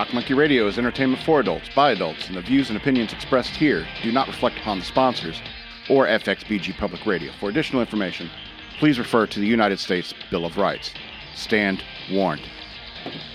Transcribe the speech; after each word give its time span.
Shock 0.00 0.14
Monkey 0.14 0.32
Radio 0.32 0.66
is 0.66 0.78
entertainment 0.78 1.22
for 1.24 1.40
adults, 1.40 1.68
by 1.76 1.90
adults, 1.90 2.26
and 2.28 2.34
the 2.34 2.40
views 2.40 2.70
and 2.70 2.78
opinions 2.78 3.12
expressed 3.12 3.50
here 3.50 3.86
do 4.02 4.10
not 4.10 4.28
reflect 4.28 4.56
upon 4.56 4.78
the 4.78 4.84
sponsors 4.86 5.42
or 5.90 6.06
FXBG 6.06 6.78
Public 6.78 7.04
Radio. 7.04 7.30
For 7.38 7.50
additional 7.50 7.82
information, 7.82 8.30
please 8.78 8.98
refer 8.98 9.26
to 9.26 9.38
the 9.38 9.46
United 9.46 9.78
States 9.78 10.14
Bill 10.30 10.46
of 10.46 10.56
Rights. 10.56 10.94
Stand 11.34 11.84
warned. 12.10 12.40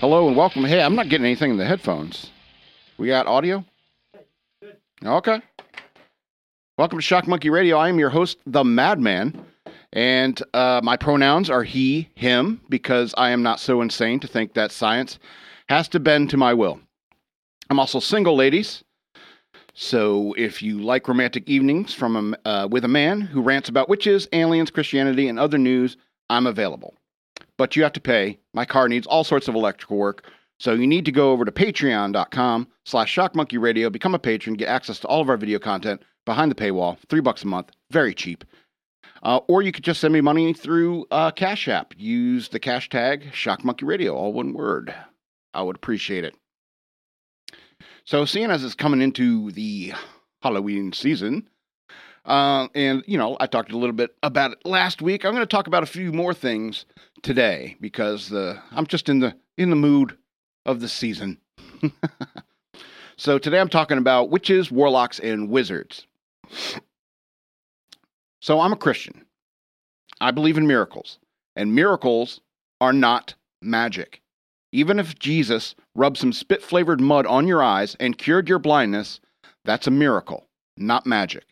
Hello 0.00 0.26
and 0.26 0.36
welcome. 0.36 0.64
Hey, 0.64 0.82
I'm 0.82 0.96
not 0.96 1.08
getting 1.08 1.24
anything 1.24 1.52
in 1.52 1.56
the 1.56 1.64
headphones. 1.64 2.32
We 2.98 3.06
got 3.06 3.28
audio? 3.28 3.64
Okay. 5.04 5.40
Welcome 6.76 6.98
to 6.98 7.02
Shock 7.02 7.28
Monkey 7.28 7.48
Radio. 7.48 7.76
I 7.76 7.88
am 7.88 8.00
your 8.00 8.10
host, 8.10 8.38
The 8.44 8.64
Madman. 8.64 9.40
And 9.92 10.42
uh, 10.52 10.80
my 10.82 10.96
pronouns 10.96 11.48
are 11.48 11.62
he, 11.62 12.08
him, 12.16 12.60
because 12.68 13.14
I 13.16 13.30
am 13.30 13.44
not 13.44 13.60
so 13.60 13.82
insane 13.82 14.18
to 14.18 14.26
think 14.26 14.54
that 14.54 14.72
science 14.72 15.20
has 15.68 15.88
to 15.88 16.00
bend 16.00 16.30
to 16.30 16.36
my 16.36 16.54
will. 16.54 16.80
I'm 17.70 17.80
also 17.80 18.00
single, 18.00 18.36
ladies. 18.36 18.84
So 19.74 20.34
if 20.38 20.62
you 20.62 20.80
like 20.80 21.08
romantic 21.08 21.48
evenings 21.48 21.92
from 21.92 22.34
a, 22.44 22.48
uh, 22.48 22.66
with 22.68 22.84
a 22.84 22.88
man 22.88 23.20
who 23.20 23.42
rants 23.42 23.68
about 23.68 23.88
witches, 23.88 24.26
aliens, 24.32 24.70
Christianity, 24.70 25.28
and 25.28 25.38
other 25.38 25.58
news, 25.58 25.96
I'm 26.30 26.46
available. 26.46 26.94
But 27.58 27.76
you 27.76 27.82
have 27.82 27.92
to 27.92 28.00
pay. 28.00 28.38
My 28.54 28.64
car 28.64 28.88
needs 28.88 29.06
all 29.06 29.24
sorts 29.24 29.48
of 29.48 29.54
electrical 29.54 29.98
work. 29.98 30.24
So 30.58 30.72
you 30.72 30.86
need 30.86 31.04
to 31.04 31.12
go 31.12 31.32
over 31.32 31.44
to 31.44 31.52
patreon.com 31.52 32.68
slash 32.84 33.14
shockmonkeyradio, 33.14 33.92
become 33.92 34.14
a 34.14 34.18
patron, 34.18 34.56
get 34.56 34.68
access 34.68 34.98
to 35.00 35.08
all 35.08 35.20
of 35.20 35.28
our 35.28 35.36
video 35.36 35.58
content 35.58 36.02
behind 36.24 36.50
the 36.50 36.54
paywall, 36.54 36.96
three 37.10 37.20
bucks 37.20 37.44
a 37.44 37.46
month, 37.46 37.70
very 37.90 38.14
cheap. 38.14 38.44
Uh, 39.22 39.40
or 39.48 39.60
you 39.60 39.72
could 39.72 39.84
just 39.84 40.00
send 40.00 40.14
me 40.14 40.20
money 40.20 40.52
through 40.54 41.06
uh, 41.10 41.30
Cash 41.30 41.68
App. 41.68 41.92
Use 41.98 42.48
the 42.48 42.58
cash 42.58 42.88
tag 42.88 43.32
Shock 43.34 43.64
Monkey 43.64 43.84
Radio, 43.84 44.14
all 44.14 44.32
one 44.32 44.52
word. 44.54 44.94
I 45.56 45.62
would 45.62 45.76
appreciate 45.76 46.24
it. 46.24 46.34
So, 48.04 48.24
seeing 48.24 48.50
as 48.50 48.62
it's 48.62 48.74
coming 48.74 49.00
into 49.00 49.50
the 49.50 49.94
Halloween 50.42 50.92
season, 50.92 51.48
uh, 52.24 52.68
and 52.74 53.02
you 53.06 53.16
know, 53.16 53.36
I 53.40 53.46
talked 53.46 53.72
a 53.72 53.78
little 53.78 53.94
bit 53.94 54.14
about 54.22 54.52
it 54.52 54.58
last 54.64 55.00
week. 55.00 55.24
I'm 55.24 55.32
going 55.32 55.42
to 55.42 55.46
talk 55.46 55.66
about 55.66 55.82
a 55.82 55.86
few 55.86 56.12
more 56.12 56.34
things 56.34 56.84
today 57.22 57.76
because 57.80 58.28
the 58.28 58.60
I'm 58.70 58.86
just 58.86 59.08
in 59.08 59.20
the 59.20 59.34
in 59.56 59.70
the 59.70 59.76
mood 59.76 60.16
of 60.66 60.80
the 60.80 60.88
season. 60.88 61.38
so 63.16 63.38
today 63.38 63.58
I'm 63.58 63.68
talking 63.68 63.98
about 63.98 64.30
witches, 64.30 64.70
warlocks, 64.70 65.18
and 65.18 65.48
wizards. 65.48 66.06
So 68.40 68.60
I'm 68.60 68.72
a 68.72 68.76
Christian. 68.76 69.24
I 70.20 70.30
believe 70.30 70.58
in 70.58 70.66
miracles, 70.66 71.18
and 71.56 71.74
miracles 71.74 72.40
are 72.80 72.92
not 72.92 73.34
magic. 73.62 74.20
Even 74.72 74.98
if 74.98 75.18
Jesus 75.18 75.74
rubbed 75.94 76.18
some 76.18 76.32
spit 76.32 76.62
flavored 76.62 77.00
mud 77.00 77.26
on 77.26 77.46
your 77.46 77.62
eyes 77.62 77.96
and 78.00 78.18
cured 78.18 78.48
your 78.48 78.58
blindness, 78.58 79.20
that's 79.64 79.86
a 79.86 79.90
miracle, 79.90 80.48
not 80.76 81.06
magic. 81.06 81.44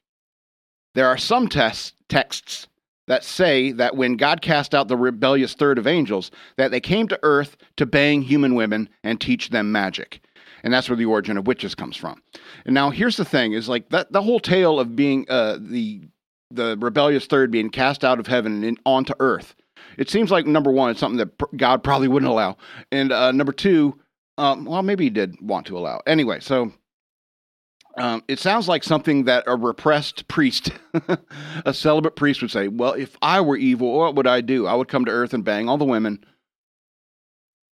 There 0.94 1.08
are 1.08 1.18
some 1.18 1.48
texts 1.48 2.68
that 3.06 3.24
say 3.24 3.72
that 3.72 3.96
when 3.96 4.16
God 4.16 4.40
cast 4.40 4.74
out 4.74 4.88
the 4.88 4.96
rebellious 4.96 5.54
third 5.54 5.78
of 5.78 5.86
angels, 5.86 6.30
that 6.56 6.70
they 6.70 6.80
came 6.80 7.08
to 7.08 7.18
earth 7.22 7.56
to 7.76 7.86
bang 7.86 8.22
human 8.22 8.54
women 8.54 8.88
and 9.02 9.20
teach 9.20 9.50
them 9.50 9.72
magic. 9.72 10.20
And 10.62 10.72
that's 10.72 10.88
where 10.88 10.96
the 10.96 11.04
origin 11.04 11.36
of 11.36 11.46
witches 11.46 11.74
comes 11.74 11.96
from. 11.96 12.22
And 12.64 12.74
now 12.74 12.90
here's 12.90 13.18
the 13.18 13.24
thing 13.24 13.52
is 13.52 13.68
like 13.68 13.90
that 13.90 14.12
the 14.12 14.22
whole 14.22 14.40
tale 14.40 14.80
of 14.80 14.96
being 14.96 15.26
uh, 15.28 15.58
the 15.60 16.02
the 16.50 16.78
rebellious 16.80 17.26
third 17.26 17.50
being 17.50 17.68
cast 17.68 18.04
out 18.04 18.18
of 18.18 18.26
heaven 18.26 18.64
and 18.64 18.80
onto 18.86 19.12
earth. 19.20 19.54
It 19.96 20.10
seems 20.10 20.30
like 20.30 20.46
number 20.46 20.70
one, 20.70 20.90
it's 20.90 21.00
something 21.00 21.18
that 21.18 21.56
God 21.56 21.82
probably 21.82 22.08
wouldn't 22.08 22.30
allow, 22.30 22.56
and 22.92 23.12
uh, 23.12 23.32
number 23.32 23.52
two, 23.52 23.98
um, 24.38 24.64
well, 24.64 24.82
maybe 24.82 25.04
he 25.04 25.10
did 25.10 25.40
want 25.40 25.66
to 25.66 25.78
allow. 25.78 26.00
Anyway, 26.06 26.40
so 26.40 26.72
um, 27.96 28.24
it 28.26 28.38
sounds 28.38 28.68
like 28.68 28.82
something 28.82 29.24
that 29.24 29.44
a 29.46 29.56
repressed 29.56 30.26
priest, 30.26 30.70
a 31.64 31.72
celibate 31.72 32.16
priest, 32.16 32.42
would 32.42 32.50
say. 32.50 32.68
Well, 32.68 32.92
if 32.92 33.16
I 33.22 33.40
were 33.40 33.56
evil, 33.56 33.98
what 33.98 34.16
would 34.16 34.26
I 34.26 34.40
do? 34.40 34.66
I 34.66 34.74
would 34.74 34.88
come 34.88 35.04
to 35.04 35.12
earth 35.12 35.34
and 35.34 35.44
bang 35.44 35.68
all 35.68 35.78
the 35.78 35.84
women 35.84 36.24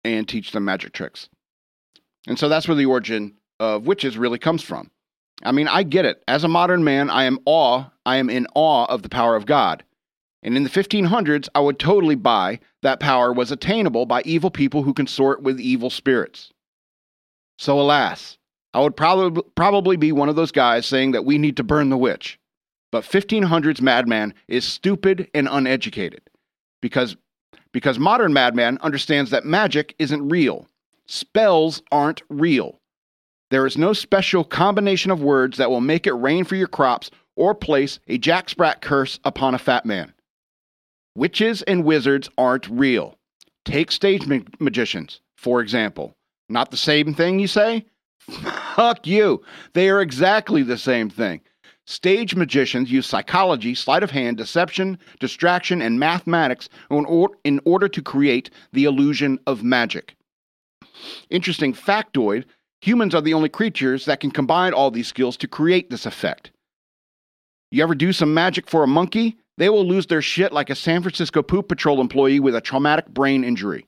and 0.05 0.26
teach 0.26 0.53
them 0.53 0.65
magic 0.65 0.93
tricks. 0.93 1.28
And 2.26 2.38
so 2.38 2.49
that's 2.49 2.66
where 2.66 2.76
the 2.76 2.87
origin 2.87 3.34
of 3.60 3.87
witches 3.87 4.16
really 4.16 4.38
comes 4.38 4.62
from. 4.62 4.91
I 5.43 5.53
mean, 5.53 5.69
I 5.69 5.82
get 5.82 6.06
it. 6.06 6.22
As 6.26 6.44
a 6.44 6.49
modern 6.49 6.82
man, 6.82 7.10
I 7.10 7.25
am 7.25 7.38
awe, 7.44 7.84
I 8.06 8.16
am 8.16 8.31
in 8.31 8.47
awe 8.55 8.87
of 8.87 9.03
the 9.03 9.09
power 9.09 9.37
of 9.37 9.44
God. 9.44 9.84
And 10.46 10.56
in 10.56 10.62
the 10.62 10.70
1500s, 10.70 11.48
I 11.56 11.60
would 11.60 11.80
totally 11.80 12.14
buy 12.14 12.60
that 12.82 13.00
power 13.00 13.32
was 13.32 13.50
attainable 13.50 14.06
by 14.06 14.22
evil 14.22 14.48
people 14.48 14.84
who 14.84 14.94
consort 14.94 15.42
with 15.42 15.58
evil 15.58 15.90
spirits. 15.90 16.52
So 17.58 17.80
alas, 17.80 18.38
I 18.72 18.80
would 18.80 18.96
probably 18.96 19.42
probably 19.56 19.96
be 19.96 20.12
one 20.12 20.28
of 20.28 20.36
those 20.36 20.52
guys 20.52 20.86
saying 20.86 21.10
that 21.12 21.24
we 21.24 21.36
need 21.36 21.56
to 21.56 21.64
burn 21.64 21.88
the 21.88 21.96
witch. 21.96 22.38
But 22.92 23.02
1500s 23.02 23.80
madman 23.80 24.34
is 24.46 24.64
stupid 24.64 25.28
and 25.34 25.48
uneducated 25.50 26.22
because 26.80 27.16
because 27.72 27.98
modern 27.98 28.32
madman 28.32 28.78
understands 28.82 29.32
that 29.32 29.44
magic 29.44 29.96
isn't 29.98 30.28
real. 30.28 30.68
Spells 31.06 31.82
aren't 31.90 32.22
real. 32.28 32.78
There 33.50 33.66
is 33.66 33.76
no 33.76 33.92
special 33.92 34.44
combination 34.44 35.10
of 35.10 35.20
words 35.20 35.58
that 35.58 35.70
will 35.70 35.80
make 35.80 36.06
it 36.06 36.12
rain 36.12 36.44
for 36.44 36.54
your 36.54 36.68
crops 36.68 37.10
or 37.34 37.52
place 37.52 37.98
a 38.06 38.16
Jack 38.16 38.48
Sprat 38.48 38.80
curse 38.80 39.18
upon 39.24 39.52
a 39.54 39.58
fat 39.58 39.84
man. 39.84 40.12
Witches 41.16 41.62
and 41.62 41.82
wizards 41.82 42.28
aren't 42.37 42.69
real. 42.69 43.16
Take 43.65 43.91
stage 43.91 44.27
ma- 44.27 44.41
magicians, 44.60 45.22
for 45.38 45.62
example. 45.62 46.15
Not 46.50 46.71
the 46.71 46.77
same 46.77 47.15
thing, 47.15 47.38
you 47.38 47.47
say? 47.47 47.87
Fuck 48.77 49.06
you. 49.06 49.43
They 49.72 49.88
are 49.88 50.03
exactly 50.03 50.62
the 50.62 50.76
same 50.76 51.09
thing. 51.09 51.41
Stage 51.87 52.34
magicians 52.34 52.91
use 52.93 53.06
psychology, 53.06 53.75
sleight 53.75 54.03
of 54.03 54.10
hand, 54.10 54.37
deception, 54.37 54.99
distraction, 55.19 55.81
and 55.81 55.99
mathematics 55.99 56.69
in, 56.91 57.06
or- 57.06 57.31
in 57.44 57.60
order 57.65 57.88
to 57.88 58.03
create 58.03 58.50
the 58.75 58.84
illusion 58.84 59.38
of 59.47 59.65
magic. 59.65 60.16
Interesting 61.31 61.72
factoid 61.72 62.44
humans 62.82 63.15
are 63.15 63.22
the 63.22 63.32
only 63.32 63.49
creatures 63.49 64.05
that 64.05 64.21
can 64.21 64.31
combine 64.31 64.75
all 64.75 64.91
these 64.91 65.09
skills 65.09 65.38
to 65.38 65.49
create 65.49 65.88
this 65.88 66.05
effect. 66.05 66.50
You 67.71 67.82
ever 67.82 67.94
do 67.94 68.12
some 68.12 68.34
magic 68.34 68.69
for 68.69 68.82
a 68.82 68.87
monkey? 68.87 69.38
They 69.59 69.69
will 69.69 69.87
lose 69.87 70.06
their 70.06 70.22
shit 70.22 70.53
like 70.53 70.71
a 70.71 70.75
San 70.75 71.03
Francisco 71.03 71.43
Poop 71.43 71.69
Patrol 71.69 72.00
employee 72.00 72.41
with 72.41 72.55
a 72.55 72.61
traumatic 72.61 73.09
brain 73.09 73.43
injury. 73.43 73.87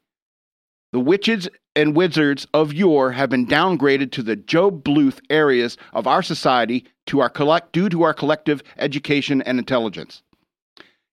The 0.92 1.00
witches 1.00 1.48
and 1.76 1.94
wizards 1.94 2.46
of 2.54 2.72
yore 2.72 3.12
have 3.12 3.28
been 3.28 3.46
downgraded 3.46 4.10
to 4.12 4.22
the 4.22 4.36
Joe 4.36 4.70
Bluth 4.70 5.20
areas 5.28 5.76
of 5.92 6.06
our 6.06 6.22
society 6.22 6.86
to 7.06 7.20
our 7.20 7.28
collect, 7.28 7.72
due 7.72 7.90
to 7.90 8.02
our 8.02 8.14
collective 8.14 8.62
education 8.78 9.42
and 9.42 9.58
intelligence. 9.58 10.22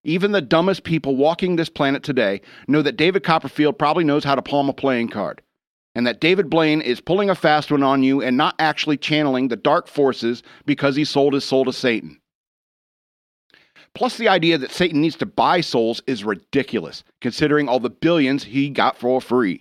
Even 0.02 0.32
the 0.32 0.40
dumbest 0.40 0.84
people 0.84 1.16
walking 1.16 1.56
this 1.56 1.68
planet 1.68 2.02
today 2.02 2.40
know 2.68 2.80
that 2.80 2.96
David 2.96 3.24
Copperfield 3.24 3.78
probably 3.78 4.04
knows 4.04 4.24
how 4.24 4.34
to 4.34 4.42
palm 4.42 4.68
a 4.70 4.72
playing 4.72 5.08
card, 5.08 5.42
and 5.94 6.06
that 6.06 6.20
David 6.20 6.48
Blaine 6.48 6.80
is 6.80 7.00
pulling 7.00 7.28
a 7.28 7.34
fast 7.34 7.70
one 7.70 7.82
on 7.82 8.02
you 8.02 8.22
and 8.22 8.36
not 8.36 8.54
actually 8.58 8.96
channeling 8.96 9.48
the 9.48 9.56
dark 9.56 9.88
forces 9.88 10.42
because 10.64 10.96
he 10.96 11.04
sold 11.04 11.34
his 11.34 11.44
soul 11.44 11.64
to 11.66 11.72
Satan. 11.72 12.18
Plus, 13.96 14.18
the 14.18 14.28
idea 14.28 14.58
that 14.58 14.72
Satan 14.72 15.00
needs 15.00 15.16
to 15.16 15.24
buy 15.24 15.62
souls 15.62 16.02
is 16.06 16.22
ridiculous, 16.22 17.02
considering 17.22 17.66
all 17.66 17.80
the 17.80 17.88
billions 17.88 18.44
he 18.44 18.68
got 18.68 18.98
for 18.98 19.22
free. 19.22 19.58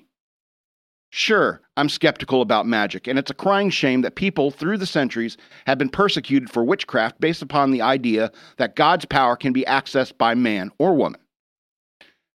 Sure, 1.10 1.62
I'm 1.78 1.88
skeptical 1.88 2.42
about 2.42 2.68
magic, 2.68 3.08
and 3.08 3.18
it's 3.18 3.32
a 3.32 3.34
crying 3.34 3.70
shame 3.70 4.02
that 4.02 4.16
people 4.16 4.52
through 4.52 4.78
the 4.78 4.86
centuries 4.86 5.38
have 5.68 5.78
been 5.78 5.88
persecuted 5.88 6.50
for 6.50 6.66
witchcraft 6.66 7.22
based 7.22 7.42
upon 7.42 7.72
the 7.72 7.82
idea 7.82 8.30
that 8.58 8.76
God's 8.76 9.06
power 9.06 9.38
can 9.38 9.54
be 9.54 9.64
accessed 9.64 10.18
by 10.18 10.36
man 10.36 10.70
or 10.80 10.94
woman. 10.96 11.22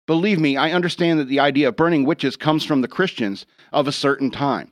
Believe 0.06 0.38
me, 0.38 0.56
I 0.56 0.70
understand 0.70 1.18
that 1.18 1.26
the 1.26 1.40
idea 1.40 1.66
of 1.66 1.74
burning 1.74 2.04
witches 2.04 2.36
comes 2.36 2.64
from 2.64 2.80
the 2.80 2.86
Christians 2.86 3.44
of 3.72 3.88
a 3.88 3.92
certain 3.92 4.30
time. 4.30 4.70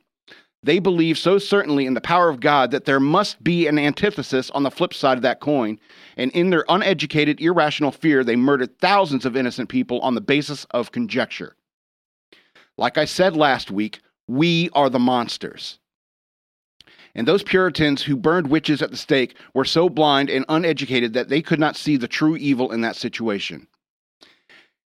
They 0.67 0.79
believe 0.79 1.17
so 1.17 1.37
certainly 1.37 1.85
in 1.85 1.93
the 1.93 2.01
power 2.01 2.27
of 2.27 2.41
God 2.41 2.71
that 2.71 2.83
there 2.83 2.99
must 2.99 3.41
be 3.41 3.67
an 3.67 3.79
antithesis 3.79 4.49
on 4.49 4.63
the 4.63 4.69
flip 4.69 4.93
side 4.93 5.17
of 5.17 5.21
that 5.21 5.39
coin, 5.39 5.79
and 6.17 6.29
in 6.31 6.49
their 6.49 6.65
uneducated, 6.67 7.39
irrational 7.39 7.93
fear, 7.93 8.21
they 8.21 8.35
murdered 8.35 8.77
thousands 8.77 9.25
of 9.25 9.37
innocent 9.37 9.69
people 9.69 10.01
on 10.01 10.13
the 10.13 10.19
basis 10.19 10.65
of 10.71 10.91
conjecture. 10.91 11.55
Like 12.75 12.97
I 12.97 13.05
said 13.05 13.37
last 13.37 13.71
week, 13.71 14.01
we 14.27 14.69
are 14.73 14.89
the 14.89 14.99
monsters. 14.99 15.79
And 17.15 17.25
those 17.25 17.43
Puritans 17.43 18.03
who 18.03 18.17
burned 18.17 18.49
witches 18.49 18.81
at 18.81 18.91
the 18.91 18.97
stake 18.97 19.37
were 19.53 19.63
so 19.63 19.87
blind 19.87 20.29
and 20.29 20.43
uneducated 20.49 21.13
that 21.13 21.29
they 21.29 21.41
could 21.41 21.61
not 21.61 21.77
see 21.77 21.95
the 21.95 22.09
true 22.09 22.35
evil 22.35 22.73
in 22.73 22.81
that 22.81 22.97
situation. 22.97 23.67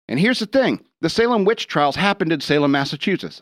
And 0.08 0.20
here's 0.20 0.40
the 0.40 0.46
thing 0.46 0.84
the 1.00 1.08
Salem 1.08 1.46
witch 1.46 1.68
trials 1.68 1.96
happened 1.96 2.32
in 2.32 2.42
Salem, 2.42 2.70
Massachusetts. 2.70 3.40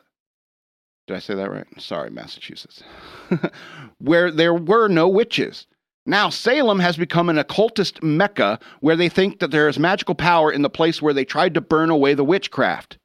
Did 1.09 1.17
I 1.17 1.21
say 1.21 1.35
that 1.37 1.51
right? 1.51 1.67
Sorry, 1.79 2.11
Massachusetts. 2.11 2.83
where 3.99 4.31
there 4.31 4.53
were 4.53 4.89
no 4.89 5.09
witches. 5.09 5.67
Now, 6.05 6.29
Salem 6.29 6.81
has 6.81 6.99
become 6.99 7.31
an 7.31 7.39
occultist 7.39 8.03
mecca 8.03 8.59
where 8.81 8.95
they 8.95 9.09
think 9.09 9.39
that 9.39 9.51
there 9.51 9.69
is 9.69 9.79
magical 9.79 10.15
power 10.15 10.53
in 10.53 10.61
the 10.61 10.69
place 10.69 11.01
where 11.01 11.15
they 11.15 11.25
tried 11.25 11.55
to 11.55 11.63
burn 11.63 11.89
away 11.89 12.13
the 12.13 12.25
witchcraft. 12.25 12.99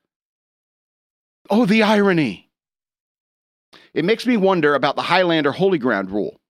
Oh, 1.49 1.65
the 1.65 1.81
irony. 1.81 2.49
it 3.93 4.03
makes 4.03 4.27
me 4.27 4.35
wonder 4.35 4.75
about 4.75 4.97
the 4.97 5.01
Highlander 5.03 5.53
Holy 5.53 5.77
Ground 5.77 6.11
rule. 6.11 6.41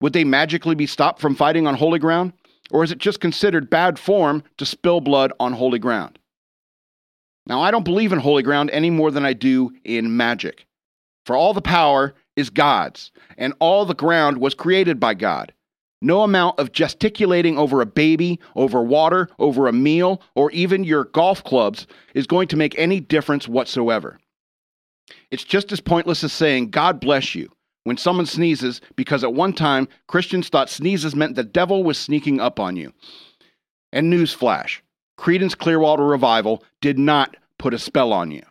Would 0.00 0.12
they 0.12 0.24
magically 0.24 0.76
be 0.76 0.86
stopped 0.86 1.20
from 1.20 1.34
fighting 1.34 1.66
on 1.66 1.74
holy 1.74 1.98
ground? 1.98 2.34
Or 2.70 2.84
is 2.84 2.92
it 2.92 2.98
just 2.98 3.20
considered 3.20 3.68
bad 3.68 3.98
form 3.98 4.44
to 4.58 4.66
spill 4.66 5.00
blood 5.00 5.32
on 5.40 5.54
holy 5.54 5.80
ground? 5.80 6.20
Now, 7.46 7.60
I 7.60 7.70
don't 7.70 7.84
believe 7.84 8.12
in 8.12 8.18
holy 8.18 8.42
ground 8.42 8.70
any 8.70 8.90
more 8.90 9.10
than 9.10 9.24
I 9.24 9.32
do 9.32 9.72
in 9.84 10.16
magic. 10.16 10.66
For 11.26 11.36
all 11.36 11.54
the 11.54 11.62
power 11.62 12.14
is 12.36 12.50
God's, 12.50 13.10
and 13.36 13.54
all 13.58 13.84
the 13.84 13.94
ground 13.94 14.38
was 14.38 14.54
created 14.54 15.00
by 15.00 15.14
God. 15.14 15.52
No 16.00 16.22
amount 16.22 16.58
of 16.58 16.72
gesticulating 16.72 17.58
over 17.58 17.80
a 17.80 17.86
baby, 17.86 18.40
over 18.56 18.82
water, 18.82 19.28
over 19.38 19.68
a 19.68 19.72
meal, 19.72 20.20
or 20.34 20.50
even 20.50 20.82
your 20.82 21.04
golf 21.04 21.44
clubs 21.44 21.86
is 22.14 22.26
going 22.26 22.48
to 22.48 22.56
make 22.56 22.76
any 22.76 22.98
difference 22.98 23.46
whatsoever. 23.46 24.18
It's 25.30 25.44
just 25.44 25.70
as 25.70 25.80
pointless 25.80 26.24
as 26.24 26.32
saying, 26.32 26.70
God 26.70 27.00
bless 27.00 27.34
you, 27.34 27.50
when 27.84 27.96
someone 27.96 28.26
sneezes, 28.26 28.80
because 28.96 29.22
at 29.22 29.34
one 29.34 29.52
time 29.52 29.88
Christians 30.08 30.48
thought 30.48 30.70
sneezes 30.70 31.14
meant 31.14 31.36
the 31.36 31.44
devil 31.44 31.84
was 31.84 31.98
sneaking 31.98 32.40
up 32.40 32.58
on 32.58 32.76
you. 32.76 32.92
And 33.92 34.12
newsflash 34.12 34.80
Creedence 35.22 35.56
Clearwater 35.56 36.04
Revival 36.04 36.64
did 36.80 36.98
not 36.98 37.36
put 37.56 37.72
a 37.72 37.78
spell 37.78 38.12
on 38.12 38.32
you. 38.32 38.42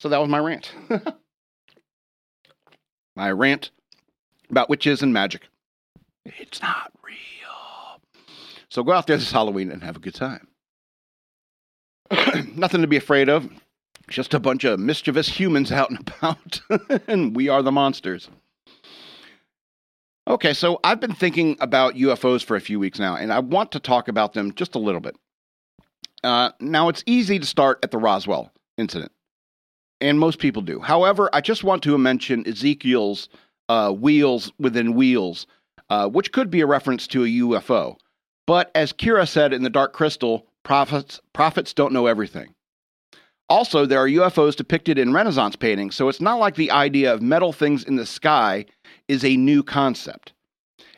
So 0.00 0.08
that 0.08 0.18
was 0.18 0.28
my 0.28 0.40
rant. 0.40 0.72
my 3.16 3.30
rant 3.30 3.70
about 4.50 4.68
witches 4.68 5.02
and 5.02 5.12
magic. 5.12 5.42
It's 6.24 6.60
not 6.60 6.90
real. 7.04 8.00
So 8.70 8.82
go 8.82 8.90
out 8.90 9.06
there 9.06 9.18
this 9.18 9.30
Halloween 9.30 9.70
and 9.70 9.84
have 9.84 9.96
a 9.96 10.00
good 10.00 10.16
time. 10.16 10.48
Nothing 12.56 12.80
to 12.80 12.88
be 12.88 12.96
afraid 12.96 13.28
of. 13.28 13.48
Just 14.08 14.34
a 14.34 14.40
bunch 14.40 14.64
of 14.64 14.80
mischievous 14.80 15.28
humans 15.28 15.70
out 15.70 15.90
and 15.90 16.00
about, 16.00 16.60
and 17.06 17.36
we 17.36 17.48
are 17.48 17.62
the 17.62 17.70
monsters. 17.70 18.28
Okay, 20.28 20.52
so 20.52 20.78
I've 20.84 21.00
been 21.00 21.14
thinking 21.14 21.56
about 21.60 21.94
UFOs 21.94 22.44
for 22.44 22.56
a 22.56 22.60
few 22.60 22.78
weeks 22.78 22.98
now, 22.98 23.16
and 23.16 23.32
I 23.32 23.40
want 23.40 23.72
to 23.72 23.80
talk 23.80 24.08
about 24.08 24.32
them 24.32 24.54
just 24.54 24.74
a 24.74 24.78
little 24.78 25.00
bit. 25.00 25.16
Uh, 26.22 26.50
now, 26.60 26.88
it's 26.88 27.02
easy 27.06 27.38
to 27.38 27.46
start 27.46 27.78
at 27.82 27.90
the 27.90 27.98
Roswell 27.98 28.52
incident, 28.76 29.12
and 30.00 30.18
most 30.18 30.38
people 30.38 30.62
do. 30.62 30.80
However, 30.80 31.30
I 31.32 31.40
just 31.40 31.64
want 31.64 31.82
to 31.84 31.96
mention 31.96 32.46
Ezekiel's 32.46 33.28
uh, 33.68 33.92
wheels 33.92 34.52
within 34.58 34.94
wheels, 34.94 35.46
uh, 35.88 36.08
which 36.08 36.32
could 36.32 36.50
be 36.50 36.60
a 36.60 36.66
reference 36.66 37.06
to 37.08 37.24
a 37.24 37.28
UFO. 37.28 37.96
But 38.46 38.70
as 38.74 38.92
Kira 38.92 39.26
said 39.26 39.52
in 39.52 39.62
The 39.62 39.70
Dark 39.70 39.92
Crystal, 39.92 40.46
prophets, 40.64 41.20
prophets 41.32 41.72
don't 41.72 41.92
know 41.92 42.06
everything. 42.06 42.54
Also, 43.48 43.84
there 43.84 43.98
are 43.98 44.08
UFOs 44.08 44.54
depicted 44.54 44.98
in 44.98 45.12
Renaissance 45.12 45.56
paintings, 45.56 45.96
so 45.96 46.08
it's 46.08 46.20
not 46.20 46.38
like 46.38 46.54
the 46.54 46.70
idea 46.70 47.12
of 47.12 47.22
metal 47.22 47.52
things 47.52 47.82
in 47.82 47.96
the 47.96 48.06
sky 48.06 48.66
is 49.10 49.24
a 49.24 49.36
new 49.36 49.64
concept. 49.64 50.32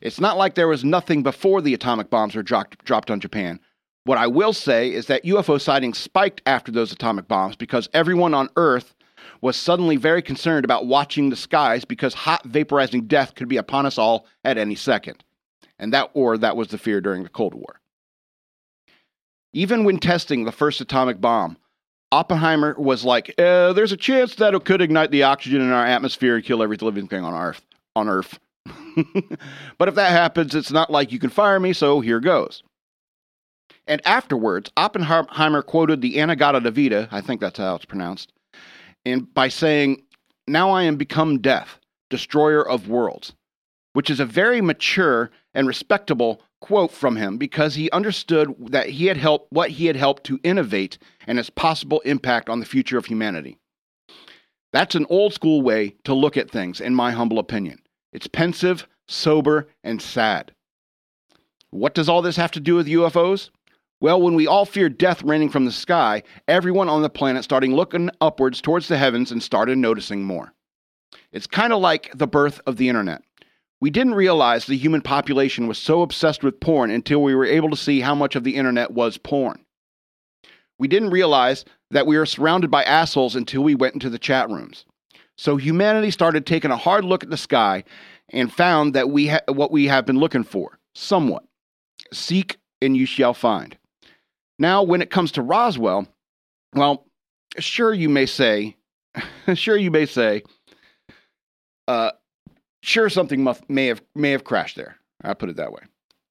It's 0.03 0.20
not 0.20 0.37
like 0.37 0.55
there 0.55 0.69
was 0.69 0.85
nothing 0.85 1.23
before 1.23 1.62
the 1.62 1.73
atomic 1.73 2.11
bombs 2.11 2.35
were 2.35 2.43
dropped, 2.43 2.85
dropped 2.85 3.11
on 3.11 3.20
Japan. 3.20 3.59
What 4.05 4.19
I 4.19 4.26
will 4.26 4.53
say 4.53 4.93
is 4.93 5.06
that 5.06 5.25
UFO 5.25 5.59
sightings 5.59 5.97
spiked 5.97 6.43
after 6.44 6.70
those 6.70 6.93
atomic 6.93 7.26
bombs 7.26 7.56
because 7.56 7.88
everyone 7.94 8.35
on 8.35 8.50
Earth 8.56 8.94
was 9.41 9.56
suddenly 9.56 9.97
very 9.97 10.20
concerned 10.20 10.67
about 10.67 10.87
watching 10.87 11.31
the 11.31 11.37
skies 11.37 11.87
because 11.87 12.12
hot 12.12 12.47
vaporizing 12.47 13.09
death 13.09 13.35
could 13.35 13.49
be 13.49 13.56
upon 13.56 13.87
us 13.87 13.97
all 13.97 14.26
at 14.44 14.59
any 14.59 14.75
second. 14.75 15.25
And 15.79 15.94
that 15.94 16.11
or 16.12 16.37
that 16.37 16.56
was 16.56 16.69
the 16.69 16.79
fear 16.79 17.00
during 17.00 17.23
the 17.23 17.31
Cold 17.31 17.55
War. 17.55 17.81
Even 19.55 19.85
when 19.85 19.99
testing 19.99 20.44
the 20.44 20.53
first 20.53 20.82
atomic 20.82 21.19
bomb, 21.19 21.56
Oppenheimer 22.11 22.75
was 22.76 23.05
like, 23.05 23.35
uh, 23.38 23.73
"There's 23.73 23.93
a 23.93 23.97
chance 23.97 24.35
that 24.35 24.53
it 24.55 24.64
could 24.67 24.82
ignite 24.82 25.11
the 25.11 25.23
oxygen 25.23 25.62
in 25.62 25.70
our 25.70 25.87
atmosphere 25.87 26.37
and 26.37 26.44
kill 26.44 26.62
every 26.62 26.76
living 26.76 27.09
thing 27.09 27.25
on 27.25 27.32
Earth." 27.32 27.64
On 27.94 28.08
Earth. 28.08 28.38
but 29.78 29.88
if 29.88 29.94
that 29.94 30.10
happens, 30.10 30.54
it's 30.54 30.70
not 30.70 30.90
like 30.90 31.12
you 31.12 31.18
can 31.18 31.30
fire 31.30 31.58
me, 31.58 31.72
so 31.72 32.00
here 32.00 32.20
goes. 32.20 32.62
And 33.86 34.00
afterwards, 34.06 34.70
Oppenheimer 34.76 35.62
quoted 35.62 36.00
the 36.00 36.18
In-A-Gadda-Da-Vida, 36.18 37.08
I 37.10 37.20
think 37.20 37.40
that's 37.40 37.58
how 37.58 37.74
it's 37.74 37.84
pronounced, 37.84 38.32
and 39.04 39.32
by 39.34 39.48
saying, 39.48 40.02
"Now 40.46 40.70
I 40.70 40.84
am 40.84 40.96
become 40.96 41.40
death, 41.40 41.80
destroyer 42.08 42.66
of 42.66 42.88
worlds," 42.88 43.32
which 43.92 44.08
is 44.08 44.20
a 44.20 44.26
very 44.26 44.60
mature 44.60 45.30
and 45.52 45.66
respectable 45.66 46.40
quote 46.60 46.92
from 46.92 47.16
him 47.16 47.36
because 47.36 47.74
he 47.74 47.90
understood 47.90 48.54
that 48.70 48.88
he 48.88 49.06
had 49.06 49.16
helped 49.16 49.52
what 49.52 49.70
he 49.70 49.86
had 49.86 49.96
helped 49.96 50.22
to 50.24 50.38
innovate 50.44 50.96
and 51.26 51.38
its 51.38 51.50
possible 51.50 52.00
impact 52.00 52.48
on 52.48 52.60
the 52.60 52.66
future 52.66 52.96
of 52.96 53.06
humanity. 53.06 53.58
That's 54.72 54.94
an 54.94 55.06
old 55.10 55.34
school 55.34 55.60
way 55.60 55.96
to 56.04 56.14
look 56.14 56.36
at 56.36 56.50
things, 56.50 56.80
in 56.80 56.94
my 56.94 57.10
humble 57.10 57.40
opinion. 57.40 57.81
It's 58.12 58.26
pensive, 58.26 58.87
sober, 59.09 59.69
and 59.82 60.00
sad. 60.00 60.53
What 61.70 61.94
does 61.94 62.09
all 62.09 62.23
this 62.23 62.37
have 62.37 62.50
to 62.53 62.61
do 62.61 62.75
with 62.75 62.87
UFOs? 62.87 63.50
Well, 64.00 64.20
when 64.20 64.35
we 64.35 64.47
all 64.47 64.64
feared 64.64 64.99
death 64.99 65.23
raining 65.23 65.49
from 65.49 65.64
the 65.64 65.73
sky, 65.73 66.23
everyone 66.49 66.88
on 66.88 67.03
the 67.03 67.09
planet 67.09 67.44
started 67.44 67.70
looking 67.70 68.11
upwards 68.20 68.61
towards 68.61 68.88
the 68.88 68.99
heavens 68.99 69.31
and 69.31 69.43
started 69.43 69.79
noticing 69.79 70.25
more. 70.25 70.53
It's 71.32 71.47
kind 71.47 71.73
of 71.73 71.81
like 71.81 72.11
the 72.14 72.26
birth 72.26 72.61
of 72.67 72.76
the 72.76 72.88
internet. 72.88 73.23
We 73.81 73.91
didn't 73.91 74.14
realize 74.14 74.67
the 74.67 74.76
human 74.76 75.03
population 75.03 75.67
was 75.67 75.79
so 75.79 76.03
obsessed 76.03 76.44
with 76.44 76.61
porn 76.61 76.91
until 76.91 77.23
we 77.23 77.35
were 77.35 77.44
able 77.44 77.70
to 77.70 77.76
see 77.76 78.00
how 78.00 78.14
much 78.14 78.37
of 78.37 78.44
the 78.44 78.56
internet 78.56 78.91
was 78.91 79.19
porn. 79.19 79.64
We 80.79 80.88
didn't 80.88 81.11
realize 81.11 81.64
that 81.91 82.06
we 82.06 82.19
were 82.19 82.26
surrounded 82.26 82.70
by 82.70 82.82
assholes 82.85 83.37
until 83.37 83.62
we 83.62 83.75
went 83.75 83.94
into 83.94 84.11
the 84.11 84.19
chat 84.19 84.50
rooms. 84.50 84.85
So 85.37 85.56
humanity 85.56 86.11
started 86.11 86.46
taking 86.46 86.70
a 86.70 86.76
hard 86.76 87.05
look 87.05 87.23
at 87.23 87.31
the 87.31 87.37
sky 87.37 87.84
and 88.31 88.52
found 88.52 88.94
that 88.94 89.11
we 89.11 89.29
ha- 89.29 89.40
what 89.49 89.70
we 89.73 89.87
have 89.87 90.06
been 90.06 90.19
looking 90.19 90.44
for, 90.44 90.79
somewhat. 90.94 91.44
Seek 92.12 92.58
and 92.81 92.96
you 92.96 93.06
shall 93.06 93.34
find. 93.34 93.76
Now, 94.58 94.82
when 94.82 95.02
it 95.02 95.11
comes 95.11 95.33
to 95.33 95.42
Roswell, 95.42 96.06
well, 96.75 97.06
sure 97.59 97.92
you 97.92 98.09
may 98.09 98.26
say, 98.26 98.76
sure 99.54 99.76
you 99.76 99.90
may 99.90 100.06
say, 100.06 100.42
uh, 101.88 102.12
Sure, 102.83 103.09
something 103.09 103.42
must, 103.42 103.68
may 103.71 103.87
have 103.87 104.02
may 104.14 104.33
have 104.33 104.45
crashed 104.45 104.76
there. 104.76 104.97
I 105.23 105.35
put 105.35 105.49
it 105.49 105.56
that 105.56 105.73
way. 105.73 105.83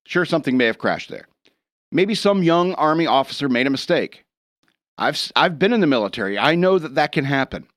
Sure, 0.06 0.26
something 0.26 0.58
may 0.58 0.66
have 0.66 0.78
crashed 0.78 1.10
there. 1.10 1.28
Maybe 1.92 2.14
some 2.14 2.44
young 2.44 2.74
army 2.74 3.08
officer 3.08 3.48
made 3.48 3.68
a 3.68 3.72
mistake. 3.72 4.26
I've 4.98 5.32
I've 5.36 5.58
been 5.58 5.74
in 5.74 5.80
the 5.80 5.88
military. 5.88 6.38
I 6.38 6.56
know 6.56 6.78
that 6.78 6.96
that 6.96 7.14
can 7.14 7.24
happen. 7.24 7.68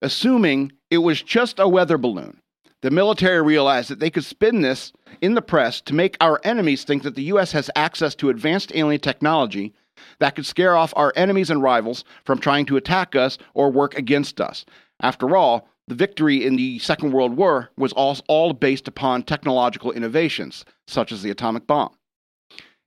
Assuming 0.00 0.72
it 0.90 0.98
was 0.98 1.22
just 1.22 1.58
a 1.58 1.68
weather 1.68 1.98
balloon, 1.98 2.40
the 2.82 2.90
military 2.90 3.42
realized 3.42 3.90
that 3.90 3.98
they 3.98 4.10
could 4.10 4.24
spin 4.24 4.60
this 4.60 4.92
in 5.20 5.34
the 5.34 5.42
press 5.42 5.80
to 5.82 5.94
make 5.94 6.16
our 6.20 6.40
enemies 6.44 6.84
think 6.84 7.02
that 7.02 7.16
the 7.16 7.24
US 7.24 7.50
has 7.52 7.70
access 7.74 8.14
to 8.16 8.30
advanced 8.30 8.70
alien 8.74 9.00
technology 9.00 9.74
that 10.20 10.36
could 10.36 10.46
scare 10.46 10.76
off 10.76 10.92
our 10.94 11.12
enemies 11.16 11.50
and 11.50 11.62
rivals 11.62 12.04
from 12.24 12.38
trying 12.38 12.66
to 12.66 12.76
attack 12.76 13.16
us 13.16 13.38
or 13.54 13.70
work 13.72 13.96
against 13.96 14.40
us. 14.40 14.64
After 15.00 15.36
all, 15.36 15.68
the 15.88 15.94
victory 15.94 16.44
in 16.44 16.56
the 16.56 16.78
Second 16.78 17.12
World 17.12 17.36
War 17.36 17.70
was 17.76 17.92
all, 17.92 18.52
based 18.52 18.86
upon 18.86 19.22
technological 19.22 19.90
innovations, 19.90 20.64
such 20.86 21.10
as 21.10 21.22
the 21.22 21.30
atomic 21.30 21.66
bomb. 21.66 21.94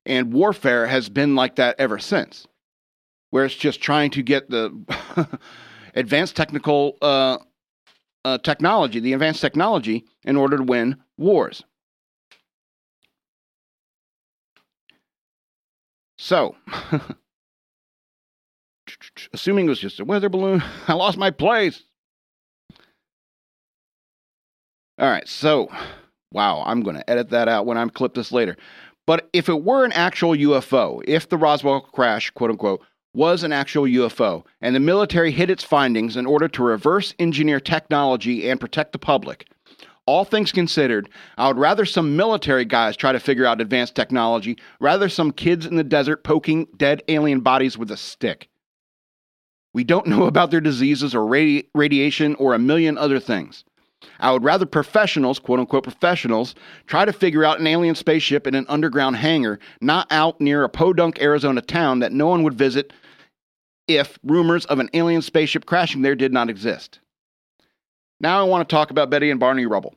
And 0.06 0.32
warfare 0.32 0.88
has 0.88 1.10
been 1.10 1.36
like 1.36 1.56
that 1.56 1.76
ever 1.80 2.00
since, 2.00 2.48
where 3.32 3.44
it's 3.44 3.56
just 3.56 3.82
trying 3.82 4.12
to 4.12 4.22
get 4.22 4.50
the 4.50 4.72
advanced 5.96 6.36
technical 6.36 6.98
uh, 7.02 7.38
uh, 8.26 8.38
technology, 8.40 9.00
the 9.00 9.14
advanced 9.14 9.42
technology, 9.42 10.06
in 10.24 10.36
order 10.36 10.58
to 10.58 10.64
win 10.64 10.98
wars. 11.18 11.64
So, 16.18 16.56
assuming 19.34 19.66
it 19.66 19.70
was 19.70 19.80
just 19.80 20.00
a 20.00 20.06
weather 20.06 20.30
balloon, 20.30 20.64
I 20.88 20.94
lost 20.94 21.18
my 21.18 21.32
place. 21.32 21.84
All 25.00 25.10
right, 25.10 25.28
so 25.28 25.72
wow, 26.32 26.64
I'm 26.66 26.82
going 26.82 26.96
to 26.96 27.10
edit 27.10 27.32
that 27.32 27.48
out 27.48 27.66
when 27.66 27.78
I 27.78 27.88
clip 27.88 28.14
this 28.14 28.32
later. 28.32 28.56
But 29.08 29.30
if 29.34 29.50
it 29.50 29.64
were 29.64 29.84
an 29.84 29.92
actual 29.94 30.36
UFO, 30.36 31.02
if 31.08 31.28
the 31.28 31.38
Roswell 31.38 31.82
crash, 31.82 32.30
quote 32.30 32.52
unquote, 32.52 32.82
was 33.14 33.44
an 33.44 33.52
actual 33.52 33.84
UFO, 33.84 34.46
and 34.62 34.76
the 34.76 34.80
military 34.80 35.32
hid 35.32 35.50
its 35.50 35.64
findings 35.64 36.16
in 36.16 36.26
order 36.26 36.48
to 36.48 36.64
reverse 36.64 37.14
engineer 37.20 37.60
technology 37.60 38.50
and 38.50 38.60
protect 38.60 38.94
the 38.94 39.00
public, 39.00 39.48
all 40.06 40.26
things 40.26 40.52
considered, 40.52 41.10
I 41.38 41.48
would 41.48 41.58
rather 41.58 41.86
some 41.86 42.16
military 42.16 42.66
guys 42.66 42.98
try 42.98 43.12
to 43.12 43.20
figure 43.20 43.46
out 43.46 43.62
advanced 43.62 43.96
technology 43.96 44.58
rather 44.80 45.10
some 45.10 45.32
kids 45.32 45.66
in 45.66 45.76
the 45.76 45.84
desert 45.84 46.24
poking 46.24 46.68
dead 46.76 47.04
alien 47.08 47.42
bodies 47.42 47.78
with 47.78 47.92
a 47.92 47.98
stick. 47.98 48.50
We 49.74 49.84
don't 49.84 50.08
know 50.08 50.26
about 50.28 50.52
their 50.52 50.62
diseases 50.62 51.14
or 51.14 51.22
radi- 51.22 51.68
radiation 51.76 52.36
or 52.36 52.54
a 52.54 52.60
million 52.60 52.98
other 52.98 53.20
things. 53.20 53.64
I 54.20 54.32
would 54.32 54.44
rather 54.44 54.66
professionals, 54.66 55.38
quote 55.38 55.60
unquote 55.60 55.84
professionals, 55.84 56.56
try 56.88 57.06
to 57.06 57.14
figure 57.14 57.46
out 57.46 57.60
an 57.60 57.68
alien 57.68 57.94
spaceship 57.94 58.48
in 58.48 58.56
an 58.56 58.66
underground 58.68 59.18
hangar, 59.18 59.60
not 59.80 60.08
out 60.12 60.42
near 60.42 60.64
a 60.64 60.70
podunk 60.70 61.22
Arizona 61.22 61.62
town 61.62 62.00
that 62.00 62.12
no 62.12 62.28
one 62.28 62.42
would 62.42 62.56
visit 62.56 62.92
if 63.98 64.20
rumors 64.24 64.66
of 64.66 64.80
an 64.80 64.90
alien 64.94 65.22
spaceship 65.22 65.66
crashing 65.66 66.02
there 66.02 66.16
did 66.16 66.34
not 66.34 66.50
exist. 66.50 67.00
Now 68.20 68.40
I 68.40 68.44
want 68.44 68.68
to 68.68 68.74
talk 68.74 68.92
about 68.92 69.10
Betty 69.10 69.32
and 69.32 69.40
Barney 69.40 69.66
Rubble. 69.66 69.96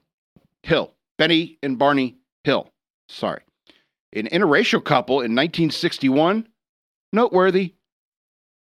Hill. 0.63 0.93
Betty 1.19 1.59
and 1.63 1.79
Barney 1.79 2.17
Hill. 2.43 2.71
Sorry. 3.09 3.43
An 4.15 4.27
interracial 4.29 4.83
couple 4.83 5.17
in 5.17 5.35
1961. 5.35 6.49
Noteworthy. 7.13 7.75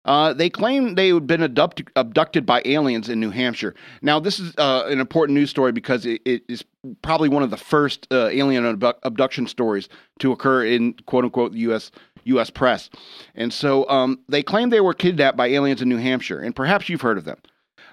Uh, 0.07 0.31
they 0.31 0.49
claim 0.49 0.95
they 0.95 1.09
had 1.09 1.27
been 1.27 1.43
abducted, 1.43 1.89
abducted 1.97 2.45
by 2.45 2.61
aliens 2.63 3.09
in 3.09 3.19
New 3.19 3.29
Hampshire. 3.29 3.75
Now, 4.01 4.21
this 4.21 4.39
is 4.39 4.53
uh, 4.57 4.85
an 4.87 5.01
important 5.01 5.35
news 5.35 5.49
story 5.49 5.73
because 5.73 6.05
it, 6.05 6.21
it 6.23 6.43
is 6.47 6.63
probably 7.01 7.27
one 7.27 7.43
of 7.43 7.49
the 7.49 7.57
first 7.57 8.07
uh, 8.09 8.27
alien 8.27 8.65
abduction 9.03 9.47
stories 9.47 9.89
to 10.19 10.31
occur 10.31 10.63
in 10.63 10.93
quote 11.07 11.25
unquote 11.25 11.51
the 11.51 11.59
U.S. 11.59 11.91
U.S. 12.27 12.49
press. 12.49 12.89
And 13.35 13.51
so 13.51 13.87
um, 13.89 14.19
they 14.29 14.43
claim 14.43 14.69
they 14.69 14.81
were 14.81 14.93
kidnapped 14.93 15.37
by 15.37 15.47
aliens 15.47 15.81
in 15.81 15.89
New 15.89 15.97
Hampshire, 15.97 16.39
and 16.39 16.55
perhaps 16.55 16.89
you've 16.89 17.01
heard 17.01 17.17
of 17.17 17.25
them. 17.25 17.37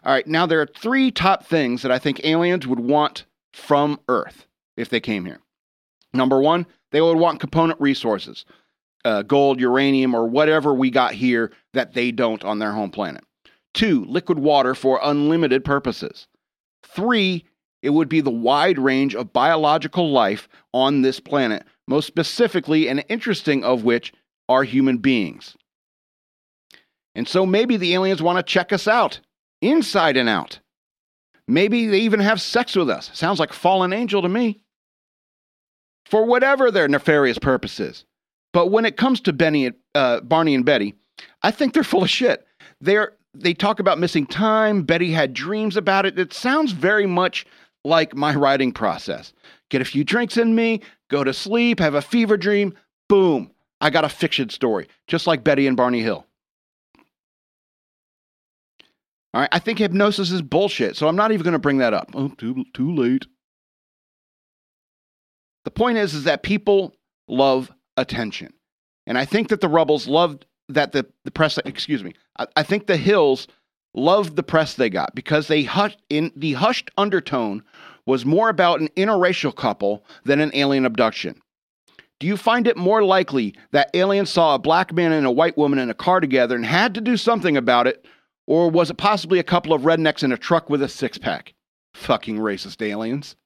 All 0.05 0.12
right, 0.12 0.26
now 0.26 0.47
there 0.47 0.61
are 0.61 0.67
three 0.67 1.11
top 1.11 1.47
things 1.47 1.83
that 1.83 1.91
I 1.91 1.99
think 1.99 2.25
aliens 2.25 2.67
would 2.67 2.81
want 2.81 3.25
from 3.53 3.99
Earth 4.09 4.47
if 4.76 4.88
they 4.88 5.00
came 5.00 5.25
here. 5.25 5.41
Number 6.12 6.41
one, 6.41 6.67
they 6.93 7.00
would 7.00 7.17
want 7.17 7.41
component 7.41 7.81
resources 7.81 8.45
uh, 9.05 9.23
gold, 9.23 9.61
uranium, 9.61 10.14
or 10.14 10.26
whatever 10.26 10.73
we 10.73 10.91
got 10.91 11.12
here 11.12 11.53
that 11.75 11.93
they 11.93 12.11
don't 12.11 12.45
on 12.45 12.59
their 12.59 12.73
home 12.73 12.91
planet. 12.91 13.23
Two, 13.75 14.05
liquid 14.07 14.38
water 14.38 14.75
for 14.75 15.00
unlimited 15.03 15.64
purposes. 15.64 16.26
Three, 16.83 17.45
it 17.83 17.91
would 17.91 18.09
be 18.09 18.23
the 18.23 18.31
wide 18.31 18.79
range 18.79 19.14
of 19.14 19.33
biological 19.33 20.11
life 20.11 20.49
on 20.73 21.03
this 21.03 21.21
planet, 21.21 21.64
most 21.87 22.07
specifically 22.07 22.88
and 22.88 23.05
interesting 23.09 23.62
of 23.62 23.85
which 23.85 24.12
are 24.48 24.64
human 24.64 24.98
beings. 24.98 25.56
And 27.14 27.28
so 27.28 27.46
maybe 27.46 27.76
the 27.76 27.94
aliens 27.94 28.22
want 28.22 28.38
to 28.38 28.42
check 28.42 28.72
us 28.72 28.88
out, 28.88 29.20
inside 29.62 30.16
and 30.16 30.28
out. 30.28 30.58
Maybe 31.46 31.86
they 31.86 32.00
even 32.00 32.20
have 32.20 32.40
sex 32.40 32.74
with 32.74 32.90
us. 32.90 33.10
Sounds 33.14 33.38
like 33.38 33.52
fallen 33.52 33.92
angel 33.92 34.22
to 34.22 34.28
me. 34.28 34.60
For 36.06 36.24
whatever 36.24 36.70
their 36.70 36.88
nefarious 36.88 37.38
purposes. 37.38 38.04
But 38.52 38.68
when 38.68 38.84
it 38.84 38.96
comes 38.96 39.20
to 39.22 39.32
Benny, 39.32 39.72
uh, 39.94 40.20
Barney 40.20 40.54
and 40.54 40.64
Betty, 40.64 40.94
I 41.42 41.50
think 41.50 41.74
they're 41.74 41.84
full 41.84 42.02
of 42.02 42.10
shit. 42.10 42.46
They're 42.80 43.12
they 43.34 43.52
talk 43.52 43.80
about 43.80 43.98
missing 43.98 44.26
time. 44.26 44.82
Betty 44.84 45.10
had 45.10 45.34
dreams 45.34 45.76
about 45.76 46.06
it. 46.06 46.18
It 46.18 46.32
sounds 46.32 46.70
very 46.70 47.06
much 47.06 47.44
like 47.84 48.14
my 48.14 48.34
writing 48.34 48.72
process. 48.72 49.32
Get 49.70 49.82
a 49.82 49.84
few 49.84 50.04
drinks 50.04 50.36
in 50.36 50.54
me, 50.54 50.80
go 51.10 51.24
to 51.24 51.34
sleep, 51.34 51.80
have 51.80 51.94
a 51.94 52.02
fever 52.02 52.36
dream, 52.36 52.74
boom, 53.08 53.50
I 53.85 53.91
got 53.91 54.07
a 54.07 54.09
fiction 54.09 54.49
story, 54.49 54.88
just 55.07 55.26
like 55.26 55.45
Betty 55.45 55.67
and 55.67 55.76
Barney 55.76 56.00
Hill. 56.00 56.26
All 59.35 59.43
right, 59.43 59.49
I 59.53 59.59
think 59.59 59.79
hypnosis 59.79 60.31
is 60.31 60.41
bullshit, 60.41 60.97
so 60.97 61.07
I'm 61.07 61.17
not 61.17 61.33
even 61.33 61.45
going 61.45 61.53
to 61.53 61.59
bring 61.59 61.79
that 61.79 61.93
up. 61.93 62.11
Oh, 62.14 62.29
too 62.29 62.64
too 62.73 62.95
late. 62.95 63.26
The 65.67 65.71
point 65.71 65.99
is, 65.99 66.14
is 66.14 66.25
that 66.25 66.43
people 66.43 66.95
love 67.29 67.71
attention. 67.99 68.55
And 69.07 69.19
I 69.19 69.26
think 69.26 69.49
that 69.49 69.61
the 69.61 69.69
Rubbles 69.69 70.09
loved 70.09 70.47
that 70.71 70.93
the, 70.93 71.05
the 71.26 71.31
press, 71.31 71.59
excuse 71.67 72.03
me, 72.03 72.14
I, 72.38 72.47
I 72.57 72.62
think 72.62 72.87
the 72.87 72.97
Hills 72.97 73.49
loved 73.93 74.37
the 74.37 74.43
press 74.43 74.75
they 74.75 74.88
got 74.88 75.14
because 75.14 75.49
they 75.49 75.62
hushed, 75.62 76.00
in 76.09 76.33
the 76.35 76.55
hushed 76.55 76.91
undertone 76.97 77.62
was 78.07 78.25
more 78.25 78.49
about 78.49 78.81
an 78.81 78.88
interracial 78.97 79.55
couple 79.55 80.07
than 80.25 80.41
an 80.41 80.53
alien 80.55 80.87
abduction. 80.87 81.43
Do 82.21 82.26
you 82.26 82.37
find 82.37 82.66
it 82.66 82.76
more 82.76 83.02
likely 83.02 83.54
that 83.73 83.90
aliens 83.94 84.30
saw 84.30 84.54
a 84.54 84.59
black 84.59 84.92
man 84.92 85.12
and 85.12 85.26
a 85.26 85.30
white 85.30 85.59
woman 85.59 85.78
in 85.78 85.90
a 85.90 85.94
car 85.94 86.21
together 86.21 86.54
and 86.54 86.64
had 86.64 86.94
to 86.94 87.00
do 87.00 87.16
something 87.16 87.56
about 87.56 87.87
it, 87.87 88.06
or 88.47 88.71
was 88.71 88.90
it 88.90 88.97
possibly 88.97 89.38
a 89.38 89.44
couple 89.44 89.73
of 89.73 89.83
rednecks 89.83 90.23
in 90.23 90.33
a 90.33 90.38
truck 90.38 90.71
with 90.71 90.83
a 90.83 90.88
six 90.88 91.18
pack? 91.18 91.54
Fucking 91.94 92.38
racist 92.38 92.80
aliens. 92.87 93.37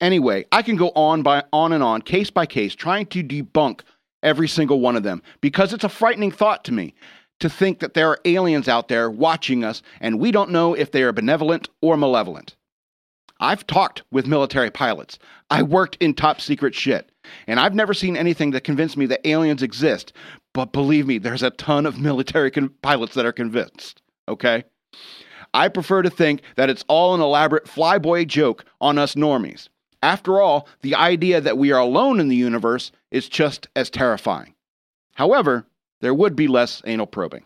Anyway, 0.00 0.46
I 0.50 0.62
can 0.62 0.76
go 0.76 0.90
on 0.94 1.22
by 1.22 1.44
on 1.52 1.72
and 1.72 1.82
on, 1.82 2.02
case 2.02 2.30
by 2.30 2.46
case, 2.46 2.74
trying 2.74 3.06
to 3.06 3.22
debunk 3.22 3.82
every 4.22 4.48
single 4.48 4.80
one 4.80 4.96
of 4.96 5.02
them 5.02 5.22
because 5.40 5.72
it's 5.72 5.84
a 5.84 5.88
frightening 5.88 6.30
thought 6.30 6.64
to 6.64 6.72
me 6.72 6.94
to 7.40 7.48
think 7.48 7.80
that 7.80 7.94
there 7.94 8.08
are 8.08 8.20
aliens 8.24 8.68
out 8.68 8.88
there 8.88 9.10
watching 9.10 9.64
us 9.64 9.82
and 10.00 10.20
we 10.20 10.30
don't 10.30 10.50
know 10.50 10.74
if 10.74 10.92
they 10.92 11.02
are 11.02 11.12
benevolent 11.12 11.68
or 11.80 11.96
malevolent. 11.96 12.54
I've 13.40 13.66
talked 13.66 14.02
with 14.12 14.26
military 14.26 14.70
pilots. 14.70 15.18
I 15.50 15.62
worked 15.62 15.96
in 15.98 16.14
top 16.14 16.40
secret 16.40 16.74
shit. 16.74 17.10
And 17.46 17.58
I've 17.58 17.74
never 17.74 17.94
seen 17.94 18.16
anything 18.16 18.50
that 18.52 18.64
convinced 18.64 18.96
me 18.96 19.06
that 19.06 19.26
aliens 19.26 19.62
exist. 19.62 20.12
But 20.52 20.72
believe 20.72 21.06
me, 21.06 21.18
there's 21.18 21.42
a 21.42 21.50
ton 21.50 21.86
of 21.86 21.98
military 21.98 22.50
con- 22.50 22.70
pilots 22.82 23.14
that 23.14 23.26
are 23.26 23.32
convinced. 23.32 24.02
Okay? 24.28 24.64
I 25.54 25.68
prefer 25.68 26.02
to 26.02 26.10
think 26.10 26.42
that 26.56 26.70
it's 26.70 26.84
all 26.86 27.14
an 27.14 27.20
elaborate 27.20 27.64
flyboy 27.64 28.26
joke 28.26 28.64
on 28.80 28.98
us 28.98 29.14
normies. 29.14 29.68
After 30.02 30.40
all, 30.40 30.68
the 30.82 30.94
idea 30.94 31.40
that 31.40 31.58
we 31.58 31.72
are 31.72 31.80
alone 31.80 32.20
in 32.20 32.28
the 32.28 32.36
universe 32.36 32.92
is 33.10 33.28
just 33.28 33.68
as 33.74 33.90
terrifying. 33.90 34.54
However, 35.14 35.66
there 36.00 36.14
would 36.14 36.36
be 36.36 36.48
less 36.48 36.80
anal 36.86 37.06
probing. 37.06 37.44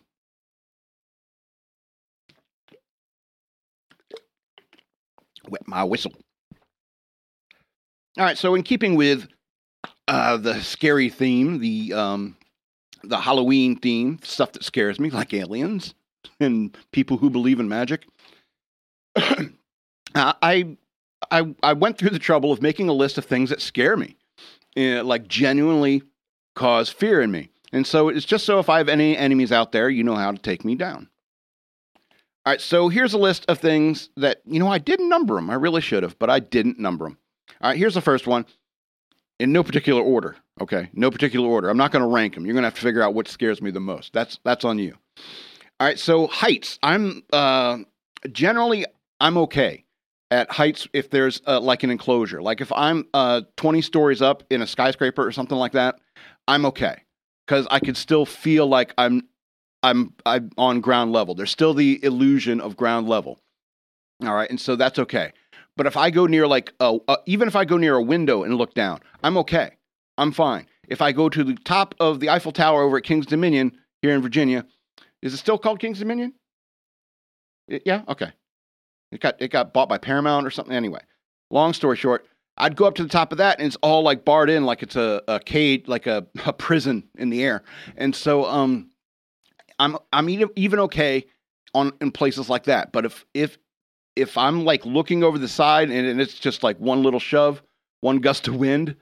Wet 5.49 5.67
my 5.67 5.85
whistle. 5.85 6.13
All 8.17 8.25
right, 8.25 8.39
so 8.39 8.55
in 8.55 8.63
keeping 8.63 8.95
with 8.95 9.29
uh, 10.07 10.37
the 10.37 10.61
scary 10.61 11.09
theme, 11.09 11.59
the 11.59 11.93
um, 11.93 12.37
the 13.03 13.19
Halloween 13.19 13.77
theme, 13.77 14.19
stuff 14.23 14.53
that 14.53 14.65
scares 14.65 15.01
me, 15.01 15.11
like 15.11 15.35
aliens 15.35 15.95
and 16.41 16.77
people 16.93 17.17
who 17.17 17.29
believe 17.29 17.61
in 17.61 17.69
magic, 17.69 18.07
I 20.15 20.77
I, 21.31 21.55
I 21.63 21.73
went 21.73 21.99
through 21.99 22.11
the 22.11 22.19
trouble 22.19 22.53
of 22.53 22.63
making 22.63 22.89
a 22.89 22.93
list 22.93 23.19
of 23.19 23.25
things 23.25 23.51
that 23.51 23.61
scare 23.61 23.97
me, 23.97 24.17
uh, 24.77 25.03
like 25.03 25.29
genuinely 25.29 26.03
cause 26.55 26.89
fear 26.89 27.21
in 27.21 27.31
me. 27.31 27.51
And 27.73 27.87
so 27.87 28.09
it's 28.09 28.27
just 28.27 28.45
so 28.45 28.61
if 28.61 28.69
I 28.69 28.79
have 28.79 28.89
any 28.89 29.17
enemies 29.17 29.51
out 29.51 29.73
there, 29.73 29.89
you 29.89 30.05
know 30.05 30.15
how 30.15 30.31
to 30.31 30.39
take 30.39 30.65
me 30.65 30.75
down. 30.75 31.09
All 32.47 32.53
right, 32.53 32.61
so 32.61 32.89
here's 32.89 33.15
a 33.15 33.19
list 33.19 33.47
of 33.49 33.59
things 33.59 34.11
that, 34.19 34.43
you 34.45 34.59
know, 34.59 34.69
I 34.69 34.79
didn't 34.79 35.09
number 35.09 35.35
them. 35.35 35.49
I 35.49 35.55
really 35.55 35.81
should 35.81 36.03
have, 36.03 36.19
but 36.19 36.29
I 36.29 36.41
didn't 36.41 36.79
number 36.79 37.07
them. 37.07 37.19
All 37.63 37.71
right, 37.71 37.79
here's 37.79 37.95
the 37.95 38.03
first 38.03 38.27
one 38.27 38.45
in 39.41 39.53
no 39.53 39.63
particular 39.63 40.03
order. 40.03 40.37
Okay, 40.61 40.91
no 40.93 41.11
particular 41.11 41.49
order. 41.49 41.71
I'm 41.71 41.79
not 41.79 41.91
going 41.91 42.03
to 42.03 42.09
rank 42.09 42.35
them. 42.35 42.45
You're 42.45 42.53
going 42.53 42.63
to 42.63 42.69
have 42.69 42.75
to 42.75 42.83
figure 42.83 43.03
out 43.03 43.15
what 43.15 43.29
scares 43.29 43.63
me 43.63 43.71
the 43.71 43.81
most. 43.81 44.13
That's 44.13 44.39
that's 44.45 44.65
on 44.65 44.79
you. 44.79 44.95
All 45.81 45.89
right, 45.89 45.99
so 45.99 46.27
heights. 46.27 46.79
I'm 46.83 47.23
uh, 47.33 47.79
generally 48.31 48.85
I'm 49.21 49.39
okay 49.39 49.85
at 50.31 50.51
heights 50.51 50.87
if 50.93 51.11
there's 51.11 51.41
uh, 51.47 51.61
like 51.61 51.83
an 51.83 51.91
enclosure. 51.91 52.43
Like 52.43 52.61
if 52.61 52.71
I'm 52.73 53.07
uh, 53.15 53.43
20 53.57 53.81
stories 53.81 54.23
up 54.23 54.45
in 54.51 54.63
a 54.63 54.67
skyscraper 54.67 55.27
or 55.27 55.33
something 55.33 55.59
like 55.59 55.73
that, 55.73 55.97
I'm 56.47 56.67
okay 56.67 57.03
because 57.47 57.67
I 57.71 57.81
could 57.81 57.97
still 57.97 58.27
feel 58.27 58.67
like 58.67 58.93
I'm 58.99 59.29
I'm 59.85 60.15
I'm 60.25 60.51
on 60.57 60.81
ground 60.81 61.13
level. 61.13 61.35
There's 61.35 61.51
still 61.51 61.75
the 61.75 62.03
illusion 62.03 62.61
of 62.61 62.75
ground 62.77 63.07
level. 63.07 63.39
All 64.23 64.35
right, 64.35 64.49
and 64.49 64.59
so 64.61 64.77
that's 64.77 64.99
okay. 64.99 65.33
But 65.77 65.87
if 65.87 65.97
I 65.97 66.11
go 66.11 66.27
near 66.27 66.47
like 66.47 66.73
a, 66.81 66.99
uh, 67.07 67.17
even 67.27 67.49
if 67.49 67.55
I 67.55 67.67
go 67.67 67.77
near 67.77 67.95
a 67.95 68.03
window 68.03 68.45
and 68.45 68.57
look 68.57 68.73
down, 68.75 69.01
I'm 69.23 69.37
okay. 69.39 69.77
I'm 70.17 70.33
fine. 70.33 70.67
If 70.89 71.03
I 71.03 71.13
go 71.13 71.29
to 71.29 71.45
the 71.45 71.55
top 71.65 71.95
of 72.01 72.21
the 72.21 72.31
Eiffel 72.31 72.53
Tower 72.53 72.83
over 72.83 72.97
at 72.97 73.05
Kings 73.05 73.27
Dominion 73.27 73.73
here 74.01 74.15
in 74.15 74.23
Virginia, 74.23 74.65
is 75.21 75.35
it 75.35 75.39
still 75.39 75.59
called 75.59 75.81
Kings 75.81 75.99
Dominion? 75.99 76.33
It, 77.69 77.83
yeah, 77.85 78.03
okay. 78.09 78.33
It 79.13 79.21
got 79.21 79.41
it 79.41 79.49
got 79.51 79.75
bought 79.75 79.91
by 79.91 79.99
Paramount 79.99 80.47
or 80.47 80.51
something. 80.51 80.75
Anyway, 80.75 81.03
long 81.51 81.75
story 81.75 81.97
short, 81.97 82.27
I'd 82.57 82.77
go 82.77 82.87
up 82.87 82.95
to 82.95 83.03
the 83.03 83.09
top 83.09 83.33
of 83.33 83.39
that 83.39 83.59
and 83.59 83.67
it's 83.67 83.77
all 83.83 84.03
like 84.03 84.25
barred 84.25 84.49
in 84.49 84.65
like 84.65 84.83
it's 84.83 84.97
a, 84.97 85.23
a 85.29 85.41
cage, 85.41 85.89
like 85.89 86.07
a, 86.07 86.27
a 86.47 86.55
prison 86.55 87.05
in 87.19 87.29
the 87.29 87.43
air. 87.43 87.63
And 87.99 88.17
so 88.17 88.47
um 88.47 88.91
I'm 89.79 89.97
I'm 90.13 90.29
even 90.29 90.49
even 90.57 90.79
okay 90.81 91.27
on 91.75 91.93
in 92.01 92.11
places 92.11 92.49
like 92.49 92.65
that. 92.65 92.93
But 92.93 93.05
if 93.05 93.25
if 93.35 93.59
if 94.17 94.39
I'm 94.39 94.65
like 94.65 94.85
looking 94.87 95.25
over 95.25 95.39
the 95.39 95.49
side 95.49 95.91
and, 95.91 96.07
and 96.07 96.21
it's 96.21 96.35
just 96.35 96.63
like 96.63 96.79
one 96.79 97.03
little 97.03 97.21
shove, 97.21 97.63
one 98.01 98.19
gust 98.19 98.49
of 98.49 98.57
wind, 98.57 98.97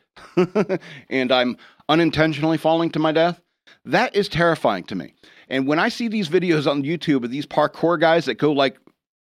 and 1.10 1.32
I'm 1.32 1.56
unintentionally 1.88 2.58
falling 2.58 2.90
to 2.90 2.98
my 2.98 3.12
death, 3.12 3.40
that 3.84 4.14
is 4.16 4.28
terrifying 4.28 4.84
to 4.84 4.94
me. 4.94 5.14
And 5.48 5.66
when 5.66 5.78
I 5.78 5.88
see 5.88 6.08
these 6.08 6.28
videos 6.28 6.70
on 6.70 6.82
YouTube 6.82 7.24
of 7.24 7.30
these 7.30 7.46
parkour 7.46 8.00
guys 8.00 8.24
that 8.24 8.34
go 8.34 8.52
like 8.52 8.78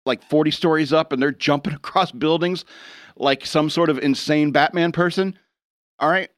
like 0.07 0.23
40 0.23 0.51
stories 0.51 0.93
up 0.93 1.13
and 1.13 1.23
they're 1.23 1.33
jumping 1.33 1.75
across 1.75 2.13
buildings 2.13 2.65
like 3.17 3.45
some 3.45 3.69
sort 3.69 3.91
of 3.91 3.99
insane 3.99 4.51
Batman 4.51 4.93
person. 4.93 5.39
All 5.99 6.09
right. 6.11 6.31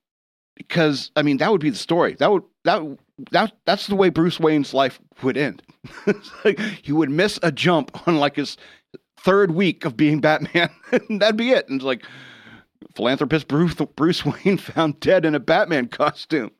Because 0.56 1.10
I 1.16 1.22
mean 1.22 1.38
that 1.38 1.50
would 1.50 1.60
be 1.60 1.70
the 1.70 1.76
story. 1.76 2.14
That 2.14 2.30
would 2.30 2.42
that 2.64 2.82
that 3.30 3.52
that's 3.66 3.86
the 3.86 3.94
way 3.94 4.08
Bruce 4.08 4.40
Wayne's 4.40 4.74
life 4.74 5.00
would 5.22 5.36
end. 5.36 5.62
like 6.44 6.58
he 6.82 6.92
would 6.92 7.10
miss 7.10 7.38
a 7.42 7.52
jump 7.52 8.06
on 8.06 8.16
like 8.16 8.36
his 8.36 8.56
third 9.18 9.52
week 9.52 9.84
of 9.84 9.96
being 9.96 10.20
Batman. 10.20 10.70
and 11.08 11.20
That'd 11.20 11.36
be 11.36 11.50
it. 11.50 11.68
And 11.68 11.76
it's 11.76 11.84
like 11.84 12.04
philanthropist 12.94 13.48
Bruce 13.48 13.74
Bruce 13.96 14.24
Wayne 14.44 14.58
found 14.58 15.00
dead 15.00 15.24
in 15.24 15.34
a 15.34 15.40
Batman 15.40 15.88
costume 15.88 16.50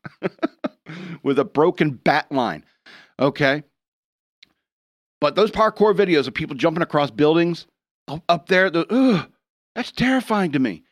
with 1.22 1.38
a 1.38 1.44
broken 1.44 1.92
bat 1.92 2.30
line. 2.30 2.64
Okay. 3.18 3.62
But 5.20 5.36
those 5.36 5.52
parkour 5.52 5.94
videos 5.94 6.26
of 6.26 6.34
people 6.34 6.56
jumping 6.56 6.82
across 6.82 7.10
buildings 7.10 7.66
up 8.28 8.48
there, 8.48 8.70
the, 8.70 9.28
that's 9.74 9.92
terrifying 9.92 10.50
to 10.52 10.58
me. 10.58 10.82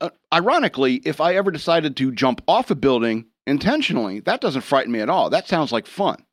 Uh, 0.00 0.10
ironically, 0.34 0.96
if 1.04 1.20
I 1.20 1.36
ever 1.36 1.52
decided 1.52 1.96
to 1.96 2.10
jump 2.10 2.42
off 2.48 2.72
a 2.72 2.74
building 2.74 3.26
intentionally, 3.48 4.20
that 4.20 4.40
doesn't 4.40 4.62
frighten 4.62 4.92
me 4.92 5.00
at 5.00 5.10
all. 5.10 5.30
That 5.30 5.48
sounds 5.48 5.72
like 5.72 5.86
fun. 5.86 6.24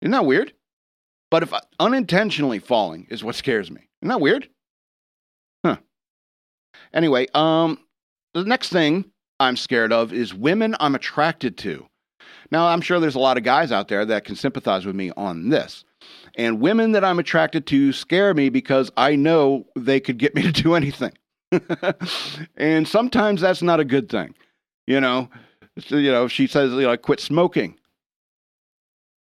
Isn't 0.00 0.12
that 0.12 0.26
weird? 0.26 0.52
But 1.30 1.42
if 1.42 1.52
unintentionally 1.78 2.58
falling 2.58 3.06
is 3.10 3.22
what 3.22 3.34
scares 3.34 3.70
me. 3.70 3.88
Isn't 4.02 4.08
that 4.08 4.20
weird? 4.20 4.48
Huh. 5.64 5.76
Anyway, 6.92 7.26
um, 7.34 7.78
the 8.34 8.44
next 8.44 8.70
thing 8.70 9.04
I'm 9.38 9.56
scared 9.56 9.92
of 9.92 10.12
is 10.12 10.34
women 10.34 10.74
I'm 10.80 10.94
attracted 10.94 11.56
to. 11.58 11.86
Now, 12.50 12.66
I'm 12.66 12.80
sure 12.80 13.00
there's 13.00 13.14
a 13.14 13.20
lot 13.20 13.38
of 13.38 13.44
guys 13.44 13.72
out 13.72 13.88
there 13.88 14.04
that 14.04 14.24
can 14.24 14.36
sympathize 14.36 14.84
with 14.84 14.94
me 14.94 15.10
on 15.16 15.48
this. 15.48 15.84
And 16.34 16.60
women 16.60 16.92
that 16.92 17.04
I'm 17.04 17.18
attracted 17.18 17.66
to 17.68 17.92
scare 17.92 18.34
me 18.34 18.48
because 18.48 18.90
I 18.96 19.16
know 19.16 19.66
they 19.76 20.00
could 20.00 20.18
get 20.18 20.34
me 20.34 20.42
to 20.42 20.52
do 20.52 20.74
anything. 20.74 21.12
and 22.56 22.86
sometimes 22.86 23.40
that's 23.40 23.62
not 23.62 23.80
a 23.80 23.84
good 23.84 24.08
thing. 24.08 24.34
You 24.86 25.00
know, 25.00 25.30
you 25.88 26.10
know, 26.10 26.28
she 26.28 26.46
says, 26.46 26.72
you 26.72 26.82
know, 26.82 26.96
quit 26.96 27.20
smoking. 27.20 27.78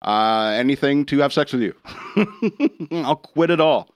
Uh, 0.02 0.52
anything 0.56 1.04
to 1.06 1.18
have 1.18 1.32
sex 1.32 1.52
with 1.52 1.62
you. 1.62 1.74
I'll 3.04 3.16
quit 3.16 3.50
it 3.50 3.60
all. 3.60 3.88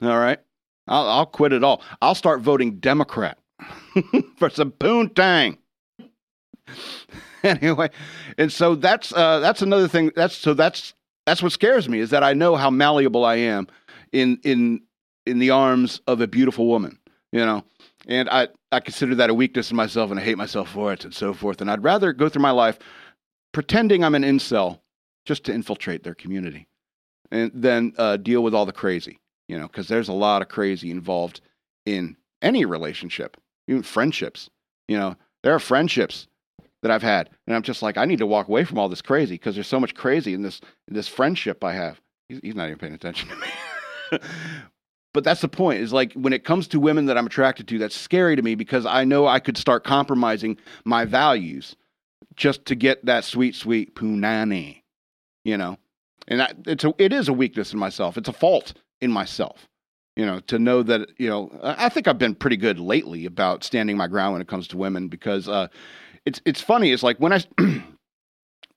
All 0.00 0.18
right. 0.18 0.38
I'll, 0.86 1.08
I'll 1.08 1.26
quit 1.26 1.52
it 1.52 1.64
all. 1.64 1.82
I'll 2.00 2.14
start 2.14 2.40
voting 2.40 2.78
Democrat 2.78 3.38
for 4.38 4.50
some 4.50 4.70
poontang. 4.72 5.58
anyway, 7.42 7.90
and 8.36 8.52
so 8.52 8.74
that's 8.74 9.12
uh, 9.12 9.40
that's 9.40 9.62
another 9.62 9.88
thing. 9.88 10.12
That's 10.14 10.36
so 10.36 10.54
that's 10.54 10.94
that's 11.26 11.42
what 11.42 11.52
scares 11.52 11.88
me 11.88 11.98
is 12.00 12.10
that 12.10 12.22
I 12.22 12.32
know 12.34 12.56
how 12.56 12.70
malleable 12.70 13.24
I 13.24 13.36
am 13.36 13.68
in 14.12 14.38
in 14.44 14.80
in 15.26 15.38
the 15.38 15.50
arms 15.50 16.00
of 16.06 16.20
a 16.20 16.26
beautiful 16.26 16.66
woman. 16.66 16.98
You 17.32 17.44
know, 17.44 17.64
and 18.06 18.28
I 18.30 18.48
I 18.72 18.80
consider 18.80 19.14
that 19.16 19.30
a 19.30 19.34
weakness 19.34 19.70
in 19.70 19.76
myself, 19.76 20.10
and 20.10 20.18
I 20.18 20.22
hate 20.22 20.38
myself 20.38 20.70
for 20.70 20.92
it, 20.92 21.04
and 21.04 21.14
so 21.14 21.34
forth. 21.34 21.60
And 21.60 21.70
I'd 21.70 21.84
rather 21.84 22.12
go 22.12 22.28
through 22.28 22.42
my 22.42 22.50
life 22.50 22.78
pretending 23.52 24.02
I'm 24.02 24.14
an 24.14 24.22
incel 24.22 24.80
just 25.26 25.44
to 25.44 25.52
infiltrate 25.52 26.04
their 26.04 26.14
community, 26.14 26.68
and 27.30 27.50
then 27.54 27.92
uh, 27.98 28.16
deal 28.16 28.42
with 28.42 28.54
all 28.54 28.66
the 28.66 28.72
crazy. 28.72 29.18
You 29.48 29.58
know, 29.58 29.66
because 29.66 29.88
there's 29.88 30.08
a 30.08 30.14
lot 30.14 30.42
of 30.42 30.48
crazy 30.48 30.90
involved 30.90 31.40
in 31.86 32.16
any 32.42 32.64
relationship, 32.64 33.36
even 33.66 33.82
friendships. 33.82 34.48
You 34.88 34.98
know, 34.98 35.16
there 35.42 35.54
are 35.54 35.58
friendships 35.58 36.28
that 36.82 36.90
I've 36.90 37.02
had, 37.02 37.30
and 37.46 37.54
I'm 37.54 37.62
just 37.62 37.82
like, 37.82 37.98
I 37.98 38.04
need 38.04 38.18
to 38.18 38.26
walk 38.26 38.48
away 38.48 38.64
from 38.64 38.78
all 38.78 38.88
this 38.88 39.02
crazy 39.02 39.34
because 39.34 39.54
there's 39.54 39.66
so 39.66 39.80
much 39.80 39.94
crazy 39.94 40.32
in 40.32 40.42
this 40.42 40.60
in 40.88 40.94
this 40.94 41.08
friendship 41.08 41.62
I 41.62 41.74
have. 41.74 42.00
He's, 42.28 42.40
he's 42.42 42.54
not 42.54 42.66
even 42.66 42.78
paying 42.78 42.94
attention 42.94 43.28
to 43.28 43.36
me. 43.36 43.48
but 45.18 45.24
that's 45.24 45.40
the 45.40 45.48
point 45.48 45.80
is 45.80 45.92
like 45.92 46.12
when 46.12 46.32
it 46.32 46.44
comes 46.44 46.68
to 46.68 46.78
women 46.78 47.06
that 47.06 47.18
I'm 47.18 47.26
attracted 47.26 47.66
to, 47.66 47.78
that's 47.78 47.96
scary 47.96 48.36
to 48.36 48.42
me 48.42 48.54
because 48.54 48.86
I 48.86 49.02
know 49.02 49.26
I 49.26 49.40
could 49.40 49.56
start 49.56 49.82
compromising 49.82 50.56
my 50.84 51.04
values 51.04 51.74
just 52.36 52.64
to 52.66 52.76
get 52.76 53.04
that 53.04 53.24
sweet, 53.24 53.56
sweet 53.56 53.96
punani, 53.96 54.82
you 55.44 55.56
know. 55.56 55.76
And 56.28 56.38
that, 56.38 56.54
it's 56.68 56.84
a, 56.84 56.94
it 56.98 57.12
is 57.12 57.26
a 57.26 57.32
weakness 57.32 57.72
in 57.72 57.80
myself. 57.80 58.16
It's 58.16 58.28
a 58.28 58.32
fault 58.32 58.74
in 59.00 59.10
myself, 59.10 59.66
you 60.14 60.24
know, 60.24 60.38
to 60.38 60.56
know 60.56 60.84
that 60.84 61.08
you 61.18 61.28
know. 61.28 61.50
I 61.64 61.88
think 61.88 62.06
I've 62.06 62.16
been 62.16 62.36
pretty 62.36 62.56
good 62.56 62.78
lately 62.78 63.26
about 63.26 63.64
standing 63.64 63.96
my 63.96 64.06
ground 64.06 64.34
when 64.34 64.40
it 64.40 64.46
comes 64.46 64.68
to 64.68 64.76
women 64.76 65.08
because 65.08 65.48
uh, 65.48 65.66
it's 66.26 66.40
it's 66.44 66.60
funny. 66.60 66.92
It's 66.92 67.02
like 67.02 67.18
when 67.18 67.32
I 67.32 67.42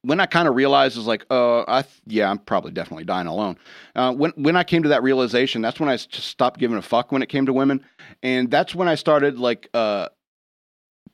when 0.03 0.19
I 0.19 0.25
kind 0.25 0.47
of 0.47 0.55
realized 0.55 0.97
is 0.97 1.05
like, 1.05 1.25
uh, 1.29 1.61
I 1.67 1.83
yeah, 2.05 2.29
I'm 2.29 2.39
probably 2.39 2.71
definitely 2.71 3.03
dying 3.03 3.27
alone. 3.27 3.57
Uh, 3.95 4.13
when 4.13 4.31
when 4.31 4.55
I 4.55 4.63
came 4.63 4.83
to 4.83 4.89
that 4.89 5.03
realization, 5.03 5.61
that's 5.61 5.79
when 5.79 5.89
I 5.89 5.95
stopped 5.97 6.59
giving 6.59 6.77
a 6.77 6.81
fuck 6.81 7.11
when 7.11 7.21
it 7.21 7.29
came 7.29 7.45
to 7.45 7.53
women, 7.53 7.85
and 8.23 8.49
that's 8.49 8.73
when 8.73 8.87
I 8.87 8.95
started 8.95 9.37
like 9.37 9.69
uh, 9.73 10.09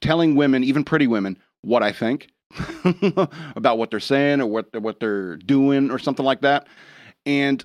telling 0.01 0.35
women, 0.35 0.63
even 0.63 0.83
pretty 0.83 1.07
women, 1.07 1.37
what 1.61 1.83
I 1.83 1.91
think 1.91 2.29
about 3.55 3.77
what 3.77 3.91
they're 3.91 3.99
saying 3.99 4.41
or 4.41 4.47
what 4.47 4.73
what 4.81 4.99
they're 4.99 5.35
doing 5.37 5.91
or 5.91 5.99
something 5.99 6.25
like 6.25 6.41
that, 6.41 6.67
and 7.25 7.63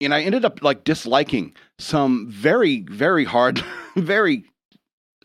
and 0.00 0.14
I 0.14 0.22
ended 0.22 0.44
up 0.44 0.62
like 0.62 0.84
disliking 0.84 1.54
some 1.78 2.30
very 2.30 2.80
very 2.80 3.24
hard, 3.24 3.62
very 3.96 4.44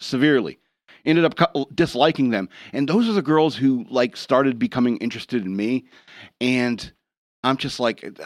severely 0.01 0.59
ended 1.09 1.25
up 1.25 1.55
disliking 1.75 2.29
them. 2.29 2.49
And 2.73 2.87
those 2.87 3.09
are 3.09 3.13
the 3.13 3.21
girls 3.21 3.55
who 3.55 3.85
like 3.89 4.15
started 4.15 4.59
becoming 4.59 4.97
interested 4.97 5.45
in 5.45 5.55
me. 5.55 5.85
And 6.39 6.91
I'm 7.43 7.57
just 7.57 7.79
like, 7.79 8.19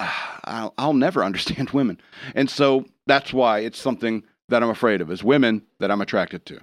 I'll, 0.43 0.73
I'll 0.77 0.93
never 0.93 1.23
understand 1.23 1.69
women. 1.73 1.99
And 2.35 2.49
so 2.49 2.85
that's 3.07 3.33
why 3.33 3.59
it's 3.59 3.79
something 3.79 4.23
that 4.49 4.63
I'm 4.63 4.69
afraid 4.69 5.01
of 5.01 5.11
is 5.11 5.23
women 5.23 5.63
that 5.79 5.91
I'm 5.91 6.01
attracted 6.01 6.45
to. 6.47 6.59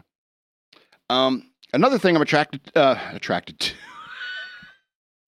Um, 1.09 1.51
another 1.73 1.99
thing 1.99 2.17
I'm 2.17 2.23
attracted 2.23 2.61
uh, 2.77 2.97
attracted 3.13 3.59
to. 3.61 3.75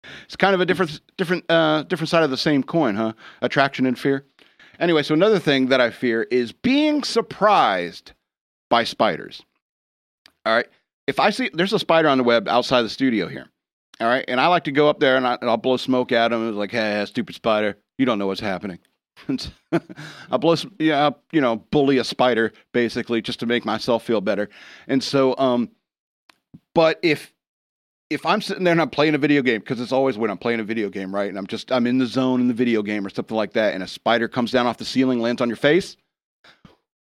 it's 0.25 0.37
kind 0.37 0.55
of 0.55 0.61
a 0.61 0.67
different 0.67 1.01
different 1.17 1.45
uh, 1.51 1.83
different 1.85 2.09
side 2.09 2.23
of 2.23 2.31
the 2.31 2.37
same 2.37 2.63
coin, 2.63 2.95
huh? 2.95 3.15
Attraction 3.41 3.87
and 3.87 3.99
fear. 3.99 4.27
Anyway, 4.79 5.03
so 5.03 5.15
another 5.15 5.39
thing 5.39 5.67
that 5.69 5.81
I 5.81 5.91
fear 5.91 6.23
is 6.31 6.53
being 6.53 7.03
surprised 7.05 8.13
by 8.69 8.85
spiders. 8.85 9.43
All 10.45 10.55
right. 10.55 10.67
If 11.07 11.19
I 11.19 11.31
see 11.31 11.51
there's 11.53 11.73
a 11.73 11.79
spider 11.79 12.09
on 12.09 12.19
the 12.19 12.25
web 12.25 12.49
outside 12.49 12.83
the 12.83 12.89
studio 12.89 13.29
here. 13.29 13.47
All 14.01 14.09
right. 14.09 14.25
And 14.27 14.41
I 14.41 14.49
like 14.49 14.65
to 14.65 14.73
go 14.73 14.89
up 14.89 15.01
there 15.01 15.17
and, 15.17 15.27
I, 15.27 15.39
will 15.41 15.57
blow 15.57 15.77
smoke 15.77 16.13
at 16.13 16.33
him. 16.33 16.49
It's 16.49 16.57
like, 16.57 16.73
hey, 16.73 17.05
stupid 17.07 17.35
spider. 17.35 17.79
You 17.99 18.07
don't 18.07 18.19
know 18.19 18.27
what's 18.27 18.41
happening. 18.41 18.79
I 20.31 20.37
blow, 20.39 20.57
yeah, 20.79 21.11
you 21.33 21.41
know, 21.41 21.57
bully 21.57 21.99
a 21.99 22.05
spider 22.05 22.53
basically 22.73 23.23
just 23.23 23.41
to 23.41 23.47
make 23.47 23.65
myself 23.65 24.05
feel 24.05 24.21
better. 24.21 24.49
And 24.89 25.03
so, 25.03 25.37
um, 25.39 25.71
but 26.75 26.99
if 27.03 27.33
if 28.11 28.27
I'm 28.27 28.43
sitting 28.43 28.65
there 28.65 28.73
and 28.73 28.81
I'm 28.81 28.91
playing 28.91 29.15
a 29.15 29.19
video 29.19 29.41
game, 29.43 29.61
because 29.61 29.81
it's 29.81 29.93
always 29.93 30.19
when 30.19 30.31
I'm 30.31 30.39
playing 30.39 30.61
a 30.61 30.65
video 30.65 30.91
game, 30.91 31.15
right? 31.15 31.29
And 31.29 31.39
I'm 31.39 31.47
just 31.47 31.71
I'm 31.73 31.87
in 31.87 31.99
the 31.99 32.07
zone 32.07 32.41
in 32.41 32.49
the 32.49 32.55
video 32.55 32.83
game 32.83 33.07
or 33.07 33.11
something 33.11 33.37
like 33.37 33.53
that, 33.53 33.75
and 33.75 33.83
a 33.83 33.89
spider 33.89 34.29
comes 34.29 34.51
down 34.51 34.67
off 34.67 34.79
the 34.79 34.85
ceiling, 34.85 35.21
lands 35.21 35.41
on 35.41 35.49
your 35.49 35.57
face. 35.57 35.97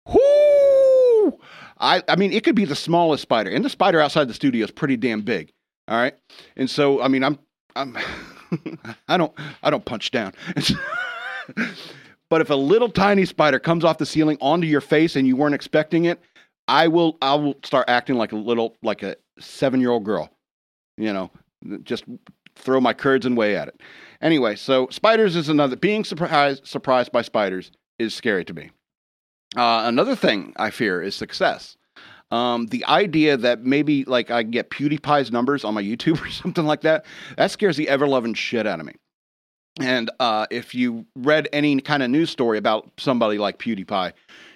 Whoo! 0.08 1.40
I, 1.80 2.04
I 2.08 2.16
mean, 2.16 2.34
it 2.34 2.44
could 2.44 2.56
be 2.56 2.66
the 2.66 2.76
smallest 2.76 3.22
spider, 3.22 3.50
and 3.50 3.64
the 3.64 3.70
spider 3.70 4.00
outside 4.00 4.28
the 4.28 4.34
studio 4.34 4.64
is 4.66 4.72
pretty 4.72 4.98
damn 4.98 5.22
big. 5.22 5.52
All 5.88 5.98
right, 5.98 6.16
and 6.56 6.70
so 6.70 7.02
I 7.02 7.08
mean, 7.08 7.24
I'm, 7.24 7.40
I'm, 7.76 7.98
I 9.08 9.18
don't, 9.18 9.34
I 9.64 9.70
don't 9.70 9.86
punch 9.86 10.12
down. 10.12 10.34
but 12.30 12.42
if 12.42 12.50
a 12.50 12.56
little 12.56 12.90
tiny 12.90 13.26
spider 13.26 13.60
comes 13.60 13.84
off 13.84 13.98
the 13.98 14.06
ceiling 14.06 14.38
onto 14.42 14.68
your 14.68 14.82
face 14.82 15.16
and 15.16 15.28
you 15.28 15.36
weren't 15.36 15.56
expecting 15.56 16.06
it, 16.06 16.20
I 16.68 16.88
will, 16.88 17.18
I 17.22 17.36
will 17.36 17.56
start 17.64 17.86
acting 17.88 18.16
like 18.16 18.32
a 18.34 18.38
little, 18.38 18.76
like 18.84 19.04
a 19.04 19.16
seven-year-old 19.40 20.04
girl. 20.04 20.30
You 20.98 21.14
know, 21.14 21.32
just 21.84 22.04
throw 22.56 22.82
my 22.82 22.94
curds 22.94 23.26
and 23.26 23.38
whey 23.38 23.56
at 23.56 23.68
it. 23.68 23.82
Anyway, 24.22 24.56
so 24.56 24.88
spiders 24.90 25.36
is 25.36 25.48
another. 25.48 25.76
Being 25.76 26.04
surprised, 26.04 26.66
surprised 26.66 27.12
by 27.12 27.22
spiders 27.22 27.72
is 28.00 28.16
scary 28.16 28.44
to 28.46 28.54
me. 28.54 28.72
Uh, 29.58 29.82
another 29.86 30.16
thing 30.16 30.54
I 30.58 30.70
fear 30.70 31.02
is 31.02 31.16
success. 31.16 31.78
Um, 32.30 32.68
the 32.68 32.86
idea 32.86 33.38
that 33.38 33.64
maybe 33.64 34.06
like 34.06 34.30
I 34.30 34.44
get 34.44 34.70
PewDiePie's 34.70 35.32
numbers 35.32 35.64
on 35.64 35.74
my 35.74 35.82
YouTube 35.82 36.22
or 36.26 36.30
something 36.30 36.66
like 36.66 36.82
that, 36.82 37.06
that 37.38 37.52
scares 37.52 37.76
the 37.76 37.90
ever 37.90 38.08
loving 38.08 38.36
shit 38.36 38.68
out 38.68 38.80
of 38.80 38.86
me. 38.86 38.94
And 39.80 40.12
uh, 40.20 40.46
if 40.52 40.76
you 40.76 41.06
read 41.16 41.48
any 41.54 41.80
kind 41.82 42.04
of 42.04 42.10
news 42.10 42.30
story 42.30 42.58
about 42.58 42.92
somebody 42.98 43.38
like 43.38 43.58
PewDiePie, 43.58 44.14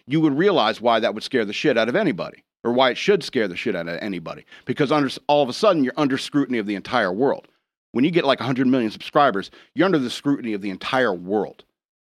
you 0.07 0.21
would 0.21 0.37
realize 0.37 0.81
why 0.81 0.99
that 0.99 1.13
would 1.13 1.23
scare 1.23 1.45
the 1.45 1.53
shit 1.53 1.77
out 1.77 1.89
of 1.89 1.95
anybody, 1.95 2.43
or 2.63 2.71
why 2.71 2.89
it 2.89 2.97
should 2.97 3.23
scare 3.23 3.47
the 3.47 3.55
shit 3.55 3.75
out 3.75 3.87
of 3.87 3.99
anybody. 4.01 4.45
Because 4.65 4.91
under, 4.91 5.09
all 5.27 5.43
of 5.43 5.49
a 5.49 5.53
sudden, 5.53 5.83
you're 5.83 5.93
under 5.97 6.17
scrutiny 6.17 6.57
of 6.57 6.65
the 6.65 6.75
entire 6.75 7.13
world. 7.13 7.47
When 7.91 8.03
you 8.03 8.11
get 8.11 8.25
like 8.25 8.39
100 8.39 8.67
million 8.67 8.91
subscribers, 8.91 9.51
you're 9.75 9.85
under 9.85 9.99
the 9.99 10.09
scrutiny 10.09 10.53
of 10.53 10.61
the 10.61 10.69
entire 10.69 11.13
world. 11.13 11.63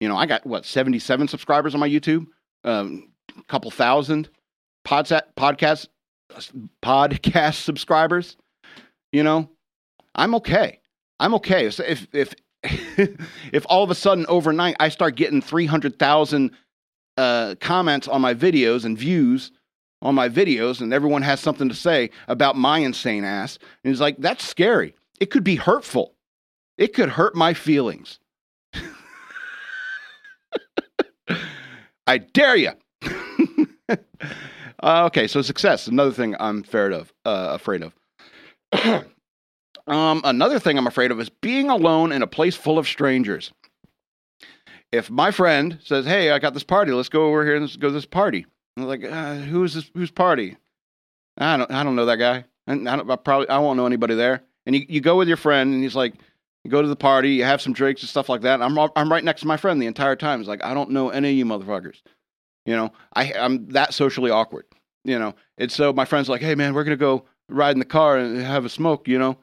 You 0.01 0.09
know, 0.09 0.17
I 0.17 0.27
got 0.27 0.47
what 0.47 0.65
77 0.65 1.29
subscribers 1.29 1.75
on 1.75 1.81
my 1.81 1.89
YouTube 1.89 2.27
um, 2.65 3.11
couple 3.49 3.71
thousand 3.71 4.29
podcast 4.87 5.23
podcast 5.37 5.89
podcast 6.83 7.55
subscribers. 7.63 8.37
You 9.13 9.23
know, 9.23 9.51
I'm 10.15 10.35
okay. 10.37 10.81
I'm 11.21 11.35
okay. 11.35 11.67
If 11.67 12.07
if 12.13 12.35
if 13.53 13.67
all 13.69 13.83
of 13.83 13.91
a 13.91 13.95
sudden 13.95 14.27
overnight 14.29 14.77
I 14.81 14.89
start 14.89 15.17
getting 15.17 15.41
three 15.41 15.67
hundred 15.67 15.99
thousand 15.99 16.53
uh, 17.17 17.55
comments 17.61 18.09
on 18.09 18.21
my 18.21 18.35
videos 18.35 18.85
and 18.85 18.99
views 18.99 19.53
on 20.03 20.15
my 20.15 20.29
videos, 20.29 20.81
and 20.81 20.93
everyone 20.93 21.23
has 21.23 21.41
something 21.41 21.69
to 21.69 21.75
say 21.75 22.11
about 22.29 22.57
my 22.57 22.79
insane 22.79 23.25
ass, 23.25 23.59
and 23.83 23.93
it's 23.93 24.01
like 24.01 24.17
that's 24.19 24.47
scary. 24.47 24.95
It 25.21 25.27
could 25.27 25.45
be 25.45 25.57
hurtful. 25.57 26.15
It 26.77 26.93
could 26.93 27.09
hurt 27.11 27.35
my 27.35 27.55
feelings. 27.55 28.19
I 32.07 32.19
dare 32.19 32.57
you. 32.57 32.71
uh, 33.89 35.05
okay, 35.07 35.27
so 35.27 35.43
success. 35.43 35.87
Another 35.87 36.13
thing 36.13 36.37
I'm 36.39 36.61
afraid 36.61 36.93
of. 36.93 37.13
Uh, 37.25 37.49
afraid 37.53 37.83
of. 37.83 39.05
Um, 39.87 40.23
another 40.25 40.59
thing 40.59 40.79
I'm 40.79 40.87
afraid 40.87 41.11
of 41.11 41.21
is 41.21 41.29
being 41.29 41.69
alone 41.69 42.11
in 42.13 42.23
a 42.23 42.27
place 42.27 42.57
full 42.57 42.79
of 42.79 42.89
strangers. 42.89 43.53
If 44.93 45.11
my 45.11 45.31
friend 45.31 45.79
says, 45.83 46.07
"Hey, 46.07 46.31
I 46.31 46.39
got 46.39 46.55
this 46.55 46.65
party. 46.65 46.93
Let's 46.93 47.09
go 47.09 47.27
over 47.27 47.45
here 47.45 47.57
and 47.57 47.65
let's 47.65 47.77
go 47.77 47.89
to 47.89 47.95
this 47.95 48.07
party," 48.07 48.47
I'm 48.77 48.85
like, 48.85 49.05
uh, 49.05 49.35
"Who's 49.35 49.75
this? 49.75 49.91
Whose 49.95 50.11
party?" 50.11 50.57
I 51.37 51.57
don't. 51.57 51.71
I 51.71 51.83
don't 51.83 51.97
know 51.97 52.07
that 52.07 52.17
guy. 52.17 52.45
And 52.67 52.89
I, 52.89 52.97
don't, 52.97 53.11
I 53.11 53.17
probably 53.17 53.49
I 53.49 53.59
won't 53.59 53.77
know 53.77 53.87
anybody 53.87 54.15
there. 54.15 54.43
And 54.67 54.75
you, 54.75 54.87
you 54.89 55.01
go 55.03 55.17
with 55.17 55.29
your 55.29 55.37
friend, 55.37 55.75
and 55.75 55.83
he's 55.83 55.97
like, 55.97 56.15
you 56.65 56.71
go 56.71 56.83
to 56.83 56.89
the 56.89 56.97
party, 56.97 57.31
you 57.31 57.45
have 57.45 57.61
some 57.61 57.75
drinks 57.75 58.03
and 58.03 58.09
stuff 58.09 58.29
like 58.29 58.41
that. 58.41 58.63
I'm 58.63 58.77
I'm 58.97 59.13
right 59.13 59.23
next 59.23 59.43
to 59.43 59.47
my 59.47 59.57
friend 59.57 59.81
the 59.81 59.87
entire 59.87 60.17
time. 60.17 60.41
He's 60.41 60.49
like, 60.49 60.65
I 60.65 60.75
don't 60.75 60.91
know 60.91 61.11
any 61.11 61.31
of 61.31 61.37
you 61.37 61.45
motherfuckers. 61.45 62.01
You 62.65 62.75
know, 62.75 62.93
I 63.15 63.33
I'm 63.35 63.69
that 63.69 63.93
socially 63.95 64.31
awkward. 64.31 64.65
You 65.05 65.19
know, 65.19 65.35
and 65.59 65.71
so 65.71 65.93
my 65.93 66.07
friend's 66.07 66.31
like, 66.31 66.41
hey 66.41 66.55
man, 66.55 66.73
we're 66.73 66.85
gonna 66.85 66.97
go 66.97 67.27
ride 67.51 67.73
in 67.73 67.79
the 67.79 67.85
car 67.85 68.17
and 68.17 68.41
have 68.41 68.65
a 68.65 68.71
smoke. 68.71 69.07
You 69.07 69.19
know, 69.19 69.39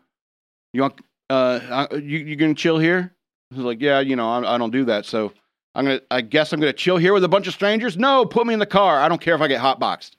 you 0.73 0.81
want 0.81 0.99
uh 1.29 1.87
you 1.93 2.17
you 2.17 2.35
gonna 2.35 2.55
chill 2.55 2.79
here? 2.79 3.13
He's 3.51 3.59
like, 3.59 3.81
yeah, 3.81 3.99
you 3.99 4.15
know, 4.15 4.27
I, 4.27 4.55
I 4.55 4.57
don't 4.57 4.71
do 4.71 4.85
that, 4.85 5.05
so 5.05 5.31
I'm 5.75 5.85
gonna 5.85 6.01
I 6.09 6.21
guess 6.21 6.51
I'm 6.51 6.59
gonna 6.59 6.73
chill 6.73 6.97
here 6.97 7.13
with 7.13 7.23
a 7.23 7.29
bunch 7.29 7.45
of 7.45 7.53
strangers. 7.53 7.97
No, 7.97 8.25
put 8.25 8.47
me 8.47 8.53
in 8.53 8.59
the 8.59 8.65
car. 8.65 8.99
I 8.99 9.07
don't 9.07 9.21
care 9.21 9.35
if 9.35 9.41
I 9.41 9.47
get 9.47 9.61
hotboxed. 9.61 10.11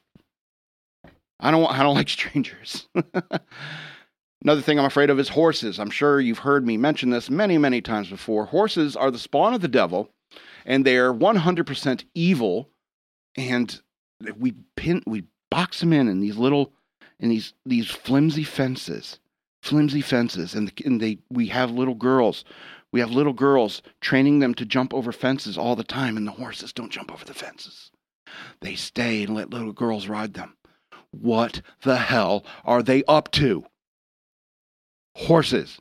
I 1.41 1.51
don't 1.51 1.69
I 1.69 1.83
don't 1.83 1.95
like 1.97 2.09
strangers. 2.09 2.87
Another 4.45 4.61
thing 4.61 4.79
I'm 4.79 4.85
afraid 4.85 5.09
of 5.09 5.21
is 5.21 5.29
horses. 5.29 5.79
I'm 5.79 5.91
sure 5.91 6.21
you've 6.21 6.41
heard 6.41 6.67
me 6.67 6.77
mention 6.77 7.11
this 7.11 7.31
many, 7.31 7.59
many 7.59 7.81
times 7.81 8.11
before. 8.11 8.47
Horses 8.47 8.97
are 8.97 9.11
the 9.11 9.19
spawn 9.19 9.55
of 9.55 9.61
the 9.61 9.69
devil, 9.69 10.11
and 10.67 10.85
they 10.85 10.97
are 10.97 11.13
100% 11.13 12.05
evil. 12.15 12.69
And 13.37 13.81
we 14.37 14.55
pin, 14.77 15.03
we 15.07 15.25
box 15.51 15.81
them 15.81 15.93
in 15.93 16.09
in 16.09 16.21
these 16.21 16.37
little, 16.37 16.73
in 17.21 17.29
these 17.29 17.55
these 17.65 17.89
flimsy 17.89 18.43
fences, 18.43 19.21
flimsy 19.63 20.01
fences, 20.01 20.55
and, 20.55 20.73
and 20.85 21.01
they 21.01 21.19
we 21.31 21.47
have 21.49 21.71
little 21.71 21.95
girls. 21.95 22.45
We 22.91 23.01
have 23.01 23.11
little 23.11 23.33
girls 23.33 23.81
training 24.01 24.41
them 24.41 24.55
to 24.55 24.67
jump 24.67 24.93
over 24.93 25.13
fences 25.13 25.57
all 25.57 25.77
the 25.77 25.85
time, 25.85 26.17
and 26.17 26.27
the 26.27 26.33
horses 26.33 26.73
don't 26.73 26.93
jump 26.93 27.13
over 27.13 27.25
the 27.25 27.33
fences. 27.33 27.91
They 28.61 28.75
stay 28.75 29.23
and 29.23 29.35
let 29.35 29.51
little 29.51 29.73
girls 29.73 30.09
ride 30.09 30.35
them. 30.35 30.57
What 31.11 31.63
the 31.83 31.97
hell 31.97 32.45
are 32.65 32.83
they 32.83 33.05
up 33.05 33.31
to? 33.33 33.65
Horses. 35.17 35.79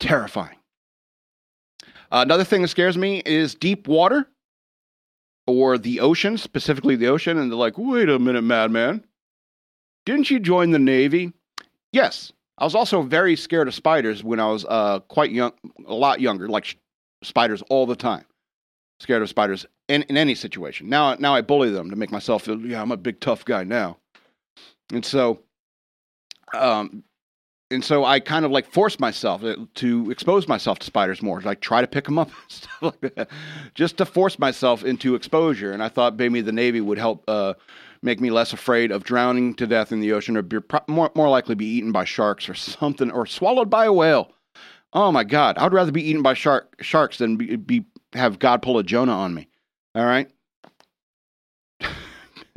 Terrifying. 0.00 0.56
Another 2.10 2.44
thing 2.44 2.62
that 2.62 2.68
scares 2.68 2.96
me 2.96 3.22
is 3.24 3.54
deep 3.54 3.88
water 3.88 4.28
or 5.46 5.78
the 5.78 6.00
ocean, 6.00 6.38
specifically 6.38 6.96
the 6.96 7.08
ocean. 7.08 7.38
And 7.38 7.50
they're 7.50 7.58
like, 7.58 7.76
wait 7.76 8.08
a 8.08 8.18
minute, 8.18 8.42
madman. 8.42 9.04
Didn't 10.06 10.30
you 10.30 10.38
join 10.38 10.70
the 10.70 10.78
Navy? 10.78 11.32
Yes. 11.92 12.32
I 12.58 12.64
was 12.64 12.74
also 12.74 13.02
very 13.02 13.34
scared 13.34 13.66
of 13.66 13.74
spiders 13.74 14.22
when 14.22 14.38
I 14.38 14.46
was 14.46 14.64
uh, 14.68 15.00
quite 15.00 15.32
young, 15.32 15.52
a 15.86 15.94
lot 15.94 16.20
younger, 16.20 16.48
like 16.48 16.66
sh- 16.66 16.76
spiders 17.22 17.62
all 17.68 17.86
the 17.86 17.96
time. 17.96 18.24
Scared 19.00 19.22
of 19.22 19.28
spiders 19.28 19.66
in, 19.88 20.02
in 20.04 20.16
any 20.16 20.36
situation. 20.36 20.88
Now, 20.88 21.14
now 21.16 21.34
I 21.34 21.40
bully 21.40 21.70
them 21.70 21.90
to 21.90 21.96
make 21.96 22.12
myself 22.12 22.44
feel, 22.44 22.60
yeah, 22.60 22.80
I'm 22.80 22.92
a 22.92 22.96
big 22.96 23.18
tough 23.18 23.44
guy 23.44 23.64
now. 23.64 23.96
And 24.92 25.04
so, 25.04 25.40
um, 26.52 27.02
and 27.70 27.84
so 27.84 28.04
I 28.04 28.20
kind 28.20 28.44
of 28.44 28.50
like 28.50 28.70
forced 28.70 29.00
myself 29.00 29.42
uh, 29.42 29.56
to 29.76 30.10
expose 30.10 30.46
myself 30.48 30.78
to 30.80 30.86
spiders 30.86 31.22
more. 31.22 31.40
Like 31.40 31.60
try 31.60 31.80
to 31.80 31.86
pick 31.86 32.04
them 32.04 32.18
up, 32.18 32.28
and 32.42 32.50
stuff 32.50 32.82
like 32.82 33.14
that, 33.14 33.30
just 33.74 33.96
to 33.98 34.06
force 34.06 34.38
myself 34.38 34.84
into 34.84 35.14
exposure. 35.14 35.72
And 35.72 35.82
I 35.82 35.88
thought 35.88 36.16
maybe 36.16 36.40
the 36.40 36.52
Navy 36.52 36.80
would 36.80 36.98
help 36.98 37.24
uh, 37.28 37.54
make 38.02 38.20
me 38.20 38.30
less 38.30 38.52
afraid 38.52 38.90
of 38.92 39.04
drowning 39.04 39.54
to 39.54 39.66
death 39.66 39.92
in 39.92 40.00
the 40.00 40.12
ocean, 40.12 40.36
or 40.36 40.42
be 40.42 40.58
more 40.88 41.10
more 41.14 41.28
likely 41.28 41.54
be 41.54 41.66
eaten 41.66 41.92
by 41.92 42.04
sharks 42.04 42.48
or 42.48 42.54
something, 42.54 43.10
or 43.10 43.26
swallowed 43.26 43.70
by 43.70 43.86
a 43.86 43.92
whale. 43.92 44.30
Oh 44.92 45.10
my 45.10 45.24
God, 45.24 45.58
I 45.58 45.64
would 45.64 45.72
rather 45.72 45.92
be 45.92 46.08
eaten 46.08 46.22
by 46.22 46.34
shark 46.34 46.76
sharks 46.80 47.18
than 47.18 47.36
be, 47.36 47.56
be 47.56 47.84
have 48.12 48.38
God 48.38 48.62
pull 48.62 48.78
a 48.78 48.84
Jonah 48.84 49.12
on 49.12 49.34
me. 49.34 49.48
All 49.94 50.04
right. 50.04 50.30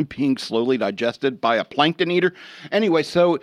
Being 0.10 0.38
slowly 0.38 0.78
digested 0.78 1.42
by 1.42 1.56
a 1.56 1.66
plankton 1.66 2.12
eater. 2.12 2.34
Anyway, 2.72 3.02
so 3.02 3.40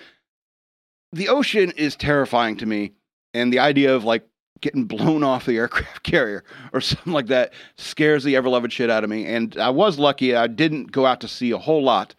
the 1.14 1.29
ocean 1.29 1.70
is 1.77 1.96
terrifying 1.96 2.57
to 2.57 2.66
me, 2.66 2.92
and 3.33 3.53
the 3.53 3.61
idea 3.61 3.94
of 3.94 4.05
like 4.05 4.27
getting 4.61 4.85
blown 4.87 5.22
off 5.22 5.46
the 5.46 5.57
aircraft 5.57 6.03
carrier 6.03 6.44
or 6.72 6.81
something 6.81 7.12
like 7.12 7.27
that 7.27 7.53
scares 7.77 8.24
the 8.24 8.37
ever 8.37 8.48
loving 8.48 8.70
shit 8.70 8.90
out 8.90 9.05
of 9.05 9.11
me. 9.11 9.24
And 9.27 9.57
I 9.57 9.70
was 9.70 9.98
lucky; 9.98 10.35
I 10.35 10.46
didn't 10.46 10.92
go 10.92 11.07
out 11.07 11.20
to 11.20 11.29
sea 11.29 11.53
a 11.53 11.59
whole 11.59 11.83
lot, 11.83 12.14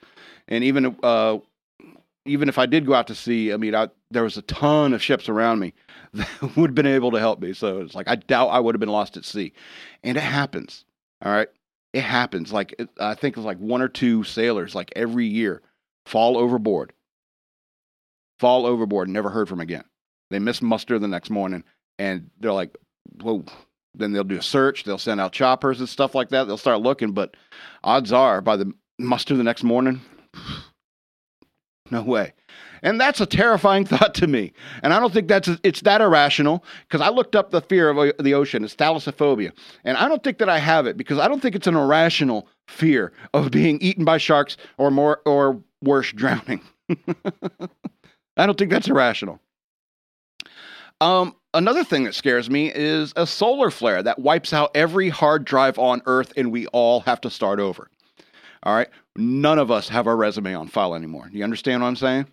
and 0.47 0.63
even 0.63 0.95
uh, 1.03 1.37
even 2.25 2.49
if 2.49 2.57
I 2.57 2.65
did 2.65 2.85
go 2.85 2.93
out 2.93 3.07
to 3.07 3.15
sea, 3.15 3.53
I 3.53 3.57
mean, 3.57 3.75
I, 3.75 3.89
there 4.09 4.23
was 4.23 4.37
a 4.37 4.41
ton 4.43 4.93
of 4.93 5.03
ships 5.03 5.29
around 5.29 5.59
me 5.59 5.73
that 6.13 6.55
would 6.55 6.71
have 6.71 6.75
been 6.75 6.85
able 6.85 7.11
to 7.11 7.19
help 7.19 7.39
me. 7.41 7.53
So 7.53 7.81
it's 7.81 7.95
like 7.95 8.07
I 8.09 8.15
doubt 8.15 8.47
I 8.47 8.59
would 8.59 8.75
have 8.75 8.79
been 8.79 8.89
lost 8.89 9.17
at 9.17 9.25
sea, 9.25 9.53
and 10.03 10.17
it 10.17 10.23
happens. 10.23 10.85
All 11.21 11.31
right, 11.31 11.49
it 11.93 12.03
happens. 12.03 12.53
Like 12.53 12.75
I 12.99 13.13
think 13.15 13.35
it's 13.35 13.45
like 13.45 13.59
one 13.59 13.81
or 13.81 13.89
two 13.89 14.23
sailors 14.23 14.73
like 14.73 14.93
every 14.95 15.27
year 15.27 15.61
fall 16.05 16.37
overboard 16.37 16.93
fall 18.39 18.65
overboard, 18.65 19.09
never 19.09 19.29
heard 19.29 19.49
from 19.49 19.59
again. 19.59 19.83
They 20.29 20.39
miss 20.39 20.61
muster 20.61 20.99
the 20.99 21.07
next 21.07 21.29
morning, 21.29 21.63
and 21.99 22.29
they're 22.39 22.53
like, 22.53 22.75
whoa. 23.21 23.45
Then 23.97 24.11
they'll 24.11 24.25
do 24.25 24.37
a 24.37 24.41
search. 24.41 24.83
They'll 24.83 24.97
send 24.97 25.21
out 25.21 25.31
choppers 25.31 25.79
and 25.79 25.87
stuff 25.87 26.15
like 26.15 26.27
that. 26.29 26.45
They'll 26.45 26.57
start 26.57 26.81
looking, 26.81 27.13
but 27.13 27.37
odds 27.81 28.11
are 28.11 28.41
by 28.41 28.57
the 28.57 28.73
muster 28.99 29.35
the 29.35 29.43
next 29.43 29.63
morning, 29.63 30.01
no 31.91 32.01
way. 32.01 32.33
And 32.81 33.01
that's 33.01 33.19
a 33.21 33.25
terrifying 33.25 33.85
thought 33.87 34.13
to 34.15 34.27
me. 34.27 34.53
And 34.83 34.93
I 34.93 34.99
don't 34.99 35.13
think 35.13 35.27
that's 35.27 35.49
it's 35.63 35.81
that 35.81 36.01
irrational 36.01 36.63
because 36.87 37.01
I 37.01 37.09
looked 37.09 37.35
up 37.35 37.51
the 37.51 37.61
fear 37.61 37.89
of 37.89 38.13
the 38.19 38.33
ocean, 38.33 38.63
it's 38.63 38.75
thalassophobia. 38.75 39.51
And 39.83 39.97
I 39.97 40.07
don't 40.07 40.23
think 40.23 40.37
that 40.39 40.49
I 40.49 40.59
have 40.59 40.85
it 40.87 40.97
because 40.97 41.17
I 41.17 41.27
don't 41.27 41.41
think 41.41 41.55
it's 41.55 41.67
an 41.67 41.75
irrational 41.75 42.47
fear 42.67 43.11
of 43.33 43.51
being 43.51 43.79
eaten 43.81 44.05
by 44.05 44.17
sharks 44.17 44.57
or 44.77 44.91
more 44.91 45.21
or 45.25 45.61
worse 45.81 46.11
drowning. 46.15 46.61
I 48.37 48.45
don't 48.45 48.57
think 48.57 48.71
that's 48.71 48.87
irrational. 48.87 49.39
Um, 51.01 51.35
another 51.53 51.83
thing 51.83 52.05
that 52.05 52.15
scares 52.15 52.49
me 52.49 52.71
is 52.73 53.13
a 53.15 53.27
solar 53.27 53.69
flare 53.69 54.01
that 54.03 54.19
wipes 54.19 54.53
out 54.53 54.71
every 54.75 55.09
hard 55.09 55.45
drive 55.45 55.77
on 55.77 56.01
Earth 56.05 56.33
and 56.37 56.51
we 56.51 56.67
all 56.67 57.01
have 57.01 57.21
to 57.21 57.29
start 57.29 57.59
over. 57.59 57.89
All 58.63 58.75
right. 58.75 58.89
None 59.15 59.59
of 59.59 59.71
us 59.71 59.89
have 59.89 60.07
our 60.07 60.15
resume 60.15 60.53
on 60.53 60.67
file 60.67 60.95
anymore. 60.95 61.29
Do 61.31 61.37
you 61.37 61.43
understand 61.43 61.81
what 61.81 61.89
I'm 61.89 61.95
saying? 61.95 62.27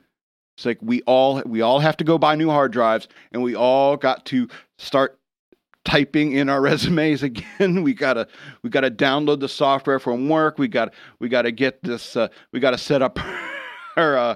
It's 0.56 0.66
like 0.66 0.78
we 0.82 1.02
all 1.02 1.42
we 1.46 1.60
all 1.60 1.80
have 1.80 1.96
to 1.98 2.04
go 2.04 2.18
buy 2.18 2.34
new 2.34 2.50
hard 2.50 2.72
drives 2.72 3.08
and 3.32 3.42
we 3.42 3.54
all 3.54 3.96
got 3.96 4.26
to 4.26 4.48
start 4.78 5.18
typing 5.84 6.32
in 6.32 6.48
our 6.48 6.60
resumes 6.60 7.22
again. 7.22 7.82
We 7.82 7.94
gotta 7.94 8.28
we 8.62 8.70
gotta 8.70 8.90
download 8.90 9.40
the 9.40 9.48
software 9.48 9.98
from 9.98 10.28
work. 10.28 10.58
We 10.58 10.68
got 10.68 10.92
we 11.20 11.28
gotta 11.28 11.52
get 11.52 11.82
this. 11.82 12.16
Uh, 12.16 12.28
we 12.52 12.60
gotta 12.60 12.78
set 12.78 13.02
up 13.02 13.18
our 13.96 14.16
uh, 14.16 14.34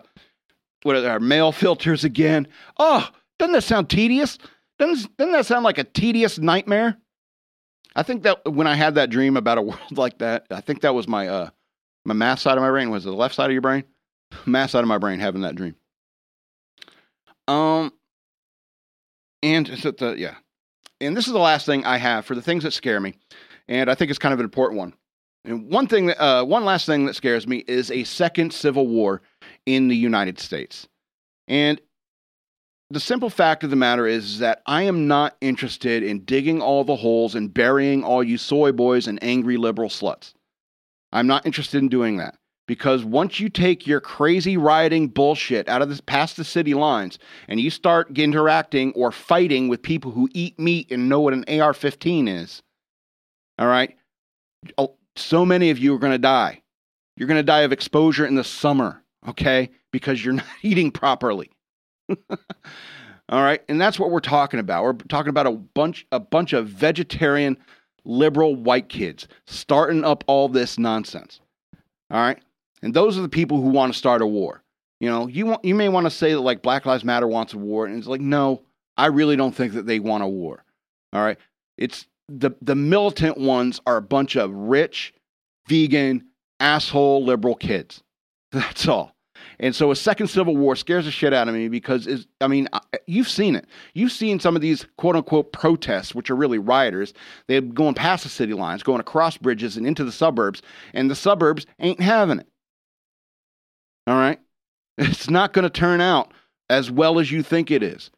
what 0.87 0.97
are 0.97 1.09
our 1.09 1.21
mail 1.21 1.53
filters 1.53 2.05
again? 2.05 2.47
Oh, 2.79 3.07
doesn't 3.39 3.53
that 3.53 3.65
sound 3.65 3.91
tedious? 3.91 4.39
Doesn't, 4.79 5.17
doesn't 5.17 5.33
that 5.33 5.47
sound 5.47 5.65
like 5.65 5.79
a 5.79 5.85
tedious 5.85 6.39
nightmare? 6.39 6.97
I 7.97 8.03
think 8.03 8.23
that 8.23 8.53
when 8.53 8.67
I 8.67 8.75
had 8.75 8.95
that 8.95 9.11
dream 9.11 9.37
about 9.37 9.59
a 9.59 9.63
world 9.63 9.81
like 9.97 10.19
that, 10.19 10.47
I 10.51 10.61
think 10.61 10.83
that 10.83 10.95
was 10.95 11.09
my 11.09 11.29
uh 11.29 11.51
my 12.05 12.15
math 12.15 12.39
side 12.39 12.57
of 12.57 12.63
my 12.63 12.71
brain. 12.71 12.91
Was 12.91 13.05
it 13.05 13.11
the 13.11 13.17
left 13.17 13.35
side 13.35 13.47
of 13.47 13.53
your 13.53 13.63
brain? 13.63 13.85
Math 14.47 14.71
side 14.71 14.83
of 14.83 14.89
my 14.89 14.99
brain 14.99 15.19
having 15.19 15.43
that 15.43 15.57
dream. 15.57 15.75
Um, 17.49 17.93
and 19.43 19.69
it 19.69 19.99
the 19.99 20.15
yeah, 20.17 20.37
and 21.01 21.17
this 21.17 21.27
is 21.27 21.33
the 21.33 21.39
last 21.39 21.67
thing 21.67 21.85
I 21.85 21.97
have 21.97 22.25
for 22.25 22.35
the 22.35 22.43
things 22.43 22.63
that 22.65 22.73
scare 22.73 23.01
me, 23.01 23.15
and 23.67 23.91
I 23.91 23.95
think 23.95 24.11
it's 24.11 24.19
kind 24.19 24.33
of 24.33 24.41
an 24.41 24.45
important 24.45 24.79
one. 24.79 24.95
And 25.45 25.71
one 25.71 25.87
thing, 25.87 26.07
that, 26.07 26.21
uh, 26.21 26.45
one 26.45 26.65
last 26.65 26.87
thing 26.87 27.07
that 27.07 27.15
scares 27.15 27.47
me 27.47 27.59
is 27.69 27.91
a 27.93 28.03
second 28.05 28.53
civil 28.53 28.89
war 28.89 29.23
in 29.65 29.89
the 29.89 29.97
United 29.97 30.39
States. 30.39 30.89
And 31.49 31.81
the 32.91 33.01
simple 33.01 33.31
fact 33.31 33.65
of 33.65 33.71
the 33.71 33.77
matter 33.77 34.07
is 34.07 34.39
that 34.39 34.63
I 34.67 34.83
am 34.83 35.09
not 35.09 35.37
interested 35.41 36.03
in 36.03 36.25
digging 36.25 36.63
all 36.63 36.85
the 36.85 36.97
holes 36.97 37.35
and 37.35 37.53
burying 37.53 38.05
all 38.05 38.23
you 38.23 38.39
soy 38.39 38.73
boys 38.73 39.09
and 39.09 39.19
angry 39.23 39.57
liberal 39.57 39.89
sluts. 39.89 40.35
I'm 41.13 41.27
not 41.27 41.47
interested 41.47 41.79
in 41.79 41.89
doing 41.89 42.19
that 42.19 42.37
because 42.67 43.05
once 43.05 43.41
you 43.41 43.49
take 43.49 43.87
your 43.87 44.01
crazy 44.01 44.57
rioting 44.57 45.09
bullshit 45.09 45.69
out 45.69 45.83
of 45.83 45.89
this 45.89 46.01
past 46.01 46.37
the 46.37 46.45
city 46.45 46.75
lines 46.75 47.19
and 47.49 47.61
you 47.61 47.71
start 47.71 48.17
interacting 48.19 48.93
or 48.93 49.13
fighting 49.13 49.69
with 49.69 49.83
people 49.83 50.11
who 50.11 50.29
eat 50.33 50.59
meat 50.59 50.91
and 50.91 51.09
know 51.09 51.21
what 51.21 51.33
an 51.33 51.45
AR-15 51.49 52.29
is, 52.29 52.63
all 53.59 53.67
right, 53.67 53.97
oh, 54.79 54.95
so 55.17 55.47
many 55.47 55.71
of 55.71 55.79
you 55.79 55.95
are 55.95 55.99
going 55.99 56.13
to 56.13 56.19
die. 56.19 56.63
You're 57.17 57.29
going 57.29 57.39
to 57.39 57.43
die 57.43 57.63
of 57.63 57.73
exposure 57.73 58.27
in 58.27 58.35
the 58.35 58.45
summer, 58.45 59.03
okay? 59.27 59.71
Because 59.93 60.25
you're 60.25 60.35
not 60.35 60.47
eating 60.63 60.91
properly. 60.91 61.51
All 63.29 63.43
right? 63.43 63.63
And 63.69 63.81
that's 63.81 63.99
what 63.99 64.11
we're 64.11 64.21
talking 64.21 64.61
about. 64.61 64.85
We're 64.85 64.93
talking 64.95 65.31
about 65.31 65.47
a 65.47 65.53
bunch 65.53 66.07
a 66.13 66.21
bunch 66.21 66.53
of 66.53 66.69
vegetarian 66.69 67.59
liberal 68.05 68.55
white 68.55 68.89
kids 68.89 69.27
starting 69.47 70.05
up 70.05 70.23
all 70.29 70.49
this 70.49 70.79
nonsense. 70.79 71.41
All 72.11 72.21
right? 72.21 72.39
And 72.83 72.95
those 72.95 73.19
are 73.19 73.23
the 73.23 73.29
people 73.29 73.61
who 73.61 73.71
want 73.71 73.93
to 73.93 73.99
start 73.99 74.23
a 74.23 74.27
war. 74.27 74.63
You 75.01 75.11
know, 75.11 75.27
you 75.27 75.47
want 75.47 75.65
you 75.65 75.75
may 75.75 75.89
want 75.89 76.07
to 76.07 76.11
say 76.11 76.33
that 76.33 76.41
like 76.41 76.63
Black 76.63 76.87
Lives 76.87 77.05
Matter 77.05 77.27
wants 77.27 77.53
a 77.53 77.59
war, 77.59 77.85
and 77.85 77.99
it's 77.99 78.07
like, 78.07 78.21
no, 78.21 78.63
I 78.97 79.07
really 79.07 79.37
don't 79.37 79.55
think 79.55 79.73
that 79.75 79.87
they 79.87 79.99
want 79.99 80.23
a 80.23 80.29
war. 80.29 80.65
All 81.13 81.23
right. 81.23 81.39
It's 81.77 82.07
the 82.29 82.53
the 82.63 82.75
militant 82.75 83.39
ones 83.39 83.81
are 83.87 83.97
a 83.97 84.03
bunch 84.03 84.37
of 84.37 84.53
rich, 84.53 85.13
vegan, 85.69 86.27
asshole 86.61 87.25
liberal 87.25 87.57
kids. 87.57 88.03
That's 88.53 88.87
all. 88.89 89.16
And 89.59 89.75
so 89.75 89.91
a 89.91 89.97
second 89.97 90.29
civil 90.29 90.57
war 90.57 90.77
scares 90.77 91.07
the 91.07 91.11
shit 91.11 91.33
out 91.33 91.49
of 91.49 91.55
me 91.55 91.69
because 91.69 92.07
is 92.07 92.27
I 92.41 92.49
mean 92.49 92.69
you've 93.07 93.29
seen 93.29 93.57
it. 93.57 93.67
You've 93.95 94.13
seen 94.13 94.41
some 94.41 94.57
of 94.57 94.63
these 94.63 94.87
quote 94.99 95.17
unquote 95.17 95.53
protests, 95.53 96.15
which 96.15 96.31
are 96.31 96.37
really 96.37 96.59
rioters. 96.59 97.15
They're 97.49 97.61
going 97.61 97.95
past 97.95 98.25
the 98.25 98.29
city 98.29 98.53
lines, 98.53 98.83
going 98.83 99.01
across 99.01 99.37
bridges 99.37 99.77
and 99.77 99.87
into 99.87 100.05
the 100.05 100.13
suburbs, 100.13 100.63
and 100.95 101.11
the 101.11 101.15
suburbs 101.15 101.67
ain't 101.81 102.01
having 102.01 102.41
it. 102.41 102.49
All 104.07 104.17
right, 104.17 104.39
it's 104.99 105.31
not 105.31 105.53
going 105.53 105.65
to 105.65 105.71
turn 105.71 106.01
out 106.01 106.33
as 106.69 106.91
well 106.91 107.19
as 107.19 107.31
you 107.31 107.43
think 107.43 107.71
it 107.71 107.83
is. 107.83 108.11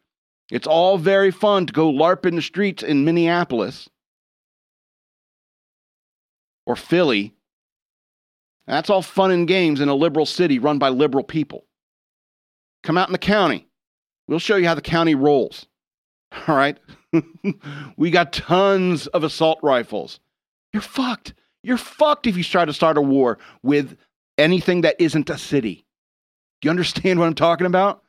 It's 0.51 0.67
all 0.67 0.97
very 0.97 1.31
fun 1.31 1.67
to 1.67 1.73
go 1.73 1.91
LARP 1.91 2.25
in 2.25 2.35
the 2.35 2.41
streets 2.41 2.83
in 2.83 3.05
Minneapolis 3.05 3.87
or 6.65 6.75
Philly 6.75 7.33
that's 8.75 8.89
all 8.89 9.01
fun 9.01 9.31
and 9.31 9.47
games 9.47 9.81
in 9.81 9.89
a 9.89 9.95
liberal 9.95 10.25
city 10.25 10.59
run 10.59 10.77
by 10.77 10.89
liberal 10.89 11.23
people. 11.23 11.65
Come 12.83 12.97
out 12.97 13.09
in 13.09 13.13
the 13.13 13.17
county. 13.17 13.67
We'll 14.27 14.39
show 14.39 14.55
you 14.57 14.67
how 14.67 14.75
the 14.75 14.81
county 14.81 15.15
rolls. 15.15 15.65
All 16.47 16.55
right? 16.55 16.77
we 17.97 18.11
got 18.11 18.31
tons 18.31 19.07
of 19.07 19.23
assault 19.23 19.59
rifles. 19.63 20.19
You're 20.71 20.83
fucked. 20.83 21.33
You're 21.63 21.77
fucked 21.77 22.27
if 22.27 22.37
you 22.37 22.43
try 22.43 22.63
to 22.63 22.73
start 22.73 22.97
a 22.97 23.01
war 23.01 23.39
with 23.63 23.97
anything 24.37 24.81
that 24.81 24.95
isn't 24.99 25.29
a 25.29 25.37
city. 25.37 25.83
Do 26.61 26.67
you 26.67 26.69
understand 26.69 27.19
what 27.19 27.25
I'm 27.25 27.33
talking 27.33 27.67
about? 27.67 28.03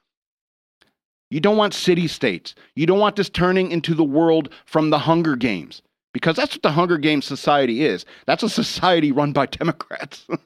You 1.31 1.41
don't 1.41 1.57
want 1.57 1.75
city 1.75 2.07
states. 2.07 2.55
You 2.75 2.87
don't 2.87 2.99
want 2.99 3.17
this 3.17 3.31
turning 3.31 3.71
into 3.71 3.95
the 3.95 4.05
world 4.05 4.51
from 4.67 4.91
the 4.91 4.99
Hunger 4.99 5.37
Games 5.37 5.81
because 6.13 6.37
that's 6.37 6.55
what 6.55 6.63
the 6.63 6.73
Hunger 6.73 6.99
Games 6.99 7.25
society 7.25 7.85
is. 7.85 8.05
That's 8.27 8.43
a 8.43 8.49
society 8.49 9.13
run 9.13 9.33
by 9.33 9.47
Democrats. 9.47 10.27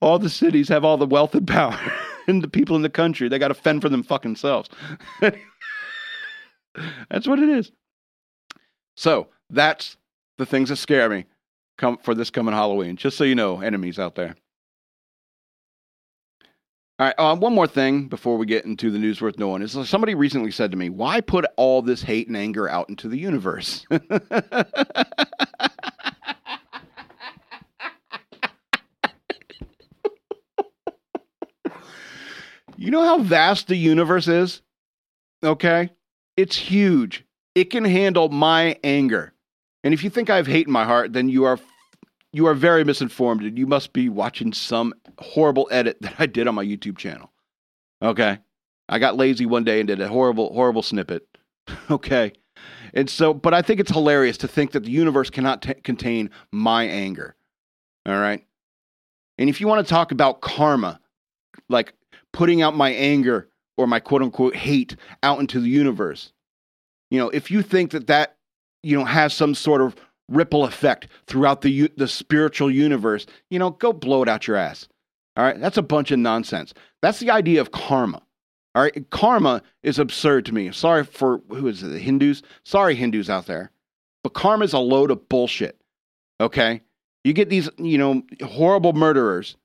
all 0.00 0.18
the 0.18 0.30
cities 0.30 0.68
have 0.68 0.84
all 0.84 0.96
the 0.96 1.06
wealth 1.06 1.34
and 1.34 1.46
power, 1.46 1.78
and 2.26 2.42
the 2.42 2.48
people 2.48 2.76
in 2.76 2.82
the 2.82 2.90
country 2.90 3.28
they 3.28 3.38
got 3.38 3.48
to 3.48 3.54
fend 3.54 3.82
for 3.82 3.88
them 3.88 4.02
fucking 4.02 4.36
selves. 4.36 4.68
that's 5.20 5.36
what 7.26 7.38
it 7.38 7.48
is. 7.48 7.72
So 8.96 9.28
that's 9.50 9.96
the 10.38 10.46
things 10.46 10.68
that 10.68 10.76
scare 10.76 11.08
me 11.08 11.26
come 11.78 11.98
for 11.98 12.14
this 12.14 12.30
coming 12.30 12.54
Halloween. 12.54 12.96
Just 12.96 13.16
so 13.16 13.24
you 13.24 13.34
know, 13.34 13.60
enemies 13.60 13.98
out 13.98 14.14
there. 14.14 14.36
All 17.00 17.06
right, 17.06 17.14
uh, 17.16 17.34
one 17.34 17.54
more 17.54 17.66
thing 17.66 18.08
before 18.08 18.36
we 18.36 18.44
get 18.44 18.66
into 18.66 18.90
the 18.90 18.98
news 18.98 19.22
worth 19.22 19.38
knowing 19.38 19.62
is 19.62 19.72
somebody 19.88 20.14
recently 20.14 20.50
said 20.50 20.70
to 20.72 20.76
me, 20.76 20.90
"Why 20.90 21.22
put 21.22 21.46
all 21.56 21.80
this 21.80 22.02
hate 22.02 22.28
and 22.28 22.36
anger 22.36 22.68
out 22.68 22.90
into 22.90 23.08
the 23.08 23.16
universe?" 23.16 23.86
you 32.76 32.90
know 32.90 33.02
how 33.02 33.20
vast 33.20 33.68
the 33.68 33.76
universe 33.76 34.28
is? 34.28 34.60
Okay? 35.42 35.88
It's 36.36 36.56
huge. 36.56 37.24
It 37.54 37.70
can 37.70 37.86
handle 37.86 38.28
my 38.28 38.78
anger. 38.84 39.32
And 39.82 39.94
if 39.94 40.04
you 40.04 40.10
think 40.10 40.28
I 40.28 40.36
have 40.36 40.46
hate 40.46 40.66
in 40.66 40.72
my 40.74 40.84
heart, 40.84 41.14
then 41.14 41.30
you 41.30 41.44
are 41.44 41.58
you 42.32 42.46
are 42.46 42.54
very 42.54 42.84
misinformed 42.84 43.42
and 43.42 43.58
you 43.58 43.66
must 43.66 43.92
be 43.92 44.08
watching 44.08 44.52
some 44.52 44.94
horrible 45.18 45.68
edit 45.70 45.98
that 46.00 46.14
I 46.18 46.26
did 46.26 46.46
on 46.46 46.54
my 46.54 46.64
YouTube 46.64 46.96
channel. 46.96 47.32
Okay. 48.02 48.38
I 48.88 48.98
got 48.98 49.16
lazy 49.16 49.46
one 49.46 49.64
day 49.64 49.80
and 49.80 49.86
did 49.86 50.00
a 50.00 50.08
horrible, 50.08 50.52
horrible 50.52 50.82
snippet. 50.82 51.26
okay. 51.90 52.32
And 52.92 53.08
so, 53.08 53.32
but 53.32 53.54
I 53.54 53.62
think 53.62 53.80
it's 53.80 53.92
hilarious 53.92 54.36
to 54.38 54.48
think 54.48 54.72
that 54.72 54.84
the 54.84 54.90
universe 54.90 55.30
cannot 55.30 55.62
t- 55.62 55.74
contain 55.74 56.30
my 56.52 56.84
anger. 56.84 57.36
All 58.06 58.18
right. 58.18 58.44
And 59.38 59.48
if 59.48 59.60
you 59.60 59.68
want 59.68 59.86
to 59.86 59.90
talk 59.90 60.12
about 60.12 60.40
karma, 60.40 61.00
like 61.68 61.94
putting 62.32 62.62
out 62.62 62.76
my 62.76 62.90
anger 62.90 63.48
or 63.76 63.86
my 63.86 64.00
quote 64.00 64.22
unquote 64.22 64.56
hate 64.56 64.96
out 65.22 65.40
into 65.40 65.60
the 65.60 65.68
universe, 65.68 66.32
you 67.10 67.18
know, 67.18 67.28
if 67.30 67.50
you 67.50 67.62
think 67.62 67.92
that 67.92 68.06
that, 68.08 68.36
you 68.82 68.98
know, 68.98 69.04
has 69.04 69.34
some 69.34 69.54
sort 69.54 69.80
of 69.82 69.94
ripple 70.30 70.64
effect 70.64 71.08
throughout 71.26 71.60
the 71.60 71.90
the 71.96 72.08
spiritual 72.08 72.70
universe, 72.70 73.26
you 73.50 73.58
know, 73.58 73.70
go 73.70 73.92
blow 73.92 74.22
it 74.22 74.28
out 74.28 74.46
your 74.46 74.56
ass. 74.56 74.88
All 75.36 75.44
right, 75.44 75.60
that's 75.60 75.76
a 75.76 75.82
bunch 75.82 76.10
of 76.10 76.18
nonsense. 76.18 76.72
That's 77.02 77.20
the 77.20 77.30
idea 77.30 77.60
of 77.60 77.70
karma. 77.70 78.22
All 78.74 78.82
right, 78.82 79.10
karma 79.10 79.62
is 79.82 79.98
absurd 79.98 80.46
to 80.46 80.54
me. 80.54 80.70
Sorry 80.70 81.04
for 81.04 81.40
who 81.50 81.66
is 81.66 81.82
it, 81.82 81.88
the 81.88 81.98
Hindus? 81.98 82.42
Sorry, 82.64 82.94
Hindus 82.94 83.28
out 83.28 83.46
there, 83.46 83.70
but 84.22 84.34
karma 84.34 84.64
is 84.64 84.72
a 84.72 84.78
load 84.78 85.10
of 85.10 85.28
bullshit. 85.28 85.80
Okay, 86.40 86.80
you 87.24 87.32
get 87.32 87.50
these, 87.50 87.68
you 87.78 87.98
know, 87.98 88.22
horrible 88.44 88.92
murderers. 88.92 89.56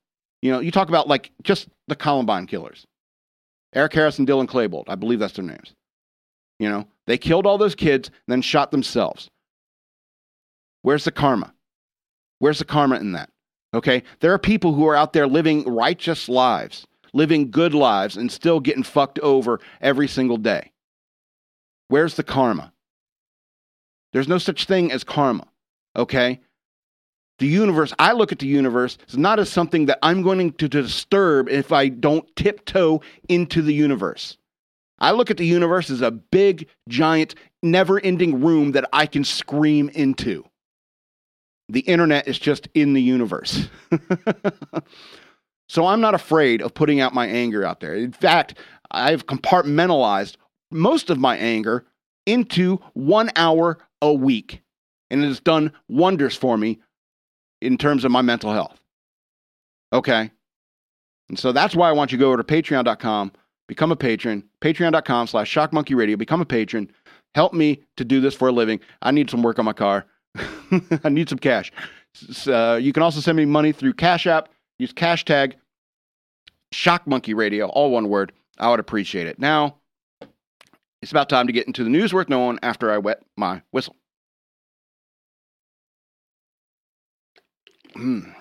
You 0.41 0.51
know, 0.51 0.59
you 0.59 0.71
talk 0.71 0.89
about 0.89 1.07
like 1.07 1.31
just 1.43 1.67
the 1.87 1.95
Columbine 1.95 2.47
killers, 2.47 2.85
Eric 3.73 3.93
Harris 3.93 4.19
and 4.19 4.27
Dylan 4.27 4.47
Klebold. 4.47 4.85
I 4.87 4.95
believe 4.95 5.19
that's 5.19 5.33
their 5.33 5.45
names. 5.45 5.73
You 6.59 6.69
know, 6.69 6.87
they 7.07 7.17
killed 7.17 7.45
all 7.45 7.57
those 7.57 7.75
kids, 7.75 8.07
and 8.09 8.31
then 8.33 8.41
shot 8.41 8.71
themselves. 8.71 9.29
Where's 10.85 11.05
the 11.05 11.11
karma? 11.11 11.51
Where's 12.37 12.59
the 12.59 12.63
karma 12.63 12.97
in 12.97 13.13
that? 13.13 13.31
Okay? 13.73 14.03
There 14.19 14.31
are 14.33 14.37
people 14.37 14.75
who 14.75 14.85
are 14.85 14.95
out 14.95 15.13
there 15.13 15.25
living 15.25 15.63
righteous 15.63 16.29
lives, 16.29 16.85
living 17.11 17.49
good 17.49 17.73
lives, 17.73 18.17
and 18.17 18.31
still 18.31 18.59
getting 18.59 18.83
fucked 18.83 19.17
over 19.17 19.59
every 19.81 20.07
single 20.07 20.37
day. 20.37 20.71
Where's 21.87 22.13
the 22.13 22.23
karma? 22.23 22.71
There's 24.13 24.27
no 24.27 24.37
such 24.37 24.65
thing 24.65 24.91
as 24.91 25.03
karma. 25.03 25.47
Okay? 25.95 26.39
The 27.39 27.47
universe, 27.47 27.91
I 27.97 28.11
look 28.11 28.31
at 28.31 28.37
the 28.37 28.45
universe 28.45 28.99
it's 29.05 29.17
not 29.17 29.39
as 29.39 29.49
something 29.49 29.87
that 29.87 29.97
I'm 30.03 30.21
going 30.21 30.53
to 30.53 30.69
disturb 30.69 31.49
if 31.49 31.71
I 31.71 31.87
don't 31.87 32.27
tiptoe 32.35 33.01
into 33.27 33.63
the 33.63 33.73
universe. 33.73 34.37
I 34.99 35.13
look 35.13 35.31
at 35.31 35.37
the 35.37 35.47
universe 35.47 35.89
as 35.89 36.01
a 36.01 36.11
big, 36.11 36.67
giant, 36.87 37.33
never 37.63 37.99
ending 37.99 38.39
room 38.39 38.73
that 38.73 38.87
I 38.93 39.07
can 39.07 39.23
scream 39.23 39.89
into 39.89 40.45
the 41.69 41.81
internet 41.81 42.27
is 42.27 42.37
just 42.37 42.67
in 42.73 42.93
the 42.93 43.01
universe. 43.01 43.67
so 45.69 45.87
I'm 45.87 46.01
not 46.01 46.13
afraid 46.13 46.61
of 46.61 46.73
putting 46.73 46.99
out 46.99 47.13
my 47.13 47.27
anger 47.27 47.65
out 47.65 47.79
there. 47.79 47.95
In 47.95 48.11
fact, 48.11 48.57
I've 48.91 49.25
compartmentalized 49.25 50.37
most 50.71 51.09
of 51.09 51.17
my 51.17 51.37
anger 51.37 51.85
into 52.25 52.77
one 52.93 53.29
hour 53.35 53.79
a 54.01 54.13
week. 54.13 54.61
And 55.09 55.23
it 55.23 55.27
has 55.27 55.39
done 55.39 55.71
wonders 55.87 56.35
for 56.35 56.57
me 56.57 56.79
in 57.61 57.77
terms 57.77 58.05
of 58.05 58.11
my 58.11 58.21
mental 58.21 58.51
health. 58.51 58.79
Okay. 59.93 60.31
And 61.29 61.39
so 61.39 61.51
that's 61.51 61.75
why 61.75 61.89
I 61.89 61.93
want 61.93 62.11
you 62.11 62.17
to 62.17 62.23
go 62.23 62.27
over 62.27 62.37
to 62.37 62.43
patreon.com, 62.43 63.31
become 63.67 63.91
a 63.91 63.95
patron, 63.95 64.43
patreon.com 64.61 65.27
slash 65.27 65.53
shockmonkeyradio, 65.53 66.17
become 66.17 66.41
a 66.41 66.45
patron. 66.45 66.91
Help 67.33 67.53
me 67.53 67.83
to 67.97 68.05
do 68.05 68.21
this 68.21 68.35
for 68.35 68.47
a 68.47 68.51
living. 68.51 68.79
I 69.01 69.11
need 69.11 69.29
some 69.29 69.43
work 69.43 69.59
on 69.59 69.65
my 69.65 69.73
car. 69.73 70.05
I 71.03 71.09
need 71.09 71.29
some 71.29 71.39
cash. 71.39 71.71
Uh, 72.47 72.79
you 72.81 72.93
can 72.93 73.03
also 73.03 73.19
send 73.19 73.37
me 73.37 73.45
money 73.45 73.71
through 73.71 73.93
Cash 73.93 74.27
App. 74.27 74.49
Use 74.77 74.91
cash 74.91 75.23
tag 75.25 75.55
Shock 76.71 77.07
Monkey 77.07 77.33
Radio, 77.33 77.67
all 77.67 77.91
one 77.91 78.09
word. 78.09 78.33
I 78.57 78.69
would 78.69 78.79
appreciate 78.79 79.27
it. 79.27 79.39
Now, 79.39 79.77
it's 81.01 81.11
about 81.11 81.29
time 81.29 81.47
to 81.47 81.53
get 81.53 81.67
into 81.67 81.83
the 81.83 81.89
news 81.89 82.13
worth 82.13 82.29
knowing 82.29 82.59
after 82.63 82.91
I 82.91 82.97
wet 82.97 83.21
my 83.37 83.61
whistle. 83.71 83.95
Mm. 87.95 88.35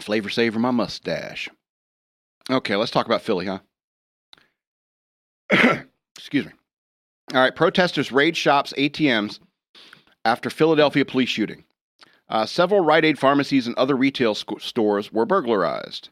Flavor 0.00 0.28
savor 0.30 0.58
my 0.58 0.72
mustache. 0.72 1.48
Okay, 2.50 2.74
let's 2.74 2.90
talk 2.90 3.06
about 3.06 3.22
Philly, 3.22 3.46
huh? 3.46 3.60
Excuse 6.16 6.46
me. 6.46 6.52
All 7.32 7.40
right, 7.40 7.54
protesters 7.54 8.10
raid 8.10 8.36
shops, 8.36 8.74
ATMs, 8.76 9.38
after 10.24 10.50
Philadelphia 10.50 11.04
police 11.04 11.28
shooting. 11.28 11.64
Uh, 12.28 12.46
several 12.46 12.80
Rite 12.80 13.04
Aid 13.04 13.18
pharmacies 13.18 13.66
and 13.66 13.76
other 13.76 13.96
retail 13.96 14.34
sc- 14.34 14.60
stores 14.60 15.12
were 15.12 15.26
burglarized. 15.26 16.10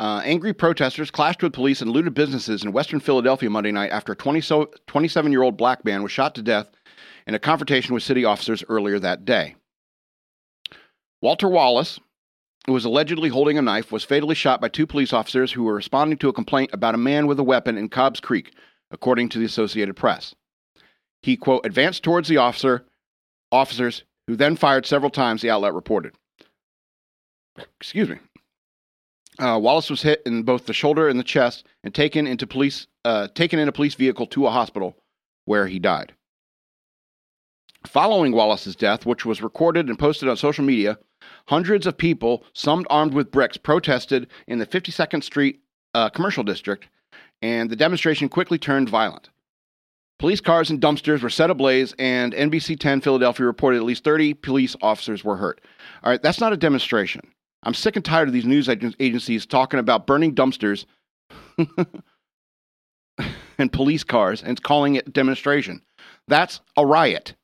Uh, 0.00 0.22
angry 0.24 0.54
protesters 0.54 1.10
clashed 1.10 1.42
with 1.42 1.52
police 1.52 1.82
and 1.82 1.90
looted 1.90 2.14
businesses 2.14 2.64
in 2.64 2.72
western 2.72 3.00
Philadelphia 3.00 3.50
Monday 3.50 3.70
night 3.70 3.90
after 3.90 4.12
a 4.12 4.16
27 4.16 5.30
year 5.30 5.42
old 5.42 5.58
black 5.58 5.84
man 5.84 6.02
was 6.02 6.10
shot 6.10 6.34
to 6.34 6.42
death 6.42 6.68
in 7.26 7.34
a 7.34 7.38
confrontation 7.38 7.92
with 7.92 8.02
city 8.02 8.24
officers 8.24 8.64
earlier 8.68 8.98
that 8.98 9.26
day. 9.26 9.56
Walter 11.20 11.48
Wallace, 11.48 12.00
who 12.66 12.72
was 12.72 12.86
allegedly 12.86 13.28
holding 13.28 13.58
a 13.58 13.62
knife, 13.62 13.92
was 13.92 14.02
fatally 14.02 14.34
shot 14.34 14.60
by 14.60 14.68
two 14.68 14.86
police 14.86 15.12
officers 15.12 15.52
who 15.52 15.64
were 15.64 15.74
responding 15.74 16.16
to 16.18 16.30
a 16.30 16.32
complaint 16.32 16.70
about 16.72 16.94
a 16.94 16.98
man 16.98 17.26
with 17.26 17.38
a 17.38 17.44
weapon 17.44 17.76
in 17.76 17.90
Cobbs 17.90 18.20
Creek, 18.20 18.54
according 18.90 19.28
to 19.28 19.38
the 19.38 19.44
Associated 19.44 19.96
Press. 19.96 20.34
He, 21.22 21.36
quote, 21.36 21.66
advanced 21.66 22.02
towards 22.02 22.28
the 22.28 22.38
officer, 22.38 22.86
officers, 23.52 24.04
who 24.26 24.36
then 24.36 24.56
fired 24.56 24.86
several 24.86 25.10
times, 25.10 25.42
the 25.42 25.50
outlet 25.50 25.74
reported. 25.74 26.14
excuse 27.80 28.08
me. 28.08 28.18
Uh, 29.38 29.58
Wallace 29.58 29.90
was 29.90 30.02
hit 30.02 30.22
in 30.26 30.42
both 30.42 30.66
the 30.66 30.72
shoulder 30.72 31.08
and 31.08 31.18
the 31.18 31.24
chest 31.24 31.66
and 31.82 31.94
taken 31.94 32.26
into 32.26 32.46
police 32.46 32.86
uh, 33.04 33.28
taken 33.34 33.58
in 33.58 33.68
a 33.68 33.72
police 33.72 33.94
vehicle 33.94 34.26
to 34.26 34.46
a 34.46 34.50
hospital 34.50 34.96
where 35.46 35.66
he 35.66 35.78
died. 35.78 36.12
Following 37.86 38.32
Wallace's 38.32 38.76
death, 38.76 39.06
which 39.06 39.24
was 39.24 39.42
recorded 39.42 39.88
and 39.88 39.98
posted 39.98 40.28
on 40.28 40.36
social 40.36 40.64
media, 40.64 40.98
hundreds 41.48 41.86
of 41.86 41.96
people, 41.96 42.44
some 42.52 42.86
armed 42.90 43.14
with 43.14 43.30
bricks, 43.30 43.56
protested 43.56 44.28
in 44.46 44.58
the 44.58 44.66
52nd 44.66 45.24
Street 45.24 45.60
uh, 45.94 46.10
commercial 46.10 46.44
district, 46.44 46.88
and 47.40 47.70
the 47.70 47.76
demonstration 47.76 48.28
quickly 48.28 48.58
turned 48.58 48.90
violent. 48.90 49.30
Police 50.20 50.42
cars 50.42 50.68
and 50.68 50.82
dumpsters 50.82 51.22
were 51.22 51.30
set 51.30 51.48
ablaze, 51.48 51.94
and 51.98 52.34
NBC 52.34 52.78
10 52.78 53.00
Philadelphia 53.00 53.46
reported 53.46 53.78
at 53.78 53.84
least 53.84 54.04
30 54.04 54.34
police 54.34 54.76
officers 54.82 55.24
were 55.24 55.38
hurt. 55.38 55.62
All 56.02 56.10
right, 56.10 56.20
that's 56.20 56.40
not 56.40 56.52
a 56.52 56.58
demonstration. 56.58 57.22
I'm 57.62 57.72
sick 57.72 57.96
and 57.96 58.04
tired 58.04 58.28
of 58.28 58.34
these 58.34 58.44
news 58.44 58.68
agencies 58.68 59.46
talking 59.46 59.80
about 59.80 60.06
burning 60.06 60.34
dumpsters 60.34 60.84
and 63.58 63.72
police 63.72 64.04
cars 64.04 64.42
and 64.42 64.62
calling 64.62 64.96
it 64.96 65.10
demonstration. 65.10 65.80
That's 66.28 66.60
a 66.76 66.84
riot. 66.84 67.34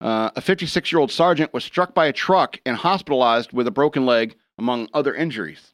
Uh, 0.00 0.30
a 0.34 0.40
56 0.40 0.90
year 0.90 0.98
old 0.98 1.12
sergeant 1.12 1.54
was 1.54 1.62
struck 1.62 1.94
by 1.94 2.06
a 2.06 2.12
truck 2.12 2.58
and 2.66 2.76
hospitalized 2.76 3.52
with 3.52 3.68
a 3.68 3.72
broken 3.72 4.04
leg, 4.04 4.34
among 4.58 4.88
other 4.92 5.14
injuries. 5.14 5.73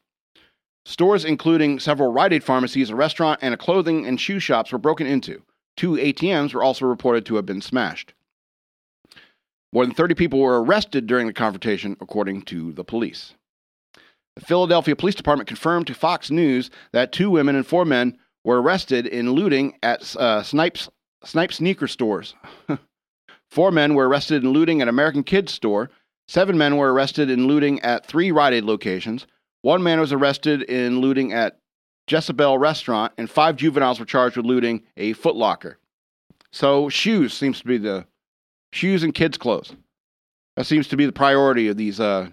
Stores, 0.85 1.25
including 1.25 1.79
several 1.79 2.11
Rite 2.11 2.33
Aid 2.33 2.43
pharmacies, 2.43 2.89
a 2.89 2.95
restaurant, 2.95 3.39
and 3.41 3.53
a 3.53 3.57
clothing 3.57 4.05
and 4.05 4.19
shoe 4.19 4.39
shops, 4.39 4.71
were 4.71 4.77
broken 4.77 5.05
into. 5.05 5.43
Two 5.77 5.93
ATMs 5.93 6.53
were 6.53 6.63
also 6.63 6.85
reported 6.85 7.25
to 7.25 7.35
have 7.35 7.45
been 7.45 7.61
smashed. 7.61 8.13
More 9.73 9.85
than 9.85 9.95
30 9.95 10.15
people 10.15 10.39
were 10.39 10.61
arrested 10.61 11.07
during 11.07 11.27
the 11.27 11.33
confrontation, 11.33 11.95
according 12.01 12.41
to 12.43 12.73
the 12.73 12.83
police. 12.83 13.35
The 14.35 14.45
Philadelphia 14.45 14.95
Police 14.95 15.15
Department 15.15 15.47
confirmed 15.47 15.87
to 15.87 15.93
Fox 15.93 16.31
News 16.31 16.69
that 16.93 17.11
two 17.11 17.29
women 17.29 17.55
and 17.55 17.65
four 17.65 17.85
men 17.85 18.17
were 18.43 18.61
arrested 18.61 19.05
in 19.05 19.31
looting 19.31 19.77
at 19.83 20.15
uh, 20.15 20.41
Snipes, 20.41 20.89
Snipes 21.23 21.57
sneaker 21.57 21.87
stores. 21.87 22.33
four 23.49 23.71
men 23.71 23.93
were 23.93 24.09
arrested 24.09 24.43
in 24.43 24.51
looting 24.51 24.81
at 24.81 24.87
American 24.87 25.23
Kids 25.23 25.53
store. 25.53 25.89
Seven 26.27 26.57
men 26.57 26.77
were 26.77 26.93
arrested 26.93 27.29
in 27.29 27.47
looting 27.47 27.79
at 27.81 28.05
three 28.05 28.31
Rite 28.31 28.53
Aid 28.53 28.63
locations. 28.63 29.27
One 29.61 29.83
man 29.83 29.99
was 29.99 30.11
arrested 30.11 30.63
in 30.63 30.99
looting 30.99 31.33
at 31.33 31.59
Jezebel 32.09 32.57
restaurant, 32.57 33.13
and 33.17 33.29
five 33.29 33.55
juveniles 33.55 33.99
were 33.99 34.05
charged 34.05 34.37
with 34.37 34.45
looting 34.45 34.83
a 34.97 35.13
Footlocker. 35.13 35.75
So 36.51 36.89
shoes 36.89 37.33
seems 37.33 37.59
to 37.59 37.65
be 37.65 37.77
the 37.77 38.05
shoes 38.73 39.03
and 39.03 39.13
kids' 39.13 39.37
clothes. 39.37 39.73
That 40.57 40.65
seems 40.65 40.87
to 40.89 40.97
be 40.97 41.05
the 41.05 41.11
priority 41.11 41.67
of 41.69 41.77
these 41.77 41.99
uh, 41.99 42.29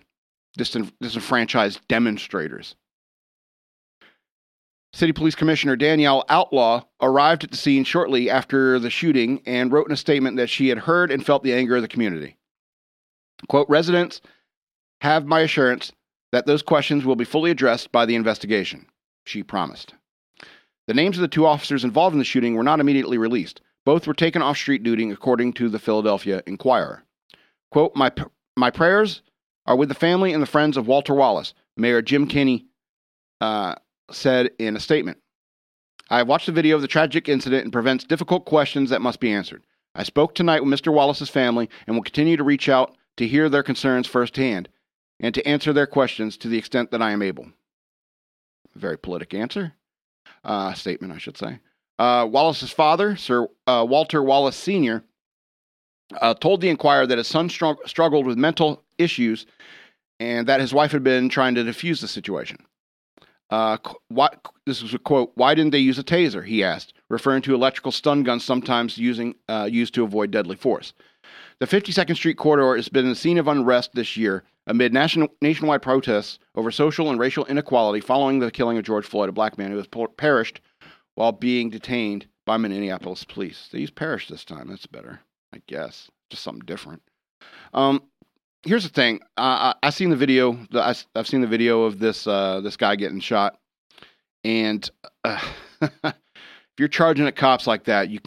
disenfranchised 0.57 1.87
demonstrators. 1.87 2.75
City 4.95 5.13
Police 5.13 5.35
Commissioner 5.35 5.77
Danielle 5.77 6.25
Outlaw 6.29 6.83
arrived 7.01 7.45
at 7.45 7.51
the 7.51 7.57
scene 7.57 7.85
shortly 7.85 8.31
after 8.31 8.79
the 8.79 8.91
shooting 8.91 9.43
and 9.47 9.71
wrote 9.71 9.87
in 9.87 9.93
a 9.93 9.97
statement 9.97 10.39
that 10.39 10.49
she 10.49 10.69
had 10.69 10.79
heard 10.79 11.11
and 11.11 11.25
felt 11.25 11.43
the 11.43 11.53
anger 11.53 11.77
of 11.77 11.83
the 11.83 11.89
community. 11.89 12.37
Quote, 13.49 13.69
residents 13.69 14.21
have 15.03 15.27
my 15.27 15.41
assurance 15.41 15.93
that 16.33 16.47
those 16.47 16.63
questions 16.63 17.05
will 17.05 17.17
be 17.17 17.25
fully 17.25 17.51
addressed 17.51 17.91
by 17.93 18.07
the 18.07 18.15
investigation, 18.15 18.87
she 19.25 19.43
promised. 19.43 19.95
The 20.87 20.95
names 20.95 21.17
of 21.17 21.23
the 21.23 21.29
two 21.29 21.47
officers 21.47 21.85
involved 21.85 22.15
in 22.15 22.19
the 22.19 22.25
shooting 22.25 22.55
were 22.55 22.63
not 22.63 22.81
immediately 22.81 23.19
released. 23.19 23.61
Both 23.85 24.07
were 24.07 24.15
taken 24.15 24.43
off 24.43 24.57
street 24.57 24.83
duty, 24.83 25.11
according 25.11 25.55
to 25.55 25.69
the 25.69 25.79
Philadelphia 25.79 26.43
Inquirer. 26.47 27.05
Quote, 27.71 27.95
my, 27.95 28.13
my 28.57 28.71
prayers 28.71 29.23
are 29.67 29.77
with 29.77 29.89
the 29.89 29.95
family 29.95 30.33
and 30.33 30.43
the 30.43 30.47
friends 30.47 30.77
of 30.77 30.87
Walter 30.87 31.15
Wallace, 31.15 31.55
Mayor 31.77 32.03
Jim 32.03 32.27
Kenney 32.27 32.67
uh, 33.41 33.75
said 34.11 34.51
in 34.59 34.77
a 34.77 34.81
statement. 34.81 35.19
I 36.11 36.19
have 36.19 36.29
watched 36.29 36.47
the 36.47 36.53
video 36.53 36.77
of 36.77 36.83
the 36.83 36.89
tragic 36.89 37.29
incident 37.29 37.65
and 37.65 37.73
prevents 37.73 38.05
difficult 38.05 38.47
questions 38.47 38.89
that 38.91 39.03
must 39.03 39.21
be 39.21 39.31
answered. 39.31 39.63
I 39.95 40.05
spoke 40.05 40.35
tonight 40.35 40.65
with 40.65 40.73
Mr. 40.73 40.93
Wallace's 40.93 41.29
family 41.29 41.69
and 41.87 41.95
will 41.95 42.03
continue 42.03 42.37
to 42.39 42.45
reach 42.45 42.69
out 42.69 42.97
to 43.19 43.27
hear 43.27 43.49
their 43.49 43.63
concerns 43.63 44.07
firsthand 44.07 44.69
and 45.21 45.35
to 45.35 45.47
answer 45.47 45.73
their 45.73 45.87
questions 45.87 46.37
to 46.39 46.49
the 46.49 46.59
extent 46.59 46.91
that 46.91 47.03
I 47.03 47.11
am 47.11 47.23
able. 47.23 47.47
Very 48.75 48.97
politic 48.97 49.35
answer, 49.35 49.75
uh, 50.45 50.73
statement, 50.75 51.13
I 51.13 51.19
should 51.19 51.37
say. 51.37 51.59
Uh, 51.99 52.27
Wallace's 52.31 52.71
father, 52.71 53.17
Sir 53.17 53.49
uh, 53.67 53.85
Walter 53.89 54.23
Wallace 54.23 54.57
Sr., 54.57 55.03
uh, 56.21 56.35
told 56.35 56.61
the 56.61 56.69
Inquirer 56.69 57.07
that 57.07 57.19
his 57.19 57.27
son 57.27 57.49
str- 57.49 57.73
struggled 57.87 58.27
with 58.27 58.39
mental 58.39 58.85
issues 58.97 59.47
and 60.21 60.47
that 60.47 60.61
his 60.61 60.73
wife 60.73 60.93
had 60.93 61.05
been 61.05 61.29
trying 61.29 61.55
to 61.55 61.65
defuse 61.65 62.01
the 62.01 62.09
situation. 62.09 62.59
Uh, 63.51 63.79
what, 64.09 64.41
this 64.67 64.83
was 64.83 64.95
a 64.95 64.99
quote. 64.99 65.33
Why 65.35 65.55
didn't 65.55 65.73
they 65.73 65.79
use 65.79 65.99
a 65.99 66.05
taser? 66.05 66.45
He 66.45 66.63
asked, 66.63 66.93
referring 67.09 67.43
to 67.43 67.55
electrical 67.55 67.93
stun 67.93 68.23
guns 68.23 68.45
sometimes 68.45 68.99
using 68.99 69.35
uh, 69.49 69.69
used 69.71 69.95
to 69.95 70.05
avoid 70.05 70.31
deadly 70.31 70.57
force. 70.57 70.93
The 71.61 71.67
52nd 71.67 72.15
Street 72.15 72.37
corridor 72.37 72.77
has 72.77 72.89
been 72.89 73.09
the 73.09 73.15
scene 73.15 73.39
of 73.39 73.49
unrest 73.49 73.95
this 73.95 74.17
year 74.17 74.45
amid 74.69 74.93
nationwide 74.93 75.83
protests 75.83 76.39
over 76.55 76.71
social 76.71 77.11
and 77.11 77.19
racial 77.19 77.47
inequality 77.47 78.01
following 78.01 78.39
the 78.39 78.51
killing 78.51 78.79
of 78.79 78.85
George 78.85 79.07
Floyd, 79.07 79.29
a 79.29 79.33
black 79.33 79.59
man 79.59 79.71
who 79.71 79.79
has 79.79 79.89
perished 80.17 80.61
while 81.15 81.33
being 81.33 81.71
detained 81.71 82.27
by 82.47 82.57
Minneapolis 82.57 83.25
police. 83.25 83.69
Used 83.73 83.97
perished 83.97 84.31
this 84.31 84.45
time. 84.45 84.69
That's 84.69 84.87
better, 84.87 85.21
I 85.55 85.61
guess. 85.67 86.11
Just 86.31 86.43
something 86.43 86.65
different. 86.67 87.03
Um, 87.73 88.03
here's 88.63 88.85
the 88.85 88.91
thing. 88.91 89.21
Uh, 89.39 89.75
I, 89.83 89.87
have 89.87 89.95
seen 89.95 90.11
the 90.11 90.17
video. 90.17 90.59
I, 90.75 90.95
have 91.17 91.27
seen 91.27 91.41
the 91.41 91.47
video 91.47 91.83
of 91.83 91.99
this 91.99 92.27
uh, 92.27 92.61
this 92.61 92.77
guy 92.77 92.95
getting 92.95 93.21
shot, 93.21 93.59
and 94.45 94.89
uh, 95.25 95.41
if 95.83 96.15
you're 96.79 96.89
charging 96.89 97.27
at 97.27 97.37
cops 97.37 97.67
like 97.67 97.85
that, 97.85 98.11
you 98.11 98.21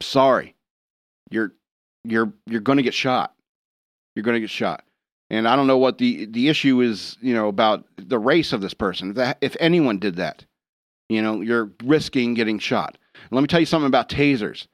sorry, 0.00 0.54
you're 1.30 1.52
you're 2.04 2.32
you're 2.46 2.62
going 2.62 2.78
to 2.78 2.82
get 2.82 2.94
shot. 2.94 3.34
You're 4.14 4.24
going 4.24 4.36
to 4.36 4.40
get 4.40 4.50
shot. 4.50 4.82
And 5.30 5.46
I 5.46 5.56
don't 5.56 5.66
know 5.66 5.78
what 5.78 5.98
the 5.98 6.24
the 6.26 6.48
issue 6.48 6.80
is, 6.80 7.16
you 7.20 7.34
know, 7.34 7.48
about 7.48 7.84
the 7.96 8.18
race 8.18 8.52
of 8.52 8.60
this 8.60 8.74
person. 8.74 9.10
If, 9.10 9.16
that, 9.16 9.38
if 9.40 9.56
anyone 9.60 9.98
did 9.98 10.16
that, 10.16 10.44
you 11.08 11.20
know, 11.22 11.40
you're 11.40 11.70
risking 11.84 12.34
getting 12.34 12.58
shot. 12.58 12.96
And 13.14 13.32
let 13.32 13.40
me 13.42 13.46
tell 13.46 13.60
you 13.60 13.66
something 13.66 13.86
about 13.86 14.08
tasers. 14.08 14.66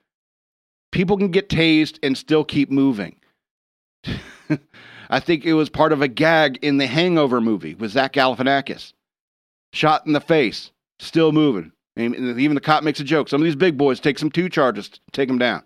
People 0.92 1.18
can 1.18 1.30
get 1.30 1.48
tased 1.48 1.98
and 2.02 2.16
still 2.16 2.44
keep 2.44 2.70
moving. 2.70 3.16
I 5.10 5.20
think 5.20 5.44
it 5.44 5.54
was 5.54 5.68
part 5.68 5.92
of 5.92 6.02
a 6.02 6.08
gag 6.08 6.58
in 6.62 6.78
the 6.78 6.86
Hangover 6.86 7.40
movie 7.40 7.74
with 7.74 7.90
Zach 7.90 8.12
Galifianakis. 8.12 8.92
Shot 9.72 10.06
in 10.06 10.12
the 10.12 10.20
face, 10.20 10.70
still 11.00 11.32
moving. 11.32 11.72
And 11.96 12.14
even 12.40 12.54
the 12.54 12.60
cop 12.60 12.82
makes 12.82 13.00
a 13.00 13.04
joke. 13.04 13.28
Some 13.28 13.40
of 13.40 13.44
these 13.44 13.56
big 13.56 13.76
boys 13.76 14.00
take 14.00 14.18
some 14.18 14.30
two 14.30 14.48
charges, 14.48 14.90
take 15.12 15.28
them 15.28 15.38
down. 15.38 15.62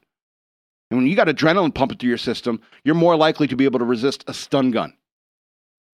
And 0.90 0.98
when 0.98 1.06
you 1.06 1.16
got 1.16 1.28
adrenaline 1.28 1.74
pumping 1.74 1.98
through 1.98 2.08
your 2.08 2.18
system, 2.18 2.60
you're 2.84 2.94
more 2.94 3.16
likely 3.16 3.46
to 3.48 3.56
be 3.56 3.64
able 3.64 3.78
to 3.78 3.84
resist 3.84 4.24
a 4.26 4.34
stun 4.34 4.70
gun. 4.70 4.94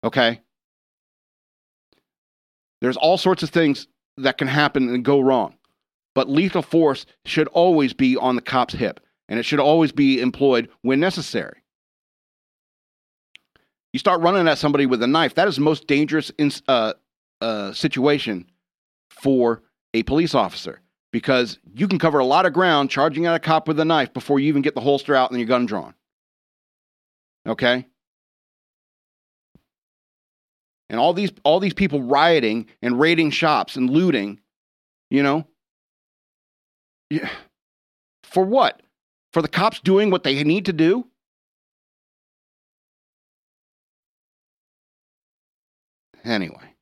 Okay? 0.03 0.41
There's 2.81 2.97
all 2.97 3.17
sorts 3.17 3.43
of 3.43 3.49
things 3.49 3.87
that 4.17 4.37
can 4.37 4.47
happen 4.47 4.89
and 4.89 5.03
go 5.03 5.19
wrong. 5.19 5.55
But 6.13 6.29
lethal 6.29 6.61
force 6.61 7.05
should 7.25 7.47
always 7.49 7.93
be 7.93 8.17
on 8.17 8.35
the 8.35 8.41
cop's 8.41 8.75
hip, 8.75 8.99
and 9.27 9.39
it 9.39 9.43
should 9.43 9.59
always 9.59 9.91
be 9.91 10.21
employed 10.21 10.69
when 10.83 10.99
necessary. 10.99 11.63
You 13.93 13.99
start 13.99 14.21
running 14.21 14.47
at 14.47 14.57
somebody 14.57 14.85
with 14.85 15.01
a 15.01 15.07
knife, 15.07 15.35
that 15.35 15.47
is 15.47 15.55
the 15.55 15.61
most 15.61 15.87
dangerous 15.87 16.31
in, 16.37 16.51
uh, 16.67 16.93
uh, 17.41 17.71
situation 17.73 18.45
for 19.09 19.63
a 19.93 20.03
police 20.03 20.35
officer 20.35 20.81
because 21.13 21.59
you 21.75 21.87
can 21.87 21.99
cover 21.99 22.17
a 22.17 22.25
lot 22.25 22.47
of 22.47 22.53
ground 22.53 22.89
charging 22.89 23.27
at 23.27 23.35
a 23.35 23.39
cop 23.39 23.67
with 23.67 23.79
a 23.79 23.85
knife 23.85 24.11
before 24.13 24.39
you 24.39 24.47
even 24.47 24.63
get 24.63 24.73
the 24.73 24.81
holster 24.81 25.15
out 25.15 25.29
and 25.29 25.39
your 25.39 25.47
gun 25.47 25.67
drawn. 25.67 25.93
Okay? 27.47 27.85
And 30.89 30.99
all 30.99 31.13
these 31.13 31.31
all 31.43 31.59
these 31.59 31.73
people 31.73 32.01
rioting 32.01 32.67
and 32.81 32.99
raiding 32.99 33.29
shops 33.29 33.75
and 33.75 33.89
looting, 33.89 34.39
you 35.09 35.21
know? 35.21 35.45
Yeah. 37.11 37.29
For 38.23 38.43
what? 38.43 38.81
For 39.33 39.41
the 39.43 39.47
cops 39.47 39.79
doing 39.79 40.09
what 40.09 40.23
they 40.23 40.43
need 40.43 40.65
to 40.65 40.73
do? 40.73 41.05
Anyway. 46.23 46.73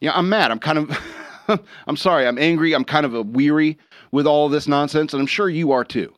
Yeah, 0.00 0.12
I'm 0.14 0.30
mad. 0.30 0.50
I'm 0.50 0.58
kind 0.58 0.78
of 0.78 0.98
I'm 1.86 1.96
sorry, 1.96 2.26
I'm 2.26 2.38
angry, 2.38 2.74
I'm 2.74 2.84
kind 2.84 3.06
of 3.06 3.14
a 3.14 3.22
weary 3.22 3.78
with 4.12 4.26
all 4.26 4.48
this 4.48 4.68
nonsense, 4.68 5.12
and 5.12 5.20
I'm 5.20 5.26
sure 5.26 5.48
you 5.48 5.72
are 5.72 5.84
too. 5.84 6.12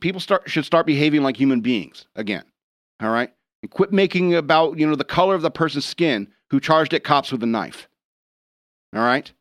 People 0.00 0.20
start 0.20 0.48
should 0.48 0.66
start 0.66 0.86
behaving 0.86 1.22
like 1.22 1.36
human 1.36 1.60
beings 1.60 2.06
again. 2.14 2.44
All 3.00 3.10
right? 3.10 3.32
And 3.62 3.70
quit 3.70 3.92
making 3.92 4.34
about, 4.34 4.78
you 4.78 4.86
know, 4.86 4.94
the 4.94 5.04
color 5.04 5.34
of 5.34 5.42
the 5.42 5.50
person's 5.50 5.86
skin 5.86 6.28
who 6.50 6.60
charged 6.60 6.92
at 6.92 7.04
cops 7.04 7.32
with 7.32 7.42
a 7.42 7.46
knife. 7.46 7.88
All 8.94 9.02
right? 9.02 9.32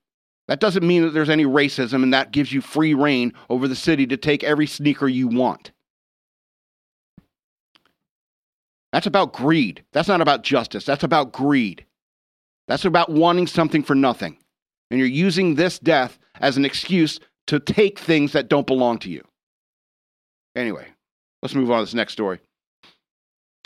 That 0.47 0.59
doesn't 0.59 0.87
mean 0.87 1.03
that 1.03 1.11
there's 1.11 1.29
any 1.29 1.45
racism 1.45 2.03
and 2.03 2.13
that 2.13 2.31
gives 2.31 2.51
you 2.51 2.61
free 2.61 2.93
reign 2.93 3.33
over 3.49 3.67
the 3.67 3.75
city 3.75 4.07
to 4.07 4.17
take 4.17 4.43
every 4.43 4.65
sneaker 4.65 5.07
you 5.07 5.27
want. 5.27 5.71
That's 8.91 9.07
about 9.07 9.33
greed. 9.33 9.83
That's 9.91 10.07
not 10.07 10.21
about 10.21 10.43
justice. 10.43 10.85
That's 10.85 11.03
about 11.03 11.31
greed. 11.31 11.85
That's 12.69 12.85
about 12.85 13.11
wanting 13.11 13.47
something 13.47 13.81
for 13.81 13.95
nothing. 13.95 14.37
And 14.91 14.99
you're 14.99 15.09
using 15.09 15.55
this 15.55 15.79
death 15.79 16.19
as 16.39 16.55
an 16.55 16.65
excuse 16.65 17.19
to 17.47 17.59
take 17.59 17.97
things 17.97 18.31
that 18.33 18.47
don't 18.47 18.67
belong 18.67 18.99
to 18.99 19.09
you. 19.09 19.23
Anyway, 20.55 20.85
let's 21.41 21.55
move 21.55 21.71
on 21.71 21.79
to 21.79 21.85
this 21.85 21.95
next 21.95 22.13
story. 22.13 22.39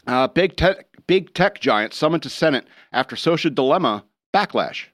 Uh, 0.07 0.27
big, 0.29 0.55
tech, 0.55 0.87
big 1.05 1.33
tech 1.33 1.59
giant 1.59 1.93
summoned 1.93 2.23
to 2.23 2.29
Senate 2.29 2.65
after 2.93 3.17
social 3.17 3.51
dilemma 3.51 4.05
backlash. 4.33 4.85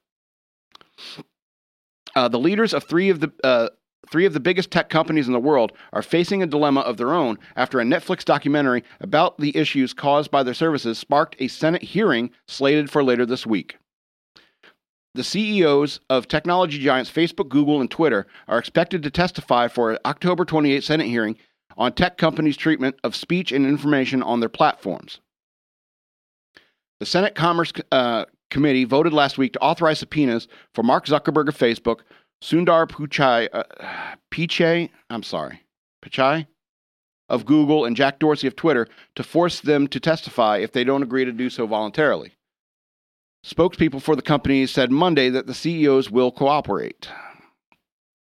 Uh, 2.15 2.27
the 2.27 2.39
leaders 2.39 2.73
of 2.73 2.83
three 2.83 3.09
of 3.09 3.19
the 3.19 3.31
uh, 3.43 3.69
three 4.09 4.25
of 4.25 4.33
the 4.33 4.39
biggest 4.39 4.71
tech 4.71 4.89
companies 4.89 5.27
in 5.27 5.33
the 5.33 5.39
world 5.39 5.71
are 5.93 6.01
facing 6.01 6.41
a 6.41 6.47
dilemma 6.47 6.81
of 6.81 6.97
their 6.97 7.13
own 7.13 7.37
after 7.55 7.79
a 7.79 7.83
Netflix 7.83 8.25
documentary 8.25 8.83
about 9.01 9.37
the 9.37 9.55
issues 9.55 9.93
caused 9.93 10.31
by 10.31 10.41
their 10.41 10.55
services 10.55 10.97
sparked 10.97 11.35
a 11.37 11.47
Senate 11.47 11.83
hearing 11.83 12.31
slated 12.47 12.89
for 12.89 13.03
later 13.03 13.23
this 13.23 13.45
week. 13.45 13.77
The 15.15 15.23
CEOs 15.23 15.99
of 16.09 16.27
technology 16.27 16.77
giants 16.79 17.11
Facebook, 17.11 17.49
Google, 17.49 17.81
and 17.81 17.89
Twitter 17.89 18.27
are 18.47 18.59
expected 18.59 19.01
to 19.03 19.09
testify 19.09 19.67
for 19.67 19.91
an 19.91 19.97
October 20.05 20.45
28 20.45 20.83
Senate 20.83 21.07
hearing 21.07 21.35
on 21.77 21.93
tech 21.93 22.17
companies' 22.17 22.57
treatment 22.57 22.95
of 23.03 23.15
speech 23.15 23.51
and 23.51 23.65
information 23.65 24.21
on 24.21 24.39
their 24.39 24.49
platforms. 24.49 25.19
The 26.99 27.05
Senate 27.05 27.33
Commerce 27.33 27.71
uh, 27.91 28.25
Committee 28.51 28.83
voted 28.83 29.13
last 29.13 29.37
week 29.37 29.53
to 29.53 29.61
authorize 29.61 29.99
subpoenas 29.99 30.47
for 30.73 30.83
Mark 30.83 31.05
Zuckerberg 31.05 31.47
of 31.47 31.57
Facebook, 31.57 32.01
Sundar 32.43 32.87
Pichai, 32.87 33.47
uh, 33.51 33.63
Pichai, 34.31 34.89
I'm 35.09 35.23
sorry, 35.23 35.63
Pichai 36.03 36.47
of 37.29 37.45
Google, 37.45 37.85
and 37.85 37.95
Jack 37.95 38.19
Dorsey 38.19 38.47
of 38.47 38.55
Twitter 38.55 38.87
to 39.15 39.23
force 39.23 39.61
them 39.61 39.87
to 39.87 39.99
testify 39.99 40.57
if 40.57 40.71
they 40.71 40.83
don't 40.83 41.03
agree 41.03 41.25
to 41.25 41.31
do 41.31 41.49
so 41.49 41.65
voluntarily. 41.65 42.33
Spokespeople 43.45 44.01
for 44.01 44.15
the 44.15 44.21
companies 44.21 44.71
said 44.71 44.91
Monday 44.91 45.29
that 45.29 45.47
the 45.47 45.53
CEOs 45.53 46.11
will 46.11 46.31
cooperate. 46.31 47.07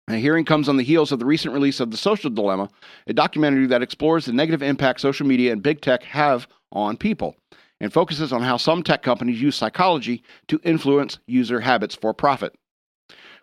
A 0.09 0.15
hearing 0.15 0.45
comes 0.45 0.67
on 0.67 0.77
the 0.77 0.83
heels 0.83 1.11
of 1.11 1.19
the 1.19 1.25
recent 1.25 1.53
release 1.53 1.79
of 1.79 1.91
The 1.91 1.97
Social 1.97 2.29
Dilemma, 2.29 2.69
a 3.07 3.13
documentary 3.13 3.67
that 3.67 3.81
explores 3.81 4.25
the 4.25 4.33
negative 4.33 4.61
impact 4.61 4.99
social 4.99 5.25
media 5.25 5.51
and 5.51 5.63
big 5.63 5.81
tech 5.81 6.03
have 6.03 6.47
on 6.71 6.97
people 6.97 7.35
and 7.79 7.91
focuses 7.91 8.31
on 8.31 8.41
how 8.41 8.57
some 8.57 8.83
tech 8.83 9.01
companies 9.01 9.41
use 9.41 9.55
psychology 9.55 10.23
to 10.47 10.59
influence 10.63 11.19
user 11.27 11.59
habits 11.59 11.95
for 11.95 12.13
profit. 12.13 12.53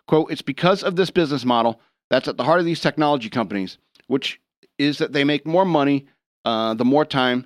Quote, 0.07 0.31
it's 0.31 0.41
because 0.41 0.83
of 0.83 0.95
this 0.95 1.11
business 1.11 1.45
model 1.45 1.79
that's 2.09 2.27
at 2.27 2.37
the 2.37 2.43
heart 2.43 2.59
of 2.59 2.65
these 2.65 2.81
technology 2.81 3.29
companies, 3.29 3.77
which 4.07 4.39
is 4.77 4.97
that 4.97 5.13
they 5.13 5.23
make 5.23 5.45
more 5.45 5.65
money 5.65 6.07
uh, 6.43 6.73
the 6.73 6.85
more 6.85 7.05
time 7.05 7.45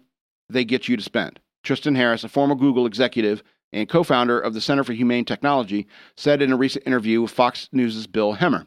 they 0.50 0.64
get 0.64 0.88
you 0.88 0.96
to 0.96 1.04
spend. 1.04 1.40
Tristan 1.64 1.96
Harris, 1.96 2.24
a 2.24 2.30
former 2.30 2.56
Google 2.56 2.86
executive 2.86 3.44
and 3.76 3.90
co 3.90 4.04
founder 4.04 4.40
of 4.40 4.54
the 4.54 4.62
Center 4.62 4.84
for 4.84 4.94
Humane 4.94 5.26
Technology, 5.26 5.88
said 6.16 6.42
in 6.42 6.52
a 6.52 6.58
recent 6.58 6.88
interview 6.88 7.22
with 7.22 7.32
Fox 7.32 7.70
News' 7.72 8.08
Bill 8.08 8.36
Hemmer. 8.36 8.66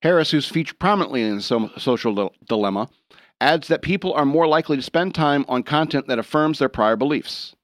Harris, 0.00 0.30
who's 0.30 0.48
featured 0.48 0.78
prominently 0.78 1.22
in 1.22 1.36
the 1.36 1.70
social 1.76 2.32
dilemma, 2.46 2.88
adds 3.40 3.68
that 3.68 3.82
people 3.82 4.12
are 4.14 4.24
more 4.24 4.46
likely 4.46 4.76
to 4.76 4.82
spend 4.82 5.14
time 5.14 5.44
on 5.48 5.64
content 5.64 6.06
that 6.06 6.20
affirms 6.20 6.58
their 6.58 6.68
prior 6.68 6.94
beliefs. 6.94 7.56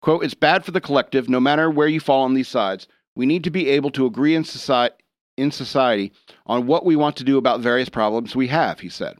Quote, 0.00 0.24
it's 0.24 0.34
bad 0.34 0.64
for 0.64 0.70
the 0.70 0.80
collective, 0.80 1.28
no 1.28 1.38
matter 1.38 1.70
where 1.70 1.86
you 1.86 2.00
fall 2.00 2.24
on 2.24 2.34
these 2.34 2.48
sides. 2.48 2.88
We 3.14 3.26
need 3.26 3.44
to 3.44 3.50
be 3.50 3.68
able 3.68 3.90
to 3.90 4.06
agree 4.06 4.34
in 4.34 4.42
society, 4.42 4.94
in 5.36 5.50
society 5.50 6.12
on 6.46 6.66
what 6.66 6.84
we 6.84 6.96
want 6.96 7.16
to 7.16 7.24
do 7.24 7.36
about 7.36 7.60
various 7.60 7.90
problems 7.90 8.34
we 8.34 8.48
have, 8.48 8.80
he 8.80 8.88
said. 8.88 9.18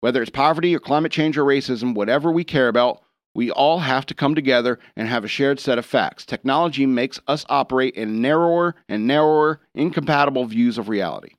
Whether 0.00 0.22
it's 0.22 0.30
poverty 0.30 0.74
or 0.74 0.80
climate 0.80 1.12
change 1.12 1.36
or 1.36 1.44
racism, 1.44 1.94
whatever 1.94 2.32
we 2.32 2.44
care 2.44 2.68
about, 2.68 3.02
we 3.34 3.50
all 3.50 3.78
have 3.78 4.06
to 4.06 4.14
come 4.14 4.34
together 4.34 4.78
and 4.96 5.08
have 5.08 5.24
a 5.24 5.28
shared 5.28 5.60
set 5.60 5.78
of 5.78 5.86
facts. 5.86 6.26
Technology 6.26 6.86
makes 6.86 7.20
us 7.28 7.46
operate 7.48 7.94
in 7.94 8.20
narrower 8.20 8.74
and 8.88 9.06
narrower, 9.06 9.60
incompatible 9.74 10.44
views 10.46 10.78
of 10.78 10.88
reality. 10.88 11.34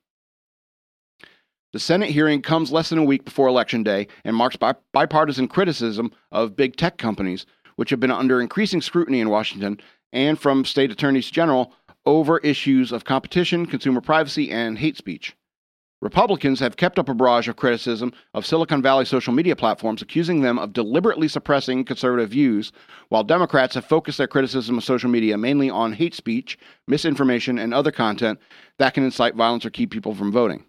The 1.72 1.78
Senate 1.78 2.10
hearing 2.10 2.42
comes 2.42 2.72
less 2.72 2.90
than 2.90 2.98
a 2.98 3.04
week 3.04 3.24
before 3.24 3.48
Election 3.48 3.82
Day 3.82 4.08
and 4.24 4.36
marks 4.36 4.56
bipartisan 4.92 5.48
criticism 5.48 6.12
of 6.30 6.56
big 6.56 6.76
tech 6.76 6.98
companies, 6.98 7.46
which 7.76 7.90
have 7.90 8.00
been 8.00 8.10
under 8.10 8.40
increasing 8.40 8.82
scrutiny 8.82 9.20
in 9.20 9.30
Washington 9.30 9.80
and 10.12 10.38
from 10.38 10.64
state 10.64 10.90
attorneys 10.90 11.30
general 11.30 11.72
over 12.04 12.38
issues 12.38 12.92
of 12.92 13.04
competition, 13.04 13.64
consumer 13.64 14.00
privacy, 14.00 14.50
and 14.50 14.78
hate 14.78 14.96
speech. 14.96 15.34
Republicans 16.02 16.58
have 16.58 16.76
kept 16.76 16.98
up 16.98 17.08
a 17.08 17.14
barrage 17.14 17.46
of 17.46 17.54
criticism 17.54 18.12
of 18.34 18.44
Silicon 18.44 18.82
Valley 18.82 19.04
social 19.04 19.32
media 19.32 19.54
platforms, 19.54 20.02
accusing 20.02 20.40
them 20.40 20.58
of 20.58 20.72
deliberately 20.72 21.28
suppressing 21.28 21.84
conservative 21.84 22.30
views, 22.30 22.72
while 23.08 23.22
Democrats 23.22 23.76
have 23.76 23.84
focused 23.84 24.18
their 24.18 24.26
criticism 24.26 24.76
of 24.76 24.82
social 24.82 25.08
media 25.08 25.38
mainly 25.38 25.70
on 25.70 25.92
hate 25.92 26.12
speech, 26.12 26.58
misinformation, 26.88 27.56
and 27.56 27.72
other 27.72 27.92
content 27.92 28.40
that 28.78 28.94
can 28.94 29.04
incite 29.04 29.36
violence 29.36 29.64
or 29.64 29.70
keep 29.70 29.92
people 29.92 30.12
from 30.12 30.32
voting. 30.32 30.64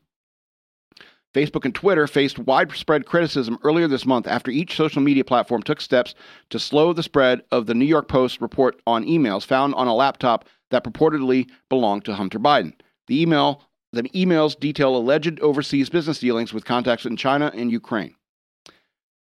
Facebook 1.33 1.65
and 1.65 1.73
Twitter 1.73 2.05
faced 2.05 2.37
widespread 2.37 3.07
criticism 3.07 3.57
earlier 3.63 3.87
this 3.87 4.05
month 4.05 4.27
after 4.27 4.51
each 4.51 4.77
social 4.77 5.01
media 5.01 5.23
platform 5.23 5.63
took 5.63 5.81
steps 5.81 6.13
to 6.51 6.59
slow 6.59 6.93
the 6.93 7.01
spread 7.01 7.41
of 7.51 7.65
the 7.65 7.73
New 7.73 7.85
York 7.85 8.07
Post 8.07 8.39
report 8.39 8.79
on 8.85 9.03
emails 9.03 9.43
found 9.43 9.73
on 9.73 9.87
a 9.87 9.95
laptop 9.95 10.47
that 10.69 10.83
purportedly 10.83 11.49
belonged 11.69 12.05
to 12.05 12.13
Hunter 12.13 12.39
Biden. 12.39 12.73
The 13.07 13.19
email 13.19 13.63
the 13.93 14.03
emails 14.09 14.59
detail 14.59 14.97
alleged 14.97 15.39
overseas 15.39 15.89
business 15.89 16.19
dealings 16.19 16.51
with 16.51 16.65
contacts 16.65 17.05
in 17.05 17.15
China 17.15 17.51
and 17.55 17.71
Ukraine. 17.71 18.15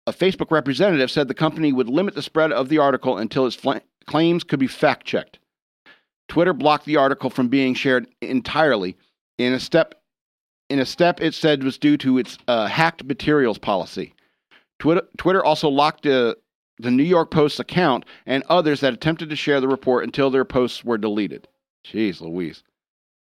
A 0.06 0.12
Facebook 0.12 0.50
representative 0.50 1.10
said 1.10 1.28
the 1.28 1.34
company 1.34 1.72
would 1.72 1.88
limit 1.88 2.14
the 2.14 2.22
spread 2.22 2.52
of 2.52 2.68
the 2.68 2.78
article 2.78 3.18
until 3.18 3.46
its 3.46 3.56
fl- 3.56 3.74
claims 4.06 4.44
could 4.44 4.58
be 4.58 4.66
fact 4.66 5.06
checked. 5.06 5.38
Twitter 6.28 6.52
blocked 6.52 6.86
the 6.86 6.96
article 6.96 7.28
from 7.28 7.48
being 7.48 7.74
shared 7.74 8.08
entirely 8.20 8.96
in 9.38 9.52
a 9.52 9.60
step 9.60 9.94
in 10.68 10.78
a 10.80 10.86
step 10.86 11.20
it 11.20 11.34
said 11.34 11.62
was 11.62 11.78
due 11.78 11.96
to 11.98 12.18
its 12.18 12.38
uh, 12.48 12.66
hacked 12.66 13.04
materials 13.04 13.58
policy. 13.58 14.14
Twitter, 14.78 15.02
Twitter 15.16 15.44
also 15.44 15.68
locked 15.68 16.02
the 16.02 16.36
New 16.80 17.04
York 17.04 17.30
Post's 17.30 17.60
account 17.60 18.04
and 18.26 18.42
others 18.48 18.80
that 18.80 18.92
attempted 18.92 19.30
to 19.30 19.36
share 19.36 19.60
the 19.60 19.68
report 19.68 20.02
until 20.02 20.30
their 20.30 20.44
posts 20.44 20.84
were 20.84 20.98
deleted. 20.98 21.46
Jeez 21.84 22.20
Louise. 22.20 22.62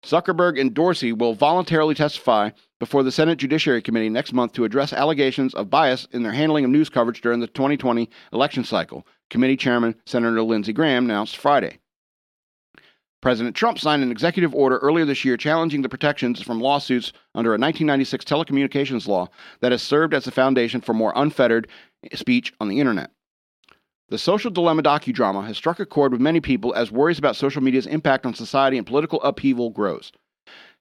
Zuckerberg 0.05 0.59
and 0.59 0.73
Dorsey 0.73 1.13
will 1.13 1.35
voluntarily 1.35 1.93
testify 1.93 2.49
before 2.79 3.03
the 3.03 3.11
Senate 3.11 3.37
Judiciary 3.37 3.81
Committee 3.81 4.09
next 4.09 4.33
month 4.33 4.53
to 4.53 4.63
address 4.63 4.93
allegations 4.93 5.53
of 5.53 5.69
bias 5.69 6.07
in 6.11 6.23
their 6.23 6.31
handling 6.31 6.65
of 6.65 6.71
news 6.71 6.89
coverage 6.89 7.21
during 7.21 7.39
the 7.39 7.47
2020 7.47 8.09
election 8.33 8.63
cycle, 8.63 9.05
Committee 9.29 9.57
Chairman 9.57 9.95
Senator 10.05 10.41
Lindsey 10.41 10.73
Graham 10.73 11.05
announced 11.05 11.37
Friday. 11.37 11.77
President 13.21 13.55
Trump 13.55 13.77
signed 13.77 14.01
an 14.01 14.09
executive 14.09 14.55
order 14.55 14.77
earlier 14.79 15.05
this 15.05 15.23
year 15.23 15.37
challenging 15.37 15.83
the 15.83 15.89
protections 15.89 16.41
from 16.41 16.59
lawsuits 16.59 17.13
under 17.35 17.51
a 17.51 17.59
1996 17.59 18.25
telecommunications 18.25 19.07
law 19.07 19.27
that 19.59 19.71
has 19.71 19.83
served 19.83 20.15
as 20.15 20.25
the 20.25 20.31
foundation 20.31 20.81
for 20.81 20.93
more 20.93 21.13
unfettered 21.15 21.67
speech 22.15 22.51
on 22.59 22.67
the 22.67 22.79
internet. 22.79 23.11
The 24.11 24.17
Social 24.17 24.51
Dilemma 24.51 24.83
docudrama 24.83 25.47
has 25.47 25.55
struck 25.55 25.79
a 25.79 25.85
chord 25.85 26.11
with 26.11 26.19
many 26.19 26.41
people 26.41 26.73
as 26.75 26.91
worries 26.91 27.17
about 27.17 27.37
social 27.37 27.63
media's 27.63 27.87
impact 27.87 28.25
on 28.25 28.33
society 28.33 28.77
and 28.77 28.85
political 28.85 29.23
upheaval 29.23 29.69
grows. 29.69 30.11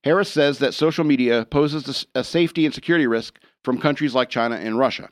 Harris 0.02 0.28
says 0.28 0.58
that 0.58 0.74
social 0.74 1.04
media 1.04 1.46
poses 1.48 2.06
a 2.16 2.24
safety 2.24 2.66
and 2.66 2.74
security 2.74 3.06
risk 3.06 3.38
from 3.62 3.78
countries 3.78 4.16
like 4.16 4.30
China 4.30 4.56
and 4.56 4.80
Russia. 4.80 5.10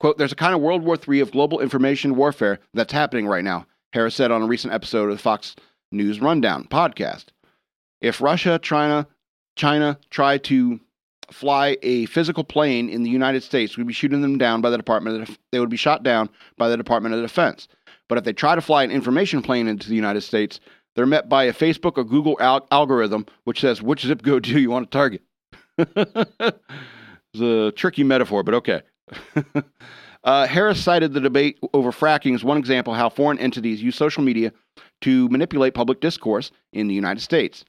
Quote, 0.00 0.18
there's 0.18 0.32
a 0.32 0.36
kind 0.36 0.56
of 0.56 0.60
World 0.60 0.82
War 0.82 0.98
III 1.08 1.20
of 1.20 1.30
global 1.30 1.60
information 1.60 2.16
warfare 2.16 2.58
that's 2.74 2.92
happening 2.92 3.28
right 3.28 3.44
now, 3.44 3.64
Harris 3.92 4.16
said 4.16 4.32
on 4.32 4.42
a 4.42 4.46
recent 4.46 4.74
episode 4.74 5.08
of 5.08 5.16
the 5.16 5.22
Fox 5.22 5.54
News 5.92 6.20
Rundown 6.20 6.64
podcast. 6.64 7.26
If 8.00 8.20
Russia, 8.20 8.58
China, 8.60 9.06
China 9.54 10.00
try 10.10 10.36
to 10.38 10.80
fly 11.32 11.76
a 11.82 12.06
physical 12.06 12.44
plane 12.44 12.88
in 12.88 13.02
the 13.02 13.10
United 13.10 13.42
States, 13.42 13.76
we'd 13.76 13.86
be 13.86 13.92
shooting 13.92 14.22
them 14.22 14.38
down 14.38 14.60
by 14.60 14.70
the 14.70 14.76
Department 14.76 15.22
of 15.22 15.38
they 15.50 15.60
would 15.60 15.70
be 15.70 15.76
shot 15.76 16.02
down 16.02 16.28
by 16.56 16.68
the 16.68 16.76
Department 16.76 17.14
of 17.14 17.22
Defense. 17.22 17.68
But 18.08 18.18
if 18.18 18.24
they 18.24 18.32
try 18.32 18.54
to 18.54 18.60
fly 18.60 18.84
an 18.84 18.90
information 18.90 19.42
plane 19.42 19.68
into 19.68 19.88
the 19.88 19.94
United 19.94 20.22
States, 20.22 20.60
they're 20.94 21.06
met 21.06 21.28
by 21.28 21.44
a 21.44 21.52
Facebook 21.52 21.96
or 21.96 22.04
Google 22.04 22.36
al- 22.40 22.66
algorithm 22.70 23.26
which 23.44 23.60
says 23.60 23.82
which 23.82 24.02
zip 24.02 24.22
code 24.22 24.44
do 24.44 24.60
you 24.60 24.70
want 24.70 24.90
to 24.90 24.96
target. 24.96 25.22
it's 25.78 27.40
a 27.40 27.72
tricky 27.72 28.04
metaphor, 28.04 28.42
but 28.42 28.54
okay. 28.54 28.82
uh, 30.24 30.46
Harris 30.46 30.82
cited 30.82 31.12
the 31.12 31.20
debate 31.20 31.58
over 31.72 31.90
fracking 31.90 32.34
as 32.34 32.44
one 32.44 32.58
example 32.58 32.94
how 32.94 33.08
foreign 33.08 33.38
entities 33.38 33.82
use 33.82 33.96
social 33.96 34.22
media 34.22 34.52
to 35.00 35.28
manipulate 35.28 35.74
public 35.74 36.00
discourse 36.00 36.50
in 36.72 36.88
the 36.88 36.94
United 36.94 37.20
States. 37.20 37.64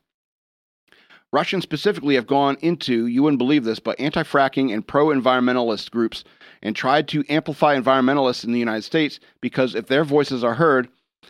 Russians 1.34 1.64
specifically 1.64 2.14
have 2.14 2.28
gone 2.28 2.58
into, 2.62 3.08
you 3.08 3.24
wouldn't 3.24 3.40
believe 3.40 3.64
this, 3.64 3.80
but 3.80 4.00
anti 4.00 4.22
fracking 4.22 4.72
and 4.72 4.88
pro 4.88 5.08
environmentalist 5.08 5.90
groups 5.90 6.24
and 6.62 6.76
tried 6.76 7.08
to 7.08 7.26
amplify 7.28 7.76
environmentalists 7.76 8.46
in 8.46 8.52
the 8.52 8.60
United 8.60 8.84
States 8.84 9.20
because 9.42 9.74
if 9.74 9.88
their 9.88 10.04
voices 10.04 10.44
are 10.44 10.54
heard 10.54 10.88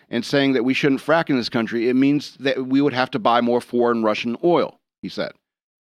and 0.10 0.26
saying 0.26 0.54
that 0.54 0.66
we 0.66 0.74
shouldn't 0.74 1.02
frack 1.02 1.30
in 1.30 1.38
this 1.38 1.48
country, 1.48 1.88
it 1.88 1.96
means 1.96 2.36
that 2.42 2.68
we 2.68 2.82
would 2.82 2.94
have 2.94 3.10
to 3.12 3.20
buy 3.20 3.40
more 3.40 3.62
foreign 3.62 4.04
Russian 4.04 4.36
oil, 4.44 4.78
he 5.02 5.08
said. 5.08 5.32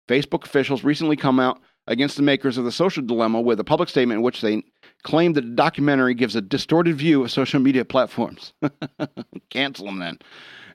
Facebook 0.07 0.45
officials 0.45 0.85
recently 0.85 1.17
come 1.17 1.37
out 1.37 1.59
against 1.85 2.15
the 2.15 2.23
makers 2.23 2.57
of 2.57 2.63
The 2.63 2.71
Social 2.71 3.03
Dilemma 3.03 3.41
with 3.41 3.59
a 3.59 3.65
public 3.65 3.89
statement 3.89 4.19
in 4.19 4.23
which 4.23 4.39
they 4.39 4.63
claim 5.03 5.33
that 5.33 5.41
the 5.41 5.55
documentary 5.55 6.13
gives 6.13 6.37
a 6.37 6.41
distorted 6.41 6.95
view 6.95 7.21
of 7.23 7.31
social 7.31 7.59
media 7.59 7.83
platforms. 7.83 8.53
Cancel 9.49 9.87
them 9.87 9.99
then. 9.99 10.19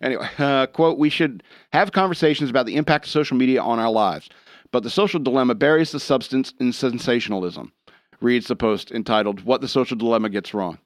Anyway, 0.03 0.29
uh, 0.39 0.67
quote, 0.67 0.99
we 0.99 1.11
should 1.11 1.43
have 1.73 1.93
conversations 1.93 2.51
about 2.51 2.67
the 2.67 2.77
impact 2.77 3.07
of 3.07 3.11
social 3.11 3.37
media 3.37 3.63
on 3.63 3.79
our 3.79 3.91
lives, 3.91 4.29
but 4.73 4.83
the 4.83 4.91
social 4.91 5.21
dilemma 5.21 5.55
buries 5.55 5.93
the 5.93 6.01
substance 6.01 6.53
in 6.61 6.73
sensationalism, 6.73 7.73
reads 8.21 8.47
the 8.47 8.57
post 8.57 8.91
entitled, 8.91 9.45
What 9.45 9.61
the 9.61 9.69
Social 9.69 9.97
Dilemma 9.97 10.29
Gets 10.29 10.55
Wrong. 10.55 10.79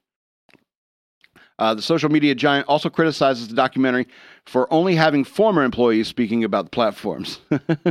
Uh, 1.59 1.73
the 1.73 1.83
social 1.83 2.09
media 2.09 2.35
giant 2.35 2.67
also 2.67 2.91
criticizes 2.91 3.47
the 3.47 3.55
documentary 3.55 4.09
for 4.45 4.73
only 4.73 4.97
having 4.97 5.23
former 5.23 5.62
employees 5.62 6.09
speaking 6.09 6.43
about 6.43 6.65
the 6.65 6.71
platforms. 6.71 7.41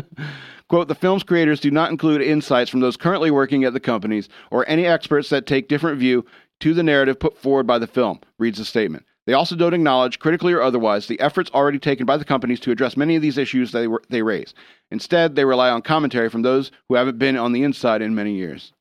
Quote, 0.67 0.89
the 0.89 0.95
film's 0.95 1.24
creators 1.24 1.61
do 1.61 1.71
not 1.71 1.89
include 1.89 2.21
insights 2.21 2.69
from 2.69 2.82
those 2.82 2.97
currently 2.97 3.32
working 3.32 3.63
at 3.63 3.71
the 3.71 3.80
companies 3.80 4.28
or 4.51 4.67
any 4.67 4.86
experts 4.86 5.30
that 5.30 5.45
take 5.45 5.69
different 5.69 5.97
view 5.97 6.26
to 6.59 6.74
the 6.74 6.84
narrative 6.84 7.19
put 7.19 7.38
forward 7.38 7.65
by 7.65 7.78
the 7.80 7.88
film, 7.88 8.19
reads 8.38 8.57
the 8.57 8.65
statement. 8.65 9.05
They 9.26 9.34
also 9.34 9.55
don't 9.55 9.74
acknowledge, 9.74 10.19
critically 10.19 10.51
or 10.51 10.61
otherwise, 10.61 11.07
the 11.07 11.19
efforts 11.19 11.49
already 11.53 11.80
taken 11.80 12.05
by 12.05 12.17
the 12.17 12.26
companies 12.26 12.59
to 12.61 12.71
address 12.71 12.97
many 12.97 13.15
of 13.15 13.21
these 13.21 13.38
issues 13.38 13.71
they, 13.71 13.88
they 14.09 14.21
raise. 14.21 14.53
Instead, 14.91 15.36
they 15.36 15.45
rely 15.45 15.69
on 15.69 15.82
commentary 15.82 16.30
from 16.30 16.41
those 16.41 16.71
who 16.89 16.95
haven't 16.95 17.19
been 17.19 17.38
on 17.38 17.53
the 17.53 17.63
inside 17.63 18.01
in 18.01 18.15
many 18.15 18.36
years. 18.36 18.74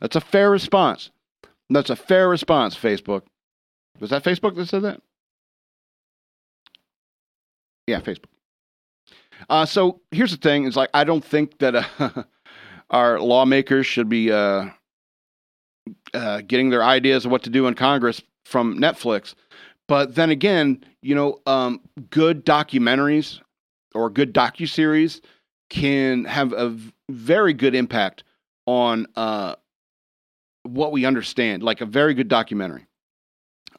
That's 0.00 0.16
a 0.16 0.20
fair 0.20 0.50
response. 0.50 1.10
That's 1.70 1.90
a 1.90 1.96
fair 1.96 2.28
response, 2.28 2.76
Facebook. 2.76 3.22
Was 4.00 4.10
that 4.10 4.24
Facebook 4.24 4.56
that 4.56 4.66
said 4.66 4.82
that? 4.82 5.00
Yeah, 7.86 8.00
Facebook. 8.00 8.26
Uh, 9.48 9.66
so 9.66 10.00
here's 10.10 10.32
the 10.32 10.36
thing: 10.36 10.64
is 10.64 10.76
like 10.76 10.90
I 10.92 11.04
don't 11.04 11.24
think 11.24 11.58
that 11.58 11.74
uh, 11.74 12.24
our 12.90 13.20
lawmakers 13.20 13.86
should 13.86 14.08
be 14.08 14.32
uh, 14.32 14.66
uh, 16.12 16.40
getting 16.46 16.70
their 16.70 16.82
ideas 16.82 17.24
of 17.24 17.30
what 17.30 17.44
to 17.44 17.50
do 17.50 17.66
in 17.66 17.74
Congress 17.74 18.20
from 18.44 18.78
Netflix. 18.78 19.34
But 19.88 20.14
then 20.14 20.30
again, 20.30 20.84
you 21.02 21.14
know, 21.14 21.40
um, 21.46 21.80
good 22.10 22.44
documentaries 22.44 23.40
or 23.94 24.10
good 24.10 24.34
docu 24.34 24.68
series 24.68 25.20
can 25.70 26.24
have 26.24 26.52
a 26.52 26.76
very 27.10 27.52
good 27.52 27.74
impact 27.74 28.24
on 28.66 29.06
uh, 29.16 29.54
what 30.64 30.92
we 30.92 31.04
understand. 31.04 31.62
Like 31.62 31.80
a 31.80 31.86
very 31.86 32.14
good 32.14 32.28
documentary. 32.28 32.86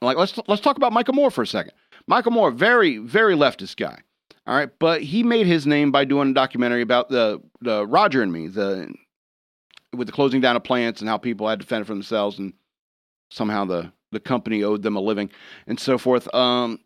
Like 0.02 0.18
let's 0.18 0.40
let's 0.48 0.62
talk 0.62 0.78
about 0.78 0.94
Michael 0.94 1.16
Moore 1.16 1.32
for 1.32 1.42
a 1.42 1.48
second. 1.48 1.74
Michael 2.08 2.32
Moore, 2.32 2.52
very 2.52 2.98
very 2.98 3.36
leftist 3.36 3.78
guy. 3.78 4.00
All 4.46 4.56
right, 4.56 4.70
but 4.80 5.02
he 5.02 5.24
made 5.24 5.46
his 5.46 5.68
name 5.68 5.92
by 5.92 6.06
doing 6.06 6.30
a 6.30 6.34
documentary 6.34 6.82
about 6.82 7.10
the 7.10 7.42
the 7.62 7.86
Roger 7.86 8.22
and 8.22 8.32
Me, 8.32 8.48
the 8.48 8.94
with 9.94 10.08
the 10.08 10.14
closing 10.14 10.40
down 10.40 10.56
of 10.56 10.64
plants 10.64 11.02
and 11.02 11.10
how 11.10 11.18
people 11.18 11.48
had 11.48 11.60
to 11.60 11.66
fend 11.66 11.88
for 11.88 11.94
themselves, 11.94 12.40
and 12.40 12.54
somehow 13.30 13.66
the 13.66 13.92
the 14.12 14.20
company 14.20 14.64
owed 14.64 14.84
them 14.84 14.96
a 14.96 15.02
living 15.02 15.30
and 15.68 15.80
so 15.80 15.98
forth. 15.98 16.34
Um, 16.34 16.80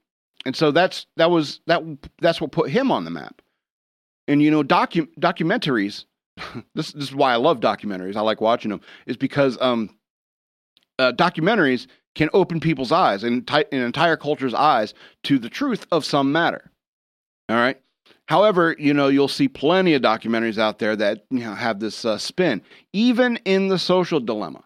and 0.45 0.55
so 0.55 0.71
that's 0.71 1.05
that 1.17 1.29
was 1.29 1.61
that 1.67 1.83
that's 2.19 2.41
what 2.41 2.51
put 2.51 2.69
him 2.69 2.91
on 2.91 3.05
the 3.05 3.11
map. 3.11 3.41
And 4.27 4.41
you 4.41 4.51
know, 4.51 4.63
docu- 4.63 5.09
documentaries. 5.19 6.05
this 6.75 6.91
this 6.93 7.09
is 7.09 7.15
why 7.15 7.33
I 7.33 7.35
love 7.35 7.59
documentaries. 7.59 8.15
I 8.15 8.21
like 8.21 8.41
watching 8.41 8.71
them. 8.71 8.81
Is 9.05 9.17
because 9.17 9.57
um, 9.61 9.89
uh, 10.97 11.11
documentaries 11.11 11.87
can 12.15 12.29
open 12.33 12.59
people's 12.59 12.91
eyes 12.91 13.23
and 13.23 13.49
an 13.49 13.65
entire 13.71 14.17
culture's 14.17 14.53
eyes 14.53 14.93
to 15.23 15.39
the 15.39 15.49
truth 15.49 15.85
of 15.91 16.03
some 16.03 16.31
matter. 16.31 16.71
All 17.49 17.55
right. 17.55 17.79
However, 18.27 18.75
you 18.79 18.93
know, 18.93 19.07
you'll 19.07 19.27
see 19.27 19.47
plenty 19.47 19.93
of 19.93 20.01
documentaries 20.01 20.57
out 20.57 20.79
there 20.79 20.95
that 20.95 21.25
you 21.29 21.39
know, 21.39 21.53
have 21.53 21.79
this 21.79 22.05
uh, 22.05 22.17
spin. 22.17 22.61
Even 22.93 23.37
in 23.45 23.67
the 23.67 23.79
social 23.79 24.19
dilemma, 24.19 24.63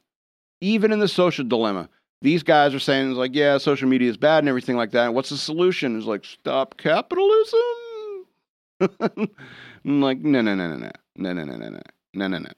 even 0.61 0.91
in 0.91 0.99
the 0.99 1.07
social 1.07 1.45
dilemma, 1.45 1.89
these 2.25 2.41
guys 2.41 2.73
are 2.73 2.79
saying 2.79 3.11
it's 3.11 3.17
like, 3.17 3.35
yeah, 3.35 3.59
social 3.59 3.87
media 3.87 4.09
is 4.09 4.17
bad 4.17 4.39
and 4.39 4.49
everything 4.49 4.75
like 4.75 4.91
that. 4.91 5.13
What's 5.13 5.29
the 5.29 5.37
solution? 5.37 5.95
It's 5.95 6.07
like 6.07 6.25
stop 6.25 6.75
capitalism. 6.75 7.59
I'm 8.81 10.01
like, 10.01 10.17
no, 10.17 10.41
no, 10.41 10.55
no, 10.55 10.67
no, 10.67 10.75
no, 10.75 10.91
no, 11.17 11.33
no, 11.33 11.43
no, 11.43 11.55
no, 11.55 11.69
no, 11.69 11.79
no, 12.15 12.27
no, 12.27 12.37
no. 12.39 12.49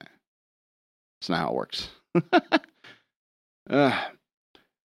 That's 1.20 1.30
not 1.30 1.39
how 1.39 1.49
it 1.49 1.55
works. 1.55 1.89
uh, 3.70 4.03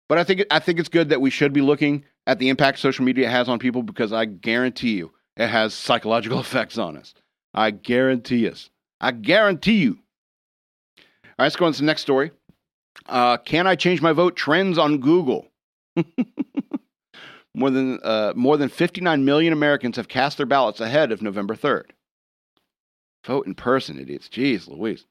but 0.09 0.17
I 0.17 0.23
think 0.23 0.43
I 0.49 0.57
think 0.57 0.79
it's 0.79 0.89
good 0.89 1.09
that 1.09 1.21
we 1.21 1.29
should 1.29 1.53
be 1.53 1.61
looking 1.61 2.03
at 2.25 2.39
the 2.39 2.49
impact 2.49 2.79
social 2.79 3.05
media 3.05 3.29
has 3.29 3.47
on 3.47 3.59
people 3.59 3.83
because 3.83 4.11
I 4.11 4.25
guarantee 4.25 4.97
you 4.97 5.11
it 5.37 5.47
has 5.49 5.75
psychological 5.75 6.39
effects 6.41 6.79
on 6.79 6.97
us. 6.97 7.13
I 7.53 7.69
guarantee 7.69 8.49
us. 8.49 8.71
I 8.99 9.11
guarantee 9.11 9.83
you. 9.83 9.99
All 10.97 11.03
right, 11.37 11.45
let's 11.45 11.57
go 11.57 11.65
on 11.67 11.73
to 11.73 11.79
the 11.79 11.85
next 11.85 12.01
story. 12.01 12.31
Uh, 13.07 13.37
can 13.37 13.67
I 13.67 13.75
change 13.75 14.01
my 14.01 14.13
vote? 14.13 14.35
Trends 14.35 14.77
on 14.77 14.99
Google. 14.99 15.47
more 17.55 17.69
than 17.69 17.99
uh, 18.03 18.33
more 18.35 18.57
than 18.57 18.69
59 18.69 19.25
million 19.25 19.53
Americans 19.53 19.97
have 19.97 20.07
cast 20.07 20.37
their 20.37 20.45
ballots 20.45 20.79
ahead 20.79 21.11
of 21.11 21.21
November 21.21 21.55
3rd. 21.55 21.85
Vote 23.25 23.45
in 23.47 23.55
person, 23.55 23.99
idiots. 23.99 24.27
Jeez, 24.29 24.67
Louise. 24.67 25.05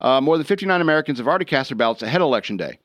Uh, 0.00 0.20
more 0.20 0.36
than 0.36 0.46
59 0.46 0.80
Americans 0.80 1.18
have 1.18 1.26
already 1.26 1.44
cast 1.44 1.70
their 1.70 1.76
ballots 1.76 2.02
ahead 2.02 2.20
of 2.20 2.26
Election 2.26 2.56
Day, 2.56 2.78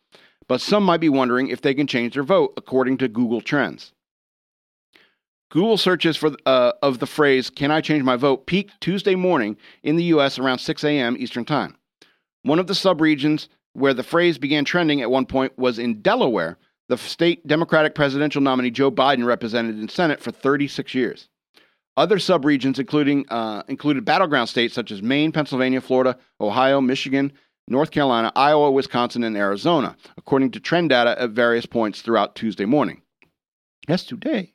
but 0.48 0.62
some 0.62 0.84
might 0.84 1.00
be 1.00 1.10
wondering 1.10 1.48
if 1.48 1.62
they 1.62 1.74
can 1.74 1.88
change 1.88 2.16
their 2.16 2.24
vote 2.24 2.54
according 2.58 2.98
to 2.98 3.08
Google 3.08 3.40
Trends. 3.40 3.94
Google 5.52 5.78
searches 5.78 6.18
for 6.18 6.32
uh, 6.48 6.72
of 6.82 6.98
the 6.98 7.06
phrase 7.06 7.52
"Can 7.52 7.70
I 7.70 7.82
change 7.82 8.04
my 8.04 8.16
vote?" 8.16 8.48
peaked 8.48 8.82
Tuesday 8.82 9.14
morning 9.14 9.58
in 9.84 9.96
the 9.96 10.06
U.S. 10.06 10.40
around 10.40 10.58
6 10.58 10.84
a.m. 10.84 11.16
Eastern 11.20 11.46
Time. 11.46 11.78
One 12.42 12.58
of 12.58 12.66
the 12.66 12.74
subregions 12.74 13.48
where 13.74 13.94
the 13.94 14.04
phrase 14.04 14.38
began 14.38 14.66
trending 14.66 15.02
at 15.02 15.12
one 15.12 15.26
point 15.26 15.58
was 15.58 15.80
in 15.80 16.02
Delaware. 16.02 16.58
The 16.90 16.98
state 16.98 17.46
Democratic 17.48 17.96
presidential 17.96 18.42
nominee 18.42 18.72
Joe 18.72 18.92
Biden 18.92 19.26
represented 19.26 19.80
in 19.80 19.90
Senate 19.90 20.22
for 20.22 20.32
36 20.32 20.94
years. 20.94 21.30
Other 21.96 22.18
subregions, 22.18 22.80
including 22.80 23.26
uh, 23.30 23.64
included 23.68 24.04
battleground 24.04 24.50
states 24.50 24.74
such 24.74 24.92
as 24.92 25.02
Maine, 25.02 25.32
Pennsylvania, 25.32 25.80
Florida, 25.80 26.18
Ohio, 26.42 26.82
Michigan, 26.82 27.32
North 27.68 27.92
Carolina, 27.92 28.32
Iowa, 28.36 28.72
Wisconsin, 28.72 29.24
and 29.24 29.38
Arizona, 29.38 29.96
according 30.18 30.52
to 30.52 30.60
trend 30.60 30.90
data 30.90 31.20
at 31.22 31.30
various 31.30 31.66
points 31.66 32.02
throughout 32.02 32.36
Tuesday 32.36 32.66
morning. 32.66 33.02
Yes, 33.88 34.04
today. 34.04 34.54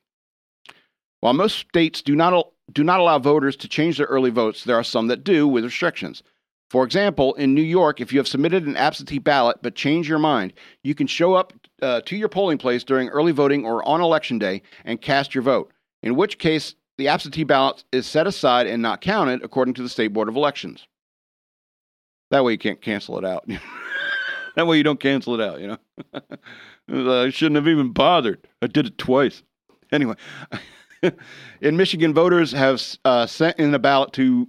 While 1.21 1.33
most 1.33 1.57
states 1.57 2.01
do 2.01 2.15
not, 2.15 2.51
do 2.71 2.83
not 2.83 2.99
allow 2.99 3.19
voters 3.19 3.55
to 3.57 3.67
change 3.67 3.97
their 3.97 4.07
early 4.07 4.29
votes, 4.29 4.63
there 4.63 4.75
are 4.75 4.83
some 4.83 5.07
that 5.07 5.23
do 5.23 5.47
with 5.47 5.63
restrictions. 5.63 6.23
For 6.69 6.83
example, 6.83 7.33
in 7.33 7.55
New 7.55 7.63
York, 7.63 7.99
if 7.99 8.13
you 8.13 8.19
have 8.19 8.27
submitted 8.27 8.67
an 8.67 8.77
absentee 8.77 9.17
ballot 9.17 9.57
but 9.61 9.73
change 9.73 10.07
your 10.07 10.19
mind, 10.19 10.53
you 10.83 10.93
can 10.93 11.07
show 11.07 11.33
up 11.33 11.53
uh, 11.81 12.01
to 12.01 12.15
your 12.15 12.29
polling 12.29 12.59
place 12.59 12.83
during 12.83 13.09
early 13.09 13.31
voting 13.31 13.65
or 13.65 13.87
on 13.87 14.01
election 14.01 14.37
day 14.37 14.61
and 14.85 15.01
cast 15.01 15.33
your 15.33 15.41
vote, 15.41 15.71
in 16.03 16.15
which 16.15 16.37
case 16.37 16.75
the 16.97 17.07
absentee 17.07 17.43
ballot 17.43 17.83
is 17.91 18.05
set 18.05 18.27
aside 18.27 18.67
and 18.67 18.81
not 18.81 19.01
counted 19.01 19.43
according 19.43 19.73
to 19.75 19.81
the 19.81 19.89
State 19.89 20.13
Board 20.13 20.29
of 20.29 20.35
Elections. 20.35 20.85
That 22.29 22.43
way 22.43 22.51
you 22.51 22.59
can't 22.59 22.81
cancel 22.81 23.17
it 23.17 23.25
out. 23.25 23.49
that 24.55 24.67
way 24.67 24.77
you 24.77 24.83
don't 24.83 24.99
cancel 24.99 25.33
it 25.33 25.41
out, 25.41 25.59
you 25.59 25.67
know. 25.67 27.23
I 27.25 27.29
shouldn't 27.31 27.55
have 27.55 27.67
even 27.67 27.93
bothered. 27.93 28.47
I 28.61 28.67
did 28.67 28.85
it 28.85 28.97
twice. 28.99 29.41
Anyway. 29.91 30.15
in 31.61 31.77
Michigan, 31.77 32.13
voters 32.13 32.51
have 32.51 32.83
uh, 33.05 33.25
sent 33.25 33.57
in 33.57 33.73
a 33.73 33.79
ballot 33.79 34.13
to 34.13 34.47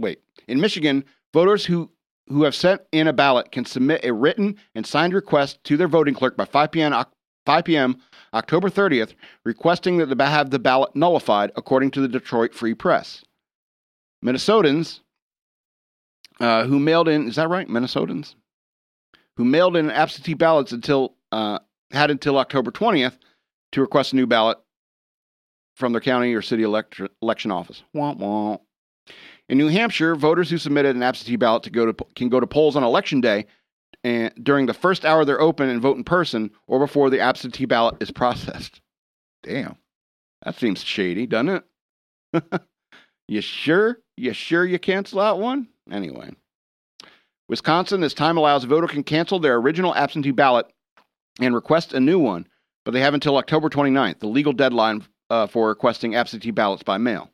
wait. 0.00 0.20
In 0.48 0.60
Michigan, 0.60 1.04
voters 1.32 1.66
who 1.66 1.90
who 2.28 2.44
have 2.44 2.54
sent 2.54 2.80
in 2.92 3.08
a 3.08 3.12
ballot 3.12 3.50
can 3.50 3.64
submit 3.64 4.04
a 4.04 4.12
written 4.12 4.56
and 4.74 4.86
signed 4.86 5.12
request 5.12 5.62
to 5.64 5.76
their 5.76 5.88
voting 5.88 6.14
clerk 6.14 6.36
by 6.36 6.44
5 6.44 6.70
p.m. 6.70 7.04
5 7.44 7.64
p.m. 7.64 7.96
October 8.32 8.70
30th, 8.70 9.14
requesting 9.44 9.98
that 9.98 10.06
they 10.06 10.24
have 10.24 10.50
the 10.50 10.58
ballot 10.58 10.94
nullified, 10.94 11.50
according 11.56 11.90
to 11.90 12.00
the 12.00 12.08
Detroit 12.08 12.54
Free 12.54 12.74
Press. 12.74 13.24
Minnesotans 14.24 15.00
uh, 16.40 16.64
who 16.64 16.78
mailed 16.78 17.08
in 17.08 17.28
is 17.28 17.36
that 17.36 17.48
right? 17.48 17.68
Minnesotans 17.68 18.34
who 19.36 19.44
mailed 19.44 19.76
in 19.76 19.90
absentee 19.90 20.34
ballots 20.34 20.72
until 20.72 21.14
uh, 21.30 21.58
had 21.90 22.10
until 22.10 22.38
October 22.38 22.70
20th 22.70 23.18
to 23.72 23.80
request 23.80 24.12
a 24.12 24.16
new 24.16 24.26
ballot 24.26 24.58
from 25.76 25.92
their 25.92 26.00
county 26.00 26.34
or 26.34 26.42
city 26.42 26.62
elect- 26.62 27.00
election 27.22 27.50
office. 27.50 27.82
Wah, 27.94 28.12
wah. 28.12 28.58
In 29.48 29.58
New 29.58 29.68
Hampshire, 29.68 30.14
voters 30.14 30.48
who 30.50 30.58
submitted 30.58 30.96
an 30.96 31.02
absentee 31.02 31.36
ballot 31.36 31.64
to 31.64 31.70
go 31.70 31.92
to, 31.92 32.04
can 32.14 32.28
go 32.28 32.40
to 32.40 32.46
polls 32.46 32.76
on 32.76 32.84
election 32.84 33.20
day 33.20 33.46
and 34.04 34.32
during 34.42 34.66
the 34.66 34.74
first 34.74 35.04
hour 35.04 35.24
they're 35.24 35.40
open 35.40 35.68
and 35.68 35.80
vote 35.80 35.96
in 35.96 36.04
person 36.04 36.50
or 36.66 36.78
before 36.78 37.10
the 37.10 37.20
absentee 37.20 37.66
ballot 37.66 37.96
is 38.00 38.10
processed. 38.10 38.80
Damn. 39.42 39.76
That 40.44 40.56
seems 40.56 40.82
shady, 40.82 41.26
doesn't 41.26 41.62
it? 42.32 42.44
you 43.28 43.40
sure? 43.40 43.98
You 44.16 44.32
sure 44.32 44.64
you 44.64 44.78
cancel 44.78 45.20
out 45.20 45.38
one? 45.38 45.68
Anyway. 45.90 46.30
Wisconsin, 47.48 48.02
as 48.02 48.14
time 48.14 48.36
allows, 48.36 48.64
a 48.64 48.66
voter 48.66 48.86
can 48.86 49.02
cancel 49.02 49.38
their 49.38 49.56
original 49.56 49.94
absentee 49.94 50.30
ballot 50.30 50.66
and 51.40 51.54
request 51.54 51.92
a 51.92 52.00
new 52.00 52.18
one, 52.18 52.46
but 52.84 52.92
they 52.92 53.00
have 53.00 53.14
until 53.14 53.36
October 53.36 53.68
29th, 53.68 54.20
the 54.20 54.26
legal 54.26 54.52
deadline 54.52 55.04
uh, 55.30 55.46
for 55.46 55.68
requesting 55.68 56.14
absentee 56.14 56.50
ballots 56.50 56.82
by 56.82 56.98
mail. 56.98 57.30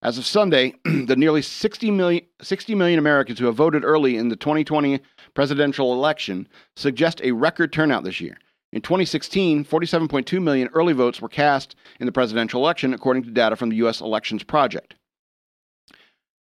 As 0.00 0.16
of 0.16 0.26
Sunday, 0.26 0.74
the 0.84 1.16
nearly 1.16 1.42
60 1.42 1.90
million, 1.90 2.24
60 2.40 2.74
million 2.74 2.98
Americans 2.98 3.38
who 3.38 3.46
have 3.46 3.56
voted 3.56 3.84
early 3.84 4.16
in 4.16 4.28
the 4.28 4.36
2020 4.36 5.00
presidential 5.34 5.92
election 5.92 6.46
suggest 6.76 7.20
a 7.22 7.32
record 7.32 7.72
turnout 7.72 8.04
this 8.04 8.20
year. 8.20 8.38
In 8.72 8.80
2016, 8.82 9.64
47.2 9.64 10.42
million 10.42 10.68
early 10.72 10.92
votes 10.92 11.20
were 11.20 11.28
cast 11.28 11.74
in 11.98 12.06
the 12.06 12.12
presidential 12.12 12.62
election, 12.62 12.94
according 12.94 13.24
to 13.24 13.30
data 13.30 13.56
from 13.56 13.70
the 13.70 13.76
U.S. 13.76 14.00
Elections 14.00 14.44
Project. 14.44 14.94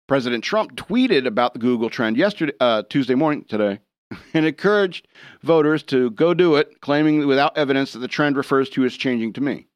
President 0.08 0.44
Trump 0.44 0.76
tweeted 0.76 1.26
about 1.26 1.52
the 1.52 1.58
Google 1.58 1.90
trend 1.90 2.16
yesterday, 2.16 2.52
uh, 2.60 2.82
Tuesday 2.88 3.14
morning 3.14 3.44
today, 3.48 3.80
and 4.34 4.46
encouraged 4.46 5.08
voters 5.42 5.82
to 5.84 6.10
go 6.10 6.32
do 6.32 6.54
it, 6.54 6.80
claiming 6.80 7.26
without 7.26 7.56
evidence 7.58 7.92
that 7.92 7.98
the 7.98 8.08
trend 8.08 8.36
refers 8.36 8.70
to 8.70 8.84
as 8.84 8.94
changing 8.94 9.32
to 9.34 9.40
me. 9.40 9.66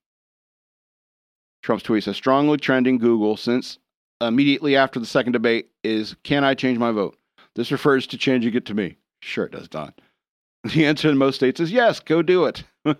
Trump's 1.67 1.83
tweet 1.83 2.05
says 2.05 2.17
strongly 2.17 2.59
trending 2.59 2.97
Google 2.97 3.37
since 3.37 3.81
immediately 4.21 4.77
after 4.77 5.01
the 5.01 5.05
second 5.05 5.33
debate 5.33 5.69
is 5.83 6.15
can 6.23 6.45
I 6.45 6.55
change 6.55 6.79
my 6.79 6.93
vote? 6.93 7.19
This 7.57 7.73
refers 7.73 8.07
to 8.07 8.17
changing 8.17 8.55
it 8.55 8.67
to 8.67 8.75
me. 8.75 8.99
Sure, 9.21 9.47
it 9.47 9.53
does, 9.53 9.69
Don. 9.69 9.93
The 10.73 10.87
answer 10.87 11.11
in 11.11 11.19
most 11.19 11.35
states 11.35 11.59
is 11.59 11.73
yes, 11.73 11.99
go 11.99 12.23
do 12.23 12.45
it. 12.45 12.63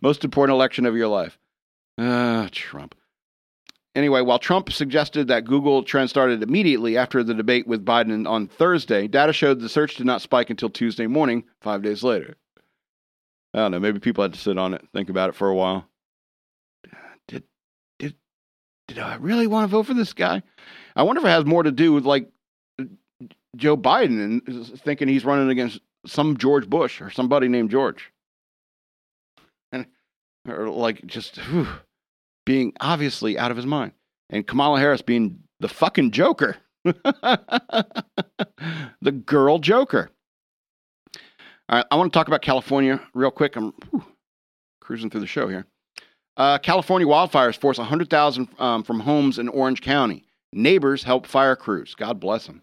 most 0.00 0.24
important 0.24 0.54
election 0.54 0.86
of 0.86 0.94
your 0.94 1.08
life. 1.08 1.38
Ah, 1.98 2.48
Trump. 2.52 2.94
Anyway, 3.96 4.20
while 4.20 4.38
Trump 4.38 4.70
suggested 4.72 5.26
that 5.26 5.44
Google 5.44 5.82
trend 5.82 6.08
started 6.08 6.40
immediately 6.40 6.96
after 6.96 7.24
the 7.24 7.34
debate 7.34 7.66
with 7.66 7.84
Biden 7.84 8.28
on 8.28 8.46
Thursday, 8.46 9.08
data 9.08 9.32
showed 9.32 9.58
the 9.58 9.68
search 9.68 9.96
did 9.96 10.06
not 10.06 10.22
spike 10.22 10.50
until 10.50 10.70
Tuesday 10.70 11.08
morning, 11.08 11.42
five 11.60 11.82
days 11.82 12.04
later. 12.04 12.36
I 13.54 13.58
don't 13.58 13.72
know. 13.72 13.80
Maybe 13.80 13.98
people 13.98 14.22
had 14.22 14.34
to 14.34 14.40
sit 14.40 14.56
on 14.56 14.72
it, 14.72 14.86
think 14.92 15.08
about 15.08 15.30
it 15.30 15.34
for 15.34 15.48
a 15.48 15.54
while. 15.54 15.88
Did 17.28 17.44
did 17.98 18.16
did 18.92 19.02
I 19.02 19.16
really 19.16 19.46
want 19.46 19.64
to 19.64 19.68
vote 19.68 19.86
for 19.86 19.94
this 19.94 20.12
guy? 20.12 20.42
I 20.94 21.02
wonder 21.02 21.20
if 21.20 21.26
it 21.26 21.30
has 21.30 21.44
more 21.44 21.62
to 21.62 21.72
do 21.72 21.92
with 21.92 22.04
like 22.04 22.28
Joe 23.56 23.76
Biden 23.76 24.22
and 24.22 24.80
thinking 24.80 25.08
he's 25.08 25.24
running 25.24 25.50
against 25.50 25.80
some 26.06 26.36
George 26.36 26.68
Bush 26.68 27.00
or 27.00 27.10
somebody 27.10 27.48
named 27.48 27.70
George, 27.70 28.12
and 29.72 29.86
or 30.48 30.68
like 30.68 31.04
just. 31.06 31.36
Whew 31.36 31.68
being 32.44 32.72
obviously 32.80 33.38
out 33.38 33.50
of 33.50 33.56
his 33.56 33.66
mind, 33.66 33.92
and 34.30 34.46
Kamala 34.46 34.78
Harris 34.78 35.02
being 35.02 35.40
the 35.60 35.68
fucking 35.68 36.10
Joker, 36.10 36.56
the 36.84 37.84
girl 39.24 39.58
Joker. 39.58 40.10
All 41.68 41.78
right, 41.78 41.86
I 41.90 41.96
want 41.96 42.12
to 42.12 42.18
talk 42.18 42.28
about 42.28 42.42
California 42.42 43.00
real 43.14 43.30
quick. 43.30 43.56
I'm 43.56 43.72
whew, 43.90 44.04
cruising 44.80 45.10
through 45.10 45.20
the 45.20 45.26
show 45.26 45.48
here. 45.48 45.66
Uh, 46.42 46.58
California 46.58 47.06
wildfires 47.06 47.56
force 47.56 47.78
100,000 47.78 48.48
um, 48.58 48.82
from 48.82 48.98
homes 48.98 49.38
in 49.38 49.48
Orange 49.48 49.80
County. 49.80 50.24
Neighbors 50.52 51.04
help 51.04 51.24
fire 51.24 51.54
crews. 51.54 51.94
God 51.94 52.18
bless 52.18 52.48
them. 52.48 52.62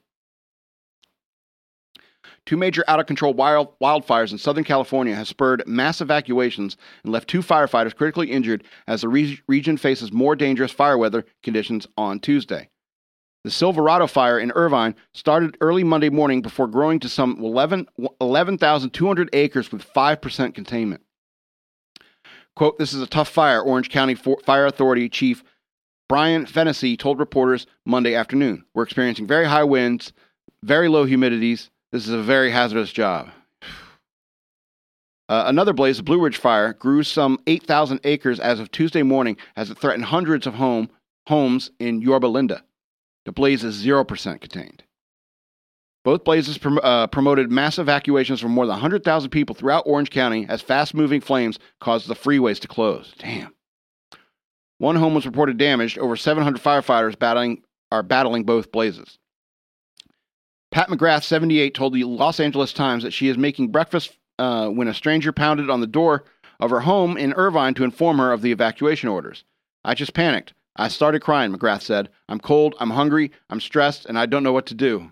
Two 2.45 2.57
major 2.57 2.83
out 2.89 2.99
of 2.99 3.05
control 3.05 3.33
wild, 3.33 3.79
wildfires 3.79 4.33
in 4.33 4.37
Southern 4.37 4.65
California 4.65 5.15
have 5.15 5.29
spurred 5.29 5.63
mass 5.65 6.01
evacuations 6.01 6.75
and 7.05 7.13
left 7.13 7.29
two 7.29 7.39
firefighters 7.39 7.95
critically 7.95 8.29
injured 8.29 8.65
as 8.85 8.99
the 8.99 9.07
re- 9.07 9.39
region 9.47 9.77
faces 9.77 10.11
more 10.11 10.35
dangerous 10.35 10.73
fire 10.73 10.97
weather 10.97 11.23
conditions 11.41 11.87
on 11.95 12.19
Tuesday. 12.19 12.67
The 13.45 13.51
Silverado 13.51 14.07
fire 14.07 14.39
in 14.39 14.51
Irvine 14.55 14.93
started 15.13 15.55
early 15.61 15.85
Monday 15.85 16.09
morning 16.09 16.41
before 16.41 16.67
growing 16.67 16.99
to 16.99 17.07
some 17.07 17.37
11,200 17.39 17.89
11, 18.19 19.29
acres 19.31 19.71
with 19.71 19.87
5% 19.93 20.53
containment. 20.53 21.01
Quote, 22.55 22.77
This 22.77 22.93
is 22.93 23.01
a 23.01 23.07
tough 23.07 23.29
fire, 23.29 23.61
Orange 23.61 23.89
County 23.89 24.15
Fire 24.15 24.65
Authority 24.65 25.09
Chief 25.09 25.43
Brian 26.09 26.47
Fennessy 26.47 26.97
told 26.97 27.19
reporters 27.19 27.67
Monday 27.85 28.15
afternoon. 28.15 28.65
We're 28.73 28.83
experiencing 28.83 29.27
very 29.27 29.45
high 29.45 29.63
winds, 29.63 30.11
very 30.63 30.89
low 30.89 31.05
humidities, 31.05 31.69
this 31.91 32.07
is 32.07 32.13
a 32.13 32.21
very 32.21 32.51
hazardous 32.51 32.91
job. 32.91 33.29
Uh, 35.29 35.43
another 35.45 35.73
blaze, 35.73 35.97
the 35.97 36.01
Blue 36.01 36.19
Ridge 36.19 36.37
Fire, 36.37 36.73
grew 36.73 37.03
some 37.03 37.37
8,000 37.45 37.99
acres 38.03 38.39
as 38.39 38.59
of 38.59 38.71
Tuesday 38.71 39.03
morning 39.03 39.37
as 39.55 39.69
it 39.69 39.77
threatened 39.77 40.05
hundreds 40.05 40.47
of 40.47 40.55
home, 40.55 40.89
homes 41.27 41.69
in 41.77 42.01
Yorba 42.01 42.25
Linda. 42.25 42.63
The 43.25 43.31
blaze 43.31 43.63
is 43.63 43.85
0% 43.85 44.41
contained. 44.41 44.81
Both 46.03 46.23
blazes 46.23 46.57
prom- 46.57 46.79
uh, 46.81 47.07
promoted 47.07 47.51
mass 47.51 47.77
evacuations 47.77 48.39
for 48.39 48.47
more 48.47 48.65
than 48.65 48.73
100,000 48.73 49.29
people 49.29 49.53
throughout 49.53 49.83
Orange 49.85 50.09
County 50.09 50.45
as 50.47 50.61
fast 50.61 50.93
moving 50.93 51.21
flames 51.21 51.59
caused 51.81 52.07
the 52.07 52.15
freeways 52.15 52.59
to 52.59 52.67
close. 52.67 53.13
Damn. 53.17 53.53
One 54.77 54.95
home 54.95 55.13
was 55.13 55.25
reported 55.25 55.57
damaged. 55.57 55.97
Over 55.97 56.15
700 56.15 56.61
firefighters 56.61 57.19
battling, 57.19 57.63
are 57.91 58.03
battling 58.03 58.43
both 58.43 58.71
blazes. 58.71 59.19
Pat 60.71 60.87
McGrath, 60.89 61.23
78, 61.23 61.73
told 61.73 61.93
the 61.93 62.03
Los 62.05 62.39
Angeles 62.39 62.71
Times 62.71 63.03
that 63.03 63.11
she 63.11 63.27
is 63.27 63.37
making 63.37 63.69
breakfast 63.69 64.17
uh, 64.37 64.69
when 64.69 64.87
a 64.87 64.93
stranger 64.93 65.33
pounded 65.33 65.69
on 65.69 65.81
the 65.81 65.87
door 65.87 66.23
of 66.59 66.69
her 66.69 66.81
home 66.81 67.17
in 67.17 67.33
Irvine 67.33 67.73
to 67.73 67.83
inform 67.83 68.19
her 68.19 68.31
of 68.31 68.41
the 68.41 68.51
evacuation 68.51 69.09
orders. 69.09 69.43
I 69.83 69.95
just 69.95 70.13
panicked. 70.13 70.53
I 70.75 70.87
started 70.87 71.21
crying, 71.21 71.51
McGrath 71.51 71.81
said. 71.81 72.09
I'm 72.29 72.39
cold, 72.39 72.75
I'm 72.79 72.91
hungry, 72.91 73.31
I'm 73.49 73.59
stressed, 73.59 74.05
and 74.05 74.17
I 74.17 74.25
don't 74.27 74.43
know 74.43 74.53
what 74.53 74.67
to 74.67 74.75
do. 74.75 75.11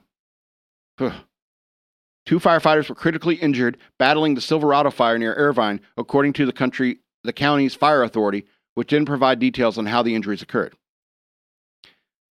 Two 0.97 2.39
firefighters 2.39 2.89
were 2.89 2.95
critically 2.95 3.35
injured 3.35 3.77
battling 3.97 4.35
the 4.35 4.41
Silverado 4.41 4.91
fire 4.91 5.17
near 5.17 5.33
Irvine, 5.35 5.79
according 5.95 6.33
to 6.33 6.45
the 6.45 6.51
country 6.51 6.99
the 7.23 7.33
county's 7.33 7.75
fire 7.75 8.03
authority, 8.03 8.45
which 8.73 8.89
didn't 8.89 9.07
provide 9.07 9.39
details 9.39 9.77
on 9.77 9.85
how 9.85 10.03
the 10.03 10.15
injuries 10.15 10.41
occurred. 10.41 10.73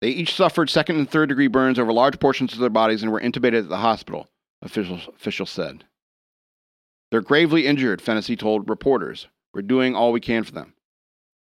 They 0.01 0.09
each 0.09 0.34
suffered 0.34 0.70
second 0.70 0.97
and 0.97 1.09
third 1.09 1.30
degree 1.30 1.47
burns 1.47 1.78
over 1.78 1.93
large 1.93 2.20
portions 2.20 2.53
of 2.53 2.59
their 2.59 2.70
bodies 2.70 3.03
and 3.03 3.12
were 3.12 3.22
intubated 3.22 3.59
at 3.59 3.70
the 3.70 3.78
hospital, 3.78 4.28
officials, 4.62 5.07
officials 5.16 5.51
said. 5.51 5.84
They're 7.12 7.22
gravely 7.22 7.68
injured, 7.68 8.01
Fennessy 8.01 8.36
told 8.36 8.70
reporters. 8.70 9.28
We're 9.53 9.62
doing 9.62 9.95
all 9.95 10.12
we 10.12 10.22
can 10.22 10.43
for 10.43 10.53
them. 10.53 10.74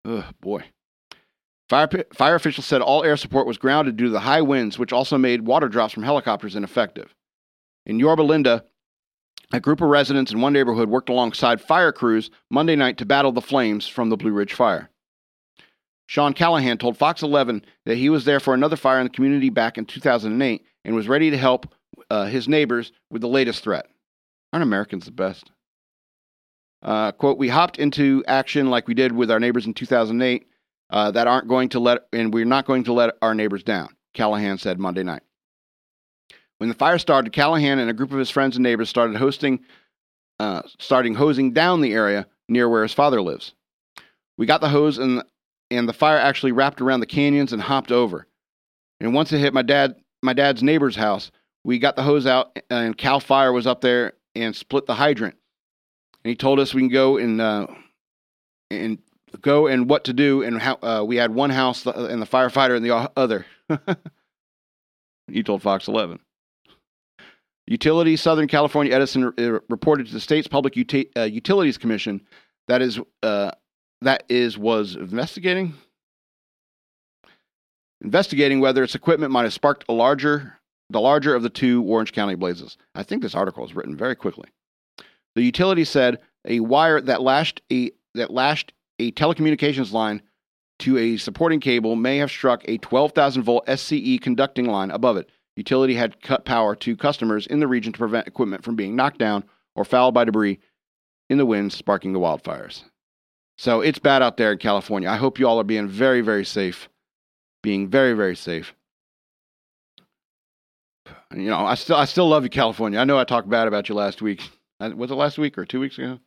Ugh, 0.05 0.25
boy. 0.41 0.65
Fire, 1.71 1.87
fire 2.13 2.35
officials 2.35 2.65
said 2.65 2.81
all 2.81 3.05
air 3.05 3.15
support 3.15 3.47
was 3.47 3.57
grounded 3.57 3.95
due 3.95 4.07
to 4.07 4.11
the 4.11 4.19
high 4.19 4.41
winds, 4.41 4.77
which 4.77 4.91
also 4.91 5.17
made 5.17 5.47
water 5.47 5.69
drops 5.69 5.93
from 5.93 6.03
helicopters 6.03 6.57
ineffective. 6.57 7.15
In 7.85 7.97
Yorba 7.97 8.23
Linda, 8.23 8.65
a 9.53 9.61
group 9.61 9.79
of 9.79 9.87
residents 9.87 10.33
in 10.33 10.41
one 10.41 10.51
neighborhood 10.51 10.89
worked 10.89 11.07
alongside 11.07 11.61
fire 11.61 11.93
crews 11.93 12.29
Monday 12.49 12.75
night 12.75 12.97
to 12.97 13.05
battle 13.05 13.31
the 13.31 13.39
flames 13.39 13.87
from 13.87 14.09
the 14.09 14.17
Blue 14.17 14.33
Ridge 14.33 14.51
fire. 14.51 14.89
Sean 16.07 16.33
Callahan 16.33 16.77
told 16.77 16.97
Fox 16.97 17.23
11 17.23 17.63
that 17.85 17.95
he 17.95 18.09
was 18.09 18.25
there 18.25 18.41
for 18.41 18.53
another 18.53 18.75
fire 18.75 18.99
in 18.99 19.05
the 19.05 19.09
community 19.09 19.49
back 19.49 19.77
in 19.77 19.85
2008 19.85 20.65
and 20.83 20.93
was 20.93 21.07
ready 21.07 21.29
to 21.29 21.37
help 21.37 21.73
uh, 22.09 22.25
his 22.25 22.49
neighbors 22.49 22.91
with 23.09 23.21
the 23.21 23.29
latest 23.29 23.63
threat. 23.63 23.85
Aren't 24.51 24.63
Americans 24.63 25.05
the 25.05 25.11
best? 25.11 25.51
Uh, 26.83 27.13
quote, 27.13 27.37
we 27.37 27.47
hopped 27.47 27.79
into 27.79 28.25
action 28.27 28.69
like 28.69 28.89
we 28.89 28.93
did 28.93 29.13
with 29.13 29.31
our 29.31 29.39
neighbors 29.39 29.65
in 29.65 29.73
2008 29.73 30.47
uh, 30.91 31.11
that 31.11 31.27
aren't 31.27 31.47
going 31.47 31.69
to 31.69 31.79
let, 31.79 32.07
and 32.13 32.33
we're 32.33 32.45
not 32.45 32.65
going 32.65 32.83
to 32.83 32.93
let 32.93 33.15
our 33.21 33.33
neighbors 33.33 33.63
down, 33.63 33.95
Callahan 34.13 34.57
said 34.57 34.79
Monday 34.79 35.03
night. 35.03 35.23
When 36.57 36.69
the 36.69 36.75
fire 36.75 36.99
started, 36.99 37.33
Callahan 37.33 37.79
and 37.79 37.89
a 37.89 37.93
group 37.93 38.11
of 38.11 38.19
his 38.19 38.29
friends 38.29 38.55
and 38.55 38.63
neighbors 38.63 38.89
started 38.89 39.15
hosting, 39.15 39.61
uh, 40.39 40.61
starting 40.77 41.15
hosing 41.15 41.53
down 41.53 41.81
the 41.81 41.93
area 41.93 42.27
near 42.47 42.69
where 42.69 42.83
his 42.83 42.93
father 42.93 43.21
lives. 43.21 43.53
We 44.37 44.45
got 44.45 44.61
the 44.61 44.69
hose 44.69 44.97
and 44.97 45.23
and 45.71 45.87
the 45.87 45.93
fire 45.93 46.17
actually 46.17 46.51
wrapped 46.51 46.81
around 46.81 46.99
the 46.99 47.05
canyons 47.05 47.53
and 47.53 47.61
hopped 47.61 47.91
over. 47.91 48.27
And 48.99 49.13
once 49.13 49.31
it 49.31 49.39
hit 49.39 49.53
my 49.53 49.61
dad, 49.61 49.95
my 50.21 50.33
dad's 50.33 50.61
neighbor's 50.61 50.97
house, 50.97 51.31
we 51.63 51.79
got 51.79 51.95
the 51.95 52.03
hose 52.03 52.27
out, 52.27 52.59
and 52.69 52.97
Cal 52.97 53.21
Fire 53.21 53.53
was 53.53 53.65
up 53.65 53.79
there 53.79 54.13
and 54.35 54.55
split 54.55 54.85
the 54.85 54.93
hydrant. 54.93 55.35
And 56.23 56.29
he 56.29 56.35
told 56.35 56.59
us 56.59 56.73
we 56.73 56.81
can 56.81 56.89
go 56.89 57.17
and 57.17 57.39
uh, 57.39 57.67
and 58.69 58.99
go 59.39 59.67
and 59.67 59.89
what 59.89 60.03
to 60.05 60.13
do, 60.13 60.43
and 60.43 60.61
how 60.61 60.75
uh, 60.81 61.03
we 61.05 61.15
had 61.15 61.33
one 61.33 61.49
house 61.49 61.85
and 61.85 62.21
the 62.21 62.27
firefighter 62.27 62.75
in 62.75 62.83
the 62.83 63.11
other. 63.15 63.45
he 65.27 65.43
told 65.43 65.61
Fox 65.61 65.87
11. 65.87 66.19
Utility 67.67 68.17
Southern 68.17 68.47
California 68.47 68.93
Edison 68.93 69.33
uh, 69.37 69.59
reported 69.69 70.07
to 70.07 70.13
the 70.13 70.19
state's 70.19 70.47
Public 70.47 70.75
uh, 71.15 71.21
Utilities 71.21 71.77
Commission 71.77 72.21
that 72.67 72.81
is 72.81 72.99
uh, 73.23 73.51
that 74.01 74.23
is 74.29 74.57
was 74.57 74.95
investigating 74.95 75.73
investigating 78.01 78.59
whether 78.59 78.83
its 78.83 78.95
equipment 78.95 79.31
might 79.31 79.43
have 79.43 79.53
sparked 79.53 79.85
a 79.87 79.93
larger 79.93 80.59
the 80.89 80.99
larger 80.99 81.33
of 81.33 81.43
the 81.43 81.49
two 81.49 81.83
Orange 81.83 82.11
County 82.11 82.35
blazes. 82.35 82.77
I 82.95 83.03
think 83.03 83.21
this 83.21 83.35
article 83.35 83.63
is 83.63 83.73
written 83.73 83.95
very 83.95 84.15
quickly. 84.15 84.49
The 85.35 85.43
utility 85.43 85.85
said 85.85 86.19
a 86.45 86.59
wire 86.59 86.99
that 86.99 87.21
lashed 87.21 87.61
a 87.71 87.91
that 88.15 88.31
lashed 88.31 88.73
a 89.01 89.11
telecommunications 89.11 89.91
line 89.91 90.21
to 90.79 90.97
a 90.97 91.17
supporting 91.17 91.59
cable 91.59 91.95
may 91.95 92.17
have 92.17 92.31
struck 92.31 92.61
a 92.65 92.77
12,000 92.77 93.43
volt 93.43 93.65
SCE 93.67 94.21
conducting 94.21 94.65
line 94.65 94.91
above 94.91 95.17
it. 95.17 95.29
Utility 95.55 95.95
had 95.95 96.21
cut 96.21 96.45
power 96.45 96.75
to 96.77 96.95
customers 96.95 97.45
in 97.47 97.59
the 97.59 97.67
region 97.67 97.93
to 97.93 97.99
prevent 97.99 98.27
equipment 98.27 98.63
from 98.63 98.75
being 98.75 98.95
knocked 98.95 99.17
down 99.17 99.43
or 99.75 99.85
fouled 99.85 100.13
by 100.13 100.23
debris 100.23 100.59
in 101.29 101.37
the 101.37 101.45
wind, 101.45 101.73
sparking 101.73 102.13
the 102.13 102.19
wildfires. 102.19 102.83
So 103.57 103.81
it's 103.81 103.99
bad 103.99 104.21
out 104.21 104.37
there 104.37 104.53
in 104.53 104.57
California. 104.57 105.09
I 105.09 105.17
hope 105.17 105.39
you 105.39 105.47
all 105.47 105.59
are 105.59 105.65
being 105.65 105.87
very, 105.87 106.21
very 106.21 106.45
safe. 106.45 106.89
being 107.63 107.87
very, 107.87 108.13
very 108.13 108.35
safe. 108.35 108.73
You 111.35 111.49
know, 111.49 111.59
I 111.59 111.75
still 111.75 111.95
I 111.95 112.05
still 112.05 112.27
love 112.27 112.43
you, 112.43 112.49
California. 112.49 112.99
I 112.99 113.03
know 113.03 113.19
I 113.19 113.23
talked 113.23 113.49
bad 113.49 113.67
about 113.67 113.87
you 113.87 113.95
last 113.95 114.21
week. 114.21 114.49
Uh, 114.79 114.91
was 114.95 115.11
it 115.11 115.15
last 115.15 115.37
week 115.37 115.57
or 115.57 115.65
two 115.65 115.79
weeks 115.79 115.97
ago? 115.97 116.19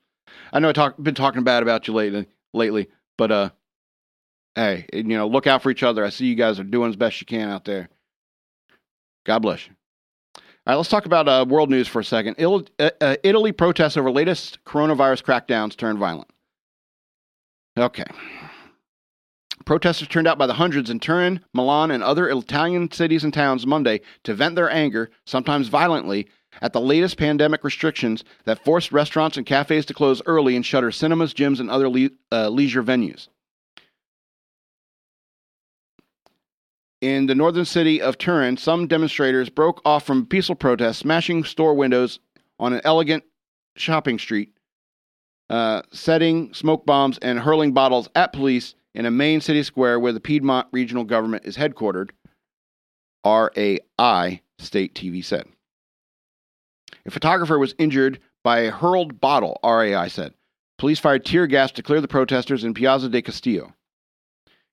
I 0.53 0.61
know 0.61 0.69
I 0.69 0.73
talk 0.73 0.95
been 1.03 1.15
talking 1.15 1.43
bad 1.43 1.63
about 1.63 1.89
you 1.89 1.95
lately 1.95 2.29
lately, 2.55 2.89
but 3.19 3.31
uh 3.31 3.51
hey, 4.55 4.87
you 4.93 5.03
know, 5.03 5.27
look 5.27 5.47
out 5.47 5.63
for 5.63 5.71
each 5.71 5.83
other. 5.83 6.05
I 6.05 6.11
see 6.11 6.27
you 6.27 6.35
guys 6.37 6.61
are 6.61 6.65
doing 6.65 6.91
as 6.91 6.97
best 6.97 7.21
you 7.21 7.27
can 7.27 7.49
out 7.49 7.65
there. 7.65 7.89
God 9.27 9.41
bless 9.41 9.67
you. 9.67 9.75
All 10.37 10.73
right, 10.73 10.77
let's 10.77 10.89
talk 10.89 11.05
about 11.05 11.29
uh, 11.29 11.45
world 11.47 11.69
news 11.69 11.89
for 11.89 12.01
a 12.01 12.05
second. 12.05 12.37
Il- 12.39 12.67
uh, 12.79 12.91
uh, 13.01 13.17
Italy 13.23 13.53
protests 13.53 13.97
over 13.99 14.11
latest 14.11 14.65
coronavirus 14.65 15.23
crackdowns 15.23 15.77
turned 15.77 15.99
violent. 15.99 16.31
Okay. 17.77 18.05
Protesters 19.67 20.09
turned 20.09 20.27
out 20.27 20.39
by 20.39 20.47
the 20.47 20.55
hundreds 20.55 20.91
in 20.91 21.01
Turin, 21.01 21.41
Milan, 21.53 21.91
and 21.91 22.03
other 22.03 22.29
Italian 22.29 22.91
cities 22.93 23.25
and 23.25 23.33
towns 23.33 23.67
Monday 23.67 24.01
to 24.23 24.35
vent 24.35 24.57
their 24.57 24.71
anger, 24.71 25.11
sometimes 25.27 25.69
violently, 25.69 26.29
at 26.63 26.73
the 26.73 26.81
latest 26.81 27.17
pandemic 27.17 27.65
restrictions 27.65 28.25
that 28.45 28.65
forced 28.65 28.93
restaurants 28.93 29.37
and 29.37 29.47
cafes 29.47 29.87
to 29.87 29.95
close 29.95 30.23
early 30.27 30.57
and 30.57 30.65
shutter 30.65 30.91
cinemas, 30.91 31.35
gyms, 31.35 31.61
and 31.61 31.71
other 31.71 31.89
le- 31.89 32.11
uh, 32.33 32.49
leisure 32.49 32.83
venues. 32.83 33.29
In 37.01 37.27
the 37.27 37.35
northern 37.35 37.67
city 37.67 38.01
of 38.01 38.17
Turin, 38.17 38.57
some 38.57 38.87
demonstrators 38.87 39.51
broke 39.51 39.83
off 39.85 40.07
from 40.07 40.25
peaceful 40.25 40.55
protests, 40.55 40.99
smashing 40.99 41.45
store 41.45 41.75
windows 41.75 42.19
on 42.59 42.73
an 42.73 42.81
elegant 42.83 43.25
shopping 43.77 44.19
street, 44.19 44.55
uh, 45.51 45.83
setting 45.93 46.55
smoke 46.55 46.87
bombs 46.87 47.19
and 47.19 47.39
hurling 47.39 47.73
bottles 47.73 48.09
at 48.15 48.33
police 48.33 48.75
in 48.95 49.05
a 49.05 49.11
main 49.11 49.41
city 49.41 49.63
square 49.63 50.01
where 50.01 50.13
the 50.13 50.21
Piedmont 50.21 50.69
regional 50.73 51.05
government 51.05 51.45
is 51.45 51.57
headquartered, 51.57 52.11
RAI 53.27 54.41
state 54.59 54.95
TV 54.95 55.23
said. 55.23 55.47
A 57.07 57.11
photographer 57.11 57.59
was 57.59 57.75
injured 57.79 58.21
by 58.43 58.61
a 58.61 58.71
hurled 58.71 59.21
bottle, 59.21 59.59
RAI 59.65 60.09
said. 60.09 60.35
Police 60.79 60.99
fired 60.99 61.25
tear 61.25 61.47
gas 61.47 61.71
to 61.73 61.83
clear 61.83 62.01
the 62.01 62.09
protesters 62.09 62.65
in 62.65 62.75
Piazza 62.75 63.09
de 63.09 63.23
Castillo. 63.23 63.75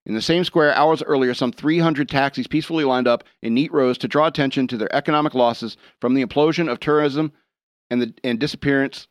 In 0.05 0.15
the 0.15 0.21
same 0.21 0.43
square, 0.43 0.73
hours 0.73 1.03
earlier, 1.03 1.33
some 1.33 1.51
300 1.51 2.09
taxis 2.09 2.47
peacefully 2.47 2.83
lined 2.83 3.07
up 3.07 3.23
in 3.41 3.53
neat 3.53 3.71
rows 3.71 3.97
to 3.99 4.07
draw 4.07 4.25
attention 4.25 4.67
to 4.67 4.77
their 4.77 4.93
economic 4.95 5.35
losses 5.35 5.77
from 5.99 6.15
the 6.15 6.25
implosion 6.25 6.71
of 6.71 6.79
tourism 6.79 7.31
and 7.91 8.01
the 8.01 8.13
and 8.23 8.39
disappearance 8.39 9.07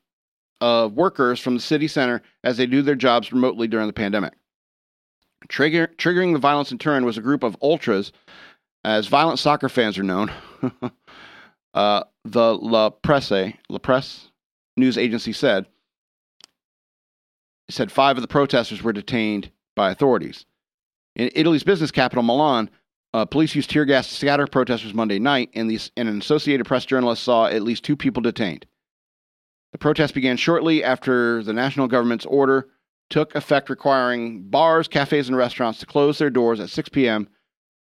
of 0.61 0.95
workers 0.95 1.39
from 1.39 1.55
the 1.55 1.61
city 1.61 1.87
center 1.87 2.23
as 2.43 2.57
they 2.57 2.67
do 2.67 2.83
their 2.83 2.97
jobs 2.97 3.33
remotely 3.33 3.69
during 3.69 3.87
the 3.87 3.93
pandemic. 3.93 4.35
Trigger, 5.49 5.91
triggering 5.97 6.33
the 6.33 6.39
violence 6.39 6.73
in 6.73 6.79
turn 6.79 7.05
was 7.05 7.17
a 7.17 7.23
group 7.23 7.43
of 7.43 7.57
ultras, 7.63 8.13
as 8.85 9.07
violent 9.07 9.39
soccer 9.39 9.69
fans 9.69 9.99
are 9.99 10.03
known. 10.03 10.31
uh, 11.75 12.05
the 12.25 12.55
La 12.57 12.91
Presse, 12.91 13.55
La 13.69 13.79
Presse 13.79 14.31
news 14.77 14.99
agency 14.99 15.33
said, 15.33 15.67
said 17.69 17.93
five 17.93 18.17
of 18.17 18.23
the 18.23 18.29
protesters 18.29 18.83
were 18.83 18.93
detained 18.93 19.51
by 19.77 19.91
authorities. 19.91 20.47
In 21.17 21.31
Italy's 21.35 21.63
business 21.63 21.91
capital, 21.91 22.23
Milan, 22.23 22.71
uh, 23.13 23.25
police 23.25 23.55
used 23.55 23.71
tear 23.71 23.85
gas 23.85 24.09
to 24.09 24.15
scatter 24.15 24.47
protesters 24.47 24.95
Monday 24.95 25.19
night, 25.19 25.51
and, 25.55 25.69
these, 25.71 25.91
and 25.97 26.09
an 26.09 26.19
Associated 26.19 26.67
Press 26.67 26.85
journalist 26.85 27.23
saw 27.23 27.47
at 27.47 27.63
least 27.63 27.85
two 27.85 27.97
people 27.97 28.23
detained. 28.23 28.67
The 29.73 29.79
protest 29.79 30.15
began 30.15 30.37
shortly 30.37 30.83
after 30.83 31.43
the 31.43 31.53
national 31.53 31.89
government's 31.89 32.27
order 32.27 32.69
took 33.09 33.35
effect, 33.35 33.69
requiring 33.69 34.43
bars, 34.45 34.89
cafes, 34.89 35.29
and 35.29 35.37
restaurants 35.37 35.81
to 35.81 35.87
close 35.87 36.19
their 36.19 36.31
doors 36.31 36.61
at 36.61 36.71
6 36.71 36.89
p.m. 36.91 37.29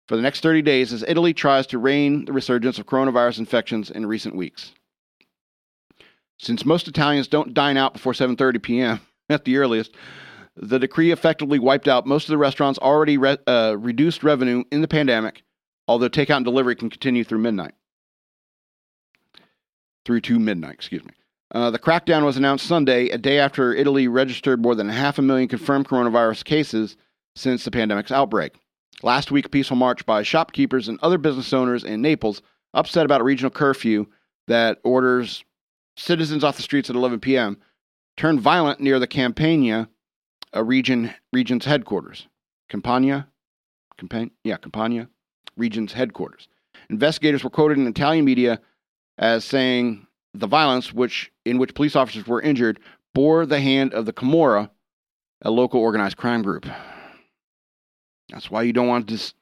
for 0.09 0.17
the 0.17 0.23
next 0.23 0.41
30 0.41 0.63
days 0.63 0.93
as 0.93 1.05
Italy 1.07 1.33
tries 1.33 1.67
to 1.69 1.79
rein 1.79 2.25
the 2.25 2.33
resurgence 2.33 2.79
of 2.79 2.87
coronavirus 2.87 3.39
infections 3.39 3.91
in 3.91 4.07
recent 4.07 4.35
weeks. 4.35 4.73
Since 6.39 6.65
most 6.65 6.89
Italians 6.89 7.29
don't 7.29 7.55
dine 7.55 7.77
out 7.77 7.93
before 7.93 8.13
7:30 8.13 8.63
p.m. 8.63 9.01
at 9.29 9.45
the 9.45 9.59
earliest, 9.59 9.95
the 10.57 10.79
decree 10.79 11.13
effectively 11.13 11.59
wiped 11.59 11.89
out 11.89 12.07
most 12.07 12.25
of 12.25 12.33
the 12.33 12.39
restaurants' 12.39 12.79
already 12.81 13.17
re- 13.17 13.39
uh, 13.47 13.77
reduced 13.79 14.25
revenue 14.25 14.65
in 14.73 14.83
the 14.83 14.89
pandemic, 14.89 15.43
although 15.87 16.09
takeout 16.09 16.37
and 16.37 16.45
delivery 16.45 16.75
can 16.75 16.91
continue 16.91 17.25
through 17.25 17.39
midnight. 17.39 17.75
Through 20.05 20.23
to 20.23 20.39
midnight, 20.39 20.75
excuse 20.75 21.05
me. 21.05 21.13
Uh, 21.55 21.71
the 21.71 21.79
crackdown 21.79 22.25
was 22.25 22.37
announced 22.37 22.67
Sunday, 22.67 23.09
a 23.11 23.19
day 23.19 23.39
after 23.39 23.75
Italy 23.75 24.09
registered 24.09 24.61
more 24.61 24.75
than 24.75 24.89
half 24.89 25.19
a 25.19 25.23
million 25.23 25.49
confirmed 25.49 25.87
coronavirus 25.87 26.45
cases 26.45 26.97
since 27.37 27.65
the 27.65 27.71
pandemic's 27.71 28.11
outbreak. 28.11 28.55
Last 29.03 29.31
week, 29.31 29.47
a 29.47 29.49
peaceful 29.49 29.77
march 29.77 30.07
by 30.07 30.23
shopkeepers 30.23 30.89
and 30.89 30.99
other 31.03 31.19
business 31.19 31.53
owners 31.53 31.83
in 31.83 32.03
Naples, 32.03 32.41
upset 32.73 33.05
about 33.05 33.21
a 33.21 33.25
regional 33.25 33.51
curfew 33.51 34.07
that 34.47 34.79
orders 34.85 35.45
citizens 35.97 36.45
off 36.45 36.57
the 36.57 36.63
streets 36.63 36.89
at 36.89 36.97
11 36.97 37.21
p.m., 37.21 37.59
turned 38.17 38.41
violent 38.41 38.81
near 38.81 38.99
the 38.99 39.07
Campania 39.07 39.89
a 40.53 40.63
region 40.63 41.13
region's 41.33 41.65
headquarters. 41.65 42.29
Campania, 42.69 43.27
Campania, 43.97 44.31
yeah, 44.45 44.57
Campania, 44.57 45.09
region's 45.57 45.93
headquarters. 45.93 46.49
Investigators 46.91 47.43
were 47.43 47.51
quoted 47.51 47.79
in 47.79 47.87
Italian 47.87 48.25
media 48.25 48.61
as 49.19 49.45
saying 49.45 50.07
the 50.35 50.47
violence, 50.47 50.93
which 50.93 51.33
in 51.45 51.59
which 51.59 51.75
police 51.75 51.97
officers 51.97 52.27
were 52.27 52.41
injured, 52.41 52.81
bore 53.15 53.47
the 53.47 53.61
hand 53.61 53.95
of 53.95 54.07
the 54.07 54.13
Camorra, 54.13 54.71
a 55.43 55.51
local 55.51 55.81
organized 55.81 56.17
crime 56.17 56.43
group. 56.43 56.67
That's 58.33 58.51
why 58.51 58.62
you 58.62 58.72
don't 58.72 58.89
want 58.89 59.09
this 59.09 59.35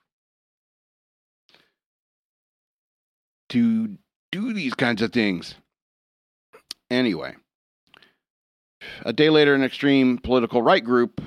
to 3.51 3.97
do 4.33 4.53
these 4.53 4.75
kinds 4.75 5.01
of 5.01 5.13
things. 5.13 5.55
Anyway, 6.91 7.37
a 9.03 9.13
day 9.13 9.31
later, 9.31 9.55
an 9.55 9.63
extreme 9.63 10.19
political 10.19 10.61
right 10.61 10.85
group, 10.85 11.21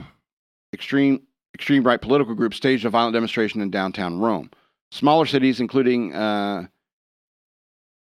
extreme 0.74 1.22
extreme 1.56 1.84
right 1.84 2.02
political 2.02 2.36
group, 2.36 2.54
staged 2.54 2.86
a 2.86 2.90
violent 2.90 3.14
demonstration 3.14 3.62
in 3.62 3.72
downtown 3.72 4.20
Rome. 4.20 4.50
Smaller 4.92 5.26
cities, 5.26 5.60
including 5.62 6.14
uh, 6.14 6.68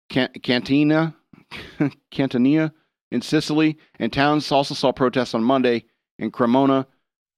Cantina, 0.10 1.16
Cantania 2.12 2.72
in 3.12 3.22
Sicily, 3.22 3.78
and 4.00 4.12
towns 4.12 4.52
also 4.52 4.74
saw 4.74 4.92
protests 4.92 5.34
on 5.34 5.44
Monday 5.44 5.86
in 6.18 6.32
Cremona, 6.32 6.88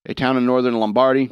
a 0.06 0.14
town 0.14 0.38
in 0.38 0.46
northern 0.46 0.76
Lombardy. 0.76 1.32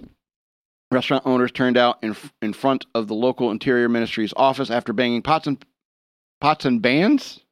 Restaurant 0.94 1.26
owners 1.26 1.52
turned 1.52 1.78
out 1.78 1.98
in 2.02 2.16
in 2.42 2.54
front 2.54 2.86
of 2.94 3.08
the 3.08 3.16
local 3.16 3.52
Interior 3.52 3.90
Ministry's 3.90 4.34
office 4.38 4.70
after 4.70 4.94
banging 4.94 5.22
pots 5.22 5.48
and 5.48 5.64
pots 6.40 6.66
and 6.66 6.82
bands 6.82 7.44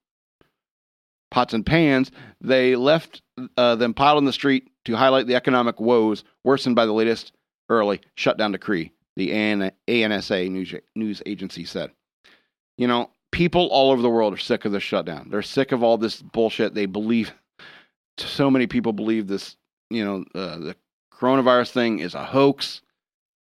pots 1.31 1.53
and 1.53 1.65
pans, 1.65 2.11
they 2.41 2.75
left 2.75 3.23
uh, 3.57 3.75
them 3.75 3.93
piled 3.93 4.19
in 4.19 4.25
the 4.25 4.33
street 4.33 4.69
to 4.85 4.95
highlight 4.95 5.25
the 5.25 5.35
economic 5.35 5.79
woes 5.79 6.23
worsened 6.43 6.75
by 6.75 6.85
the 6.85 6.93
latest 6.93 7.31
early 7.69 8.01
shutdown 8.15 8.51
decree, 8.51 8.91
the 9.15 9.31
ANSA 9.31 10.51
news, 10.51 10.75
news 10.95 11.23
agency 11.25 11.65
said. 11.65 11.89
You 12.77 12.87
know, 12.87 13.09
people 13.31 13.67
all 13.67 13.91
over 13.91 14.01
the 14.01 14.09
world 14.09 14.33
are 14.33 14.37
sick 14.37 14.65
of 14.65 14.73
the 14.73 14.79
shutdown. 14.79 15.29
They're 15.31 15.41
sick 15.41 15.71
of 15.71 15.81
all 15.81 15.97
this 15.97 16.21
bullshit. 16.21 16.73
They 16.73 16.85
believe, 16.85 17.31
so 18.17 18.51
many 18.51 18.67
people 18.67 18.91
believe 18.91 19.27
this, 19.27 19.55
you 19.89 20.03
know, 20.03 20.25
uh, 20.35 20.57
the 20.57 20.75
coronavirus 21.13 21.71
thing 21.71 21.99
is 21.99 22.13
a 22.13 22.25
hoax. 22.25 22.81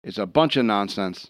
It's 0.03 0.17
a 0.17 0.25
bunch 0.25 0.57
of 0.57 0.65
nonsense. 0.65 1.29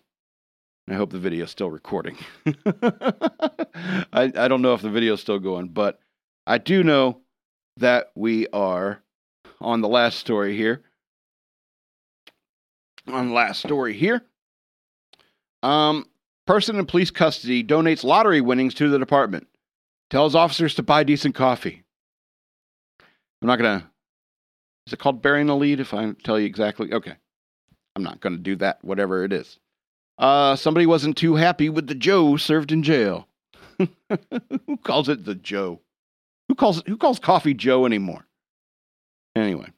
I 0.89 0.93
hope 0.93 1.11
the 1.11 1.19
video 1.19 1.43
is 1.43 1.51
still 1.51 1.69
recording. 1.69 2.17
I, 2.45 4.31
I 4.35 4.47
don't 4.47 4.61
know 4.61 4.73
if 4.73 4.81
the 4.81 4.89
video 4.89 5.13
is 5.13 5.21
still 5.21 5.39
going, 5.39 5.69
but 5.69 5.99
I 6.47 6.57
do 6.57 6.83
know 6.83 7.21
that 7.77 8.11
we 8.15 8.47
are 8.47 9.01
on 9.59 9.81
the 9.81 9.87
last 9.87 10.19
story 10.19 10.55
here. 10.55 10.81
On 13.07 13.29
the 13.29 13.33
last 13.33 13.59
story 13.59 13.93
here. 13.93 14.23
Um, 15.63 16.05
person 16.47 16.77
in 16.77 16.85
police 16.85 17.11
custody 17.11 17.63
donates 17.63 18.03
lottery 18.03 18.41
winnings 18.41 18.73
to 18.75 18.89
the 18.89 18.99
department. 18.99 19.47
Tells 20.09 20.35
officers 20.35 20.75
to 20.75 20.83
buy 20.83 21.03
decent 21.03 21.35
coffee. 21.35 21.83
I'm 23.41 23.47
not 23.47 23.57
gonna. 23.57 23.89
Is 24.87 24.93
it 24.93 24.99
called 24.99 25.21
burying 25.21 25.47
the 25.47 25.55
lead? 25.55 25.79
If 25.79 25.93
I 25.93 26.11
tell 26.23 26.39
you 26.39 26.45
exactly, 26.45 26.91
okay. 26.93 27.15
I'm 27.95 28.03
not 28.03 28.21
gonna 28.21 28.37
do 28.37 28.55
that. 28.57 28.83
Whatever 28.83 29.23
it 29.23 29.33
is. 29.33 29.59
Uh, 30.17 30.55
somebody 30.55 30.85
wasn't 30.85 31.17
too 31.17 31.35
happy 31.35 31.69
with 31.69 31.87
the 31.87 31.95
Joe 31.95 32.37
served 32.37 32.71
in 32.71 32.83
jail. 32.83 33.27
Who 33.79 34.77
calls 34.83 35.09
it 35.09 35.25
the 35.25 35.35
Joe? 35.35 35.81
Who 36.47 36.55
calls 36.55 36.83
who 36.85 36.97
calls 36.97 37.19
coffee 37.19 37.53
Joe 37.53 37.85
anymore? 37.85 38.27
Anyway, 39.35 39.71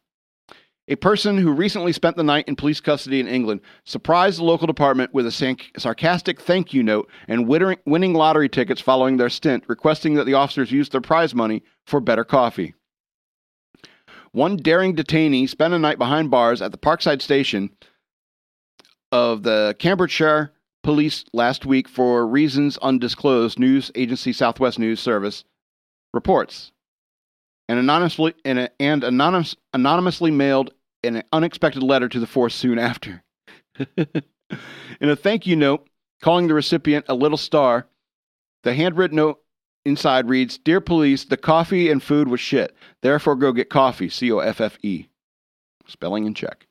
a 0.87 0.95
person 0.95 1.37
who 1.37 1.53
recently 1.53 1.93
spent 1.93 2.17
the 2.17 2.23
night 2.23 2.47
in 2.47 2.55
police 2.55 2.81
custody 2.81 3.19
in 3.19 3.27
England 3.27 3.61
surprised 3.85 4.39
the 4.39 4.43
local 4.43 4.67
department 4.67 5.13
with 5.13 5.25
a 5.25 5.57
sarcastic 5.77 6.41
thank 6.41 6.73
you 6.73 6.83
note 6.83 7.09
and 7.27 7.47
winning 7.47 8.13
lottery 8.13 8.49
tickets 8.49 8.81
following 8.81 9.15
their 9.15 9.29
stint, 9.29 9.63
requesting 9.67 10.15
that 10.15 10.25
the 10.25 10.33
officers 10.33 10.71
use 10.71 10.89
their 10.89 10.99
prize 10.99 11.33
money 11.33 11.63
for 11.85 12.01
better 12.01 12.25
coffee. 12.25 12.73
One 14.33 14.57
daring 14.57 14.95
detainee 14.95 15.47
spent 15.47 15.75
a 15.75 15.79
night 15.79 15.99
behind 15.99 16.31
bars 16.31 16.61
at 16.61 16.71
the 16.71 16.77
Parkside 16.77 17.21
station 17.21 17.69
of 19.13 19.43
the 19.43 19.75
Cambridgeshire 19.77 20.51
police 20.81 21.23
last 21.33 21.67
week 21.67 21.87
for 21.87 22.25
reasons 22.25 22.79
undisclosed, 22.79 23.59
news 23.59 23.91
agency 23.93 24.33
Southwest 24.33 24.79
News 24.79 24.99
Service 24.99 25.43
reports. 26.15 26.71
And 27.69 27.77
anonymously, 27.77 28.33
and, 28.43 28.71
and 28.79 29.03
anonymous, 29.03 29.55
anonymously 29.71 30.31
mailed 30.31 30.73
an 31.03 31.23
unexpected 31.31 31.83
letter 31.83 32.09
to 32.09 32.19
the 32.19 32.25
force 32.25 32.55
soon 32.55 32.79
after. 32.79 33.23
In 33.97 35.09
a 35.09 35.15
thank 35.15 35.45
you 35.45 35.55
note, 35.55 35.87
calling 36.23 36.47
the 36.47 36.55
recipient 36.55 37.05
a 37.07 37.13
little 37.13 37.37
star, 37.37 37.87
the 38.63 38.73
handwritten 38.73 39.17
note 39.17 39.43
inside 39.85 40.27
reads 40.27 40.57
Dear 40.57 40.81
police, 40.81 41.25
the 41.25 41.37
coffee 41.37 41.91
and 41.91 42.01
food 42.01 42.29
was 42.29 42.39
shit. 42.39 42.75
Therefore, 43.03 43.35
go 43.35 43.51
get 43.51 43.69
coffee. 43.69 44.09
C 44.09 44.31
O 44.31 44.39
F 44.39 44.59
F 44.59 44.79
E. 44.81 45.05
Spelling 45.87 46.25
in 46.25 46.33
check. 46.33 46.65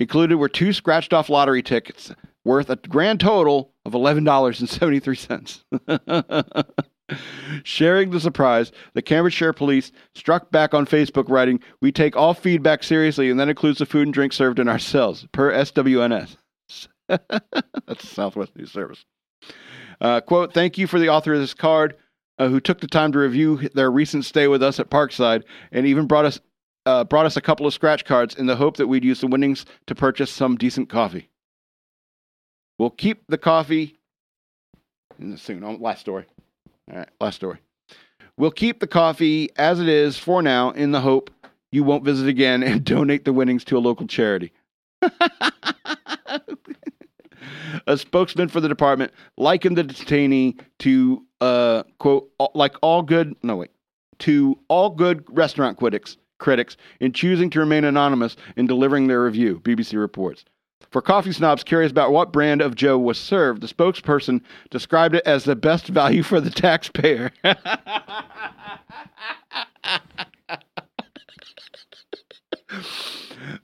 Included 0.00 0.36
were 0.36 0.48
two 0.48 0.72
scratched 0.72 1.12
off 1.12 1.28
lottery 1.28 1.62
tickets 1.62 2.10
worth 2.42 2.70
a 2.70 2.76
grand 2.76 3.20
total 3.20 3.74
of 3.84 3.92
$11.73. 3.92 6.80
Sharing 7.64 8.10
the 8.10 8.20
surprise, 8.20 8.72
the 8.94 9.02
Cambridgeshire 9.02 9.52
Police 9.52 9.92
struck 10.14 10.50
back 10.50 10.72
on 10.72 10.86
Facebook, 10.86 11.28
writing, 11.28 11.60
We 11.82 11.92
take 11.92 12.16
all 12.16 12.32
feedback 12.32 12.82
seriously, 12.82 13.28
and 13.28 13.38
that 13.38 13.50
includes 13.50 13.78
the 13.78 13.84
food 13.84 14.06
and 14.06 14.14
drink 14.14 14.32
served 14.32 14.58
in 14.58 14.68
our 14.68 14.78
cells, 14.78 15.26
per 15.32 15.52
SWNS. 15.52 16.38
That's 17.08 18.08
Southwest 18.08 18.56
News 18.56 18.72
Service. 18.72 19.04
Uh, 20.00 20.22
quote, 20.22 20.54
Thank 20.54 20.78
you 20.78 20.86
for 20.86 20.98
the 20.98 21.10
author 21.10 21.34
of 21.34 21.40
this 21.40 21.52
card, 21.52 21.94
uh, 22.38 22.48
who 22.48 22.58
took 22.58 22.80
the 22.80 22.86
time 22.86 23.12
to 23.12 23.18
review 23.18 23.68
their 23.74 23.90
recent 23.90 24.24
stay 24.24 24.48
with 24.48 24.62
us 24.62 24.80
at 24.80 24.88
Parkside 24.88 25.42
and 25.72 25.84
even 25.84 26.06
brought 26.06 26.24
us. 26.24 26.40
Uh, 26.86 27.04
brought 27.04 27.26
us 27.26 27.36
a 27.36 27.40
couple 27.40 27.66
of 27.66 27.74
scratch 27.74 28.04
cards 28.04 28.34
in 28.34 28.46
the 28.46 28.56
hope 28.56 28.78
that 28.78 28.86
we'd 28.86 29.04
use 29.04 29.20
the 29.20 29.26
winnings 29.26 29.66
to 29.86 29.94
purchase 29.94 30.30
some 30.30 30.56
decent 30.56 30.88
coffee. 30.88 31.28
We'll 32.78 32.90
keep 32.90 33.22
the 33.28 33.36
coffee. 33.36 33.98
Soon, 35.36 35.80
last 35.80 36.00
story. 36.00 36.24
All 36.90 36.98
right, 36.98 37.08
last 37.20 37.36
story. 37.36 37.58
We'll 38.38 38.50
keep 38.50 38.80
the 38.80 38.86
coffee 38.86 39.50
as 39.56 39.80
it 39.80 39.88
is 39.88 40.16
for 40.16 40.40
now 40.40 40.70
in 40.70 40.92
the 40.92 41.02
hope 41.02 41.30
you 41.70 41.84
won't 41.84 42.04
visit 42.04 42.26
again 42.26 42.62
and 42.62 42.82
donate 42.86 43.26
the 43.26 43.34
winnings 43.34 43.64
to 43.64 43.76
a 43.76 43.80
local 43.80 44.06
charity. 44.06 44.52
a 47.86 47.96
spokesman 47.96 48.48
for 48.48 48.60
the 48.60 48.68
department 48.68 49.12
likened 49.36 49.76
the 49.76 49.84
detainee 49.84 50.58
to 50.78 51.24
uh 51.40 51.82
quote 51.98 52.30
like 52.54 52.76
all 52.82 53.02
good 53.02 53.34
no 53.42 53.56
wait 53.56 53.70
to 54.18 54.58
all 54.68 54.90
good 54.90 55.24
restaurant 55.30 55.78
critics 55.78 56.18
critics 56.40 56.76
in 56.98 57.12
choosing 57.12 57.50
to 57.50 57.60
remain 57.60 57.84
anonymous 57.84 58.36
in 58.56 58.66
delivering 58.66 59.06
their 59.06 59.22
review 59.22 59.60
bbc 59.60 59.98
reports. 59.98 60.44
For 60.90 61.00
coffee 61.02 61.32
snobs 61.32 61.62
curious 61.62 61.92
about 61.92 62.10
what 62.10 62.32
brand 62.32 62.60
of 62.60 62.74
joe 62.74 62.98
was 62.98 63.18
served 63.18 63.60
the 63.60 63.68
spokesperson 63.68 64.40
described 64.70 65.14
it 65.14 65.22
as 65.26 65.44
the 65.44 65.54
best 65.54 65.86
value 65.86 66.22
for 66.22 66.40
the 66.40 66.50
taxpayer. 66.50 67.30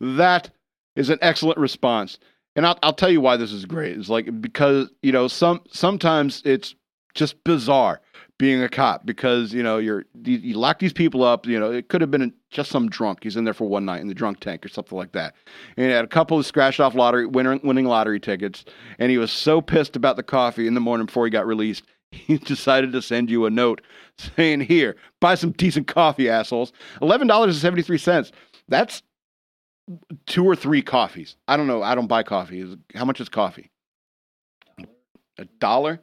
That 0.00 0.50
is 0.94 1.10
an 1.10 1.18
excellent 1.22 1.58
response. 1.58 2.18
And 2.54 2.66
I'll, 2.66 2.78
I'll 2.82 2.92
tell 2.92 3.10
you 3.10 3.20
why 3.20 3.36
this 3.36 3.52
is 3.52 3.66
great. 3.66 3.96
It's 3.98 4.08
like 4.08 4.40
because 4.40 4.88
you 5.02 5.12
know 5.12 5.28
some 5.28 5.60
sometimes 5.70 6.42
it's 6.44 6.74
just 7.14 7.42
bizarre 7.44 8.00
being 8.38 8.62
a 8.62 8.68
cop 8.68 9.06
because 9.06 9.52
you 9.54 9.62
know 9.62 9.78
you're 9.78 10.04
you, 10.24 10.54
lock 10.54 10.78
these 10.78 10.92
people 10.92 11.24
up. 11.24 11.46
You 11.46 11.58
know 11.58 11.70
it 11.70 11.88
could 11.88 12.00
have 12.00 12.10
been 12.10 12.32
just 12.50 12.70
some 12.70 12.88
drunk. 12.88 13.20
He's 13.22 13.36
in 13.36 13.44
there 13.44 13.54
for 13.54 13.66
one 13.66 13.84
night 13.84 14.00
in 14.00 14.08
the 14.08 14.14
drunk 14.14 14.40
tank 14.40 14.64
or 14.64 14.68
something 14.68 14.96
like 14.96 15.12
that. 15.12 15.34
And 15.76 15.86
he 15.86 15.92
had 15.92 16.04
a 16.04 16.08
couple 16.08 16.38
of 16.38 16.46
scratched 16.46 16.80
off 16.80 16.94
lottery 16.94 17.26
winner, 17.26 17.58
winning 17.62 17.86
lottery 17.86 18.20
tickets, 18.20 18.64
and 18.98 19.10
he 19.10 19.18
was 19.18 19.32
so 19.32 19.60
pissed 19.60 19.96
about 19.96 20.16
the 20.16 20.22
coffee 20.22 20.66
in 20.66 20.74
the 20.74 20.80
morning 20.80 21.06
before 21.06 21.24
he 21.26 21.30
got 21.30 21.46
released. 21.46 21.84
He 22.12 22.38
decided 22.38 22.92
to 22.92 23.02
send 23.02 23.30
you 23.30 23.46
a 23.46 23.50
note 23.50 23.82
saying, 24.36 24.60
"Here, 24.60 24.96
buy 25.20 25.34
some 25.34 25.50
decent 25.50 25.88
coffee, 25.88 26.30
assholes. 26.30 26.72
Eleven 27.02 27.26
dollars 27.26 27.56
and 27.56 27.60
seventy 27.60 27.82
three 27.82 27.98
cents. 27.98 28.30
That's 28.68 29.02
two 30.26 30.44
or 30.44 30.56
three 30.56 30.82
coffees. 30.82 31.36
I 31.48 31.56
don't 31.56 31.66
know. 31.66 31.82
I 31.82 31.94
don't 31.94 32.06
buy 32.06 32.22
coffee. 32.22 32.76
How 32.94 33.04
much 33.04 33.20
is 33.20 33.28
coffee? 33.28 33.70
A 35.38 35.44
dollar? 35.58 36.00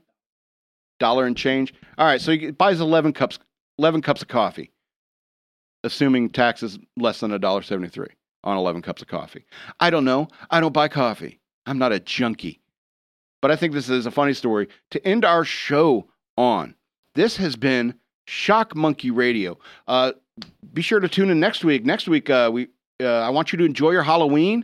Dollar 1.04 1.26
and 1.26 1.36
change. 1.36 1.74
All 1.98 2.06
right, 2.06 2.22
so 2.22 2.32
he 2.32 2.52
buys 2.52 2.80
eleven 2.80 3.12
cups, 3.12 3.38
eleven 3.78 4.02
cups 4.02 4.22
of 4.22 4.30
coffee, 4.30 4.72
assuming 5.84 6.30
tax 6.30 6.64
is 6.64 6.80
less 6.96 7.20
than 7.20 7.34
a 7.34 7.40
dollar 7.40 7.62
seventy-three 7.62 8.14
on 8.46 8.56
eleven 8.56 8.82
cups 8.82 9.02
of 9.02 9.10
coffee. 9.10 9.46
I 9.82 9.90
don't 9.90 10.06
know. 10.06 10.30
I 10.50 10.62
don't 10.62 10.72
buy 10.72 10.88
coffee. 10.88 11.42
I'm 11.66 11.78
not 11.78 11.92
a 11.92 12.00
junkie. 12.00 12.62
But 13.42 13.52
I 13.52 13.58
think 13.58 13.74
this 13.74 13.90
is 13.90 14.06
a 14.06 14.12
funny 14.12 14.34
story 14.34 14.70
to 14.92 15.06
end 15.06 15.26
our 15.26 15.44
show 15.44 16.08
on. 16.38 16.74
This 17.16 17.36
has 17.36 17.58
been 17.58 17.96
Shock 18.26 18.74
Monkey 18.74 19.12
Radio. 19.12 19.58
Uh, 19.86 20.14
be 20.74 20.82
sure 20.82 21.02
to 21.02 21.10
tune 21.10 21.30
in 21.30 21.38
next 21.38 21.66
week. 21.66 21.84
Next 21.86 22.08
week, 22.08 22.30
uh, 22.30 22.50
we 22.54 22.70
uh, 23.02 23.28
I 23.28 23.30
want 23.30 23.52
you 23.52 23.58
to 23.58 23.66
enjoy 23.66 23.92
your 23.92 24.04
Halloween. 24.04 24.64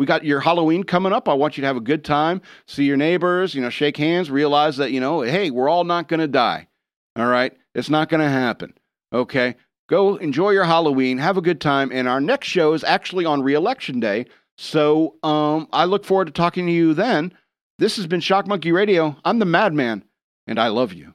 We 0.00 0.06
got 0.06 0.24
your 0.24 0.40
Halloween 0.40 0.82
coming 0.84 1.12
up. 1.12 1.28
I 1.28 1.34
want 1.34 1.58
you 1.58 1.60
to 1.60 1.66
have 1.66 1.76
a 1.76 1.80
good 1.80 2.06
time, 2.06 2.40
see 2.66 2.84
your 2.84 2.96
neighbors, 2.96 3.54
you 3.54 3.60
know, 3.60 3.68
shake 3.68 3.98
hands, 3.98 4.30
realize 4.30 4.78
that, 4.78 4.92
you 4.92 4.98
know, 4.98 5.20
hey, 5.20 5.50
we're 5.50 5.68
all 5.68 5.84
not 5.84 6.08
going 6.08 6.20
to 6.20 6.26
die. 6.26 6.68
All 7.16 7.26
right? 7.26 7.52
It's 7.74 7.90
not 7.90 8.08
going 8.08 8.22
to 8.22 8.28
happen. 8.30 8.72
Okay? 9.12 9.56
Go 9.90 10.16
enjoy 10.16 10.52
your 10.52 10.64
Halloween, 10.64 11.18
have 11.18 11.36
a 11.36 11.42
good 11.42 11.60
time, 11.60 11.90
and 11.92 12.08
our 12.08 12.18
next 12.18 12.48
show 12.48 12.72
is 12.72 12.82
actually 12.82 13.26
on 13.26 13.42
re-election 13.42 14.00
day. 14.00 14.24
So 14.56 15.16
um, 15.22 15.68
I 15.70 15.84
look 15.84 16.06
forward 16.06 16.28
to 16.28 16.32
talking 16.32 16.64
to 16.64 16.72
you 16.72 16.94
then. 16.94 17.34
This 17.78 17.96
has 17.96 18.06
been 18.06 18.20
Shock 18.20 18.46
Monkey 18.46 18.72
Radio. 18.72 19.18
I'm 19.22 19.38
the 19.38 19.44
Madman, 19.44 20.02
and 20.46 20.58
I 20.58 20.68
love 20.68 20.94
you. 20.94 21.12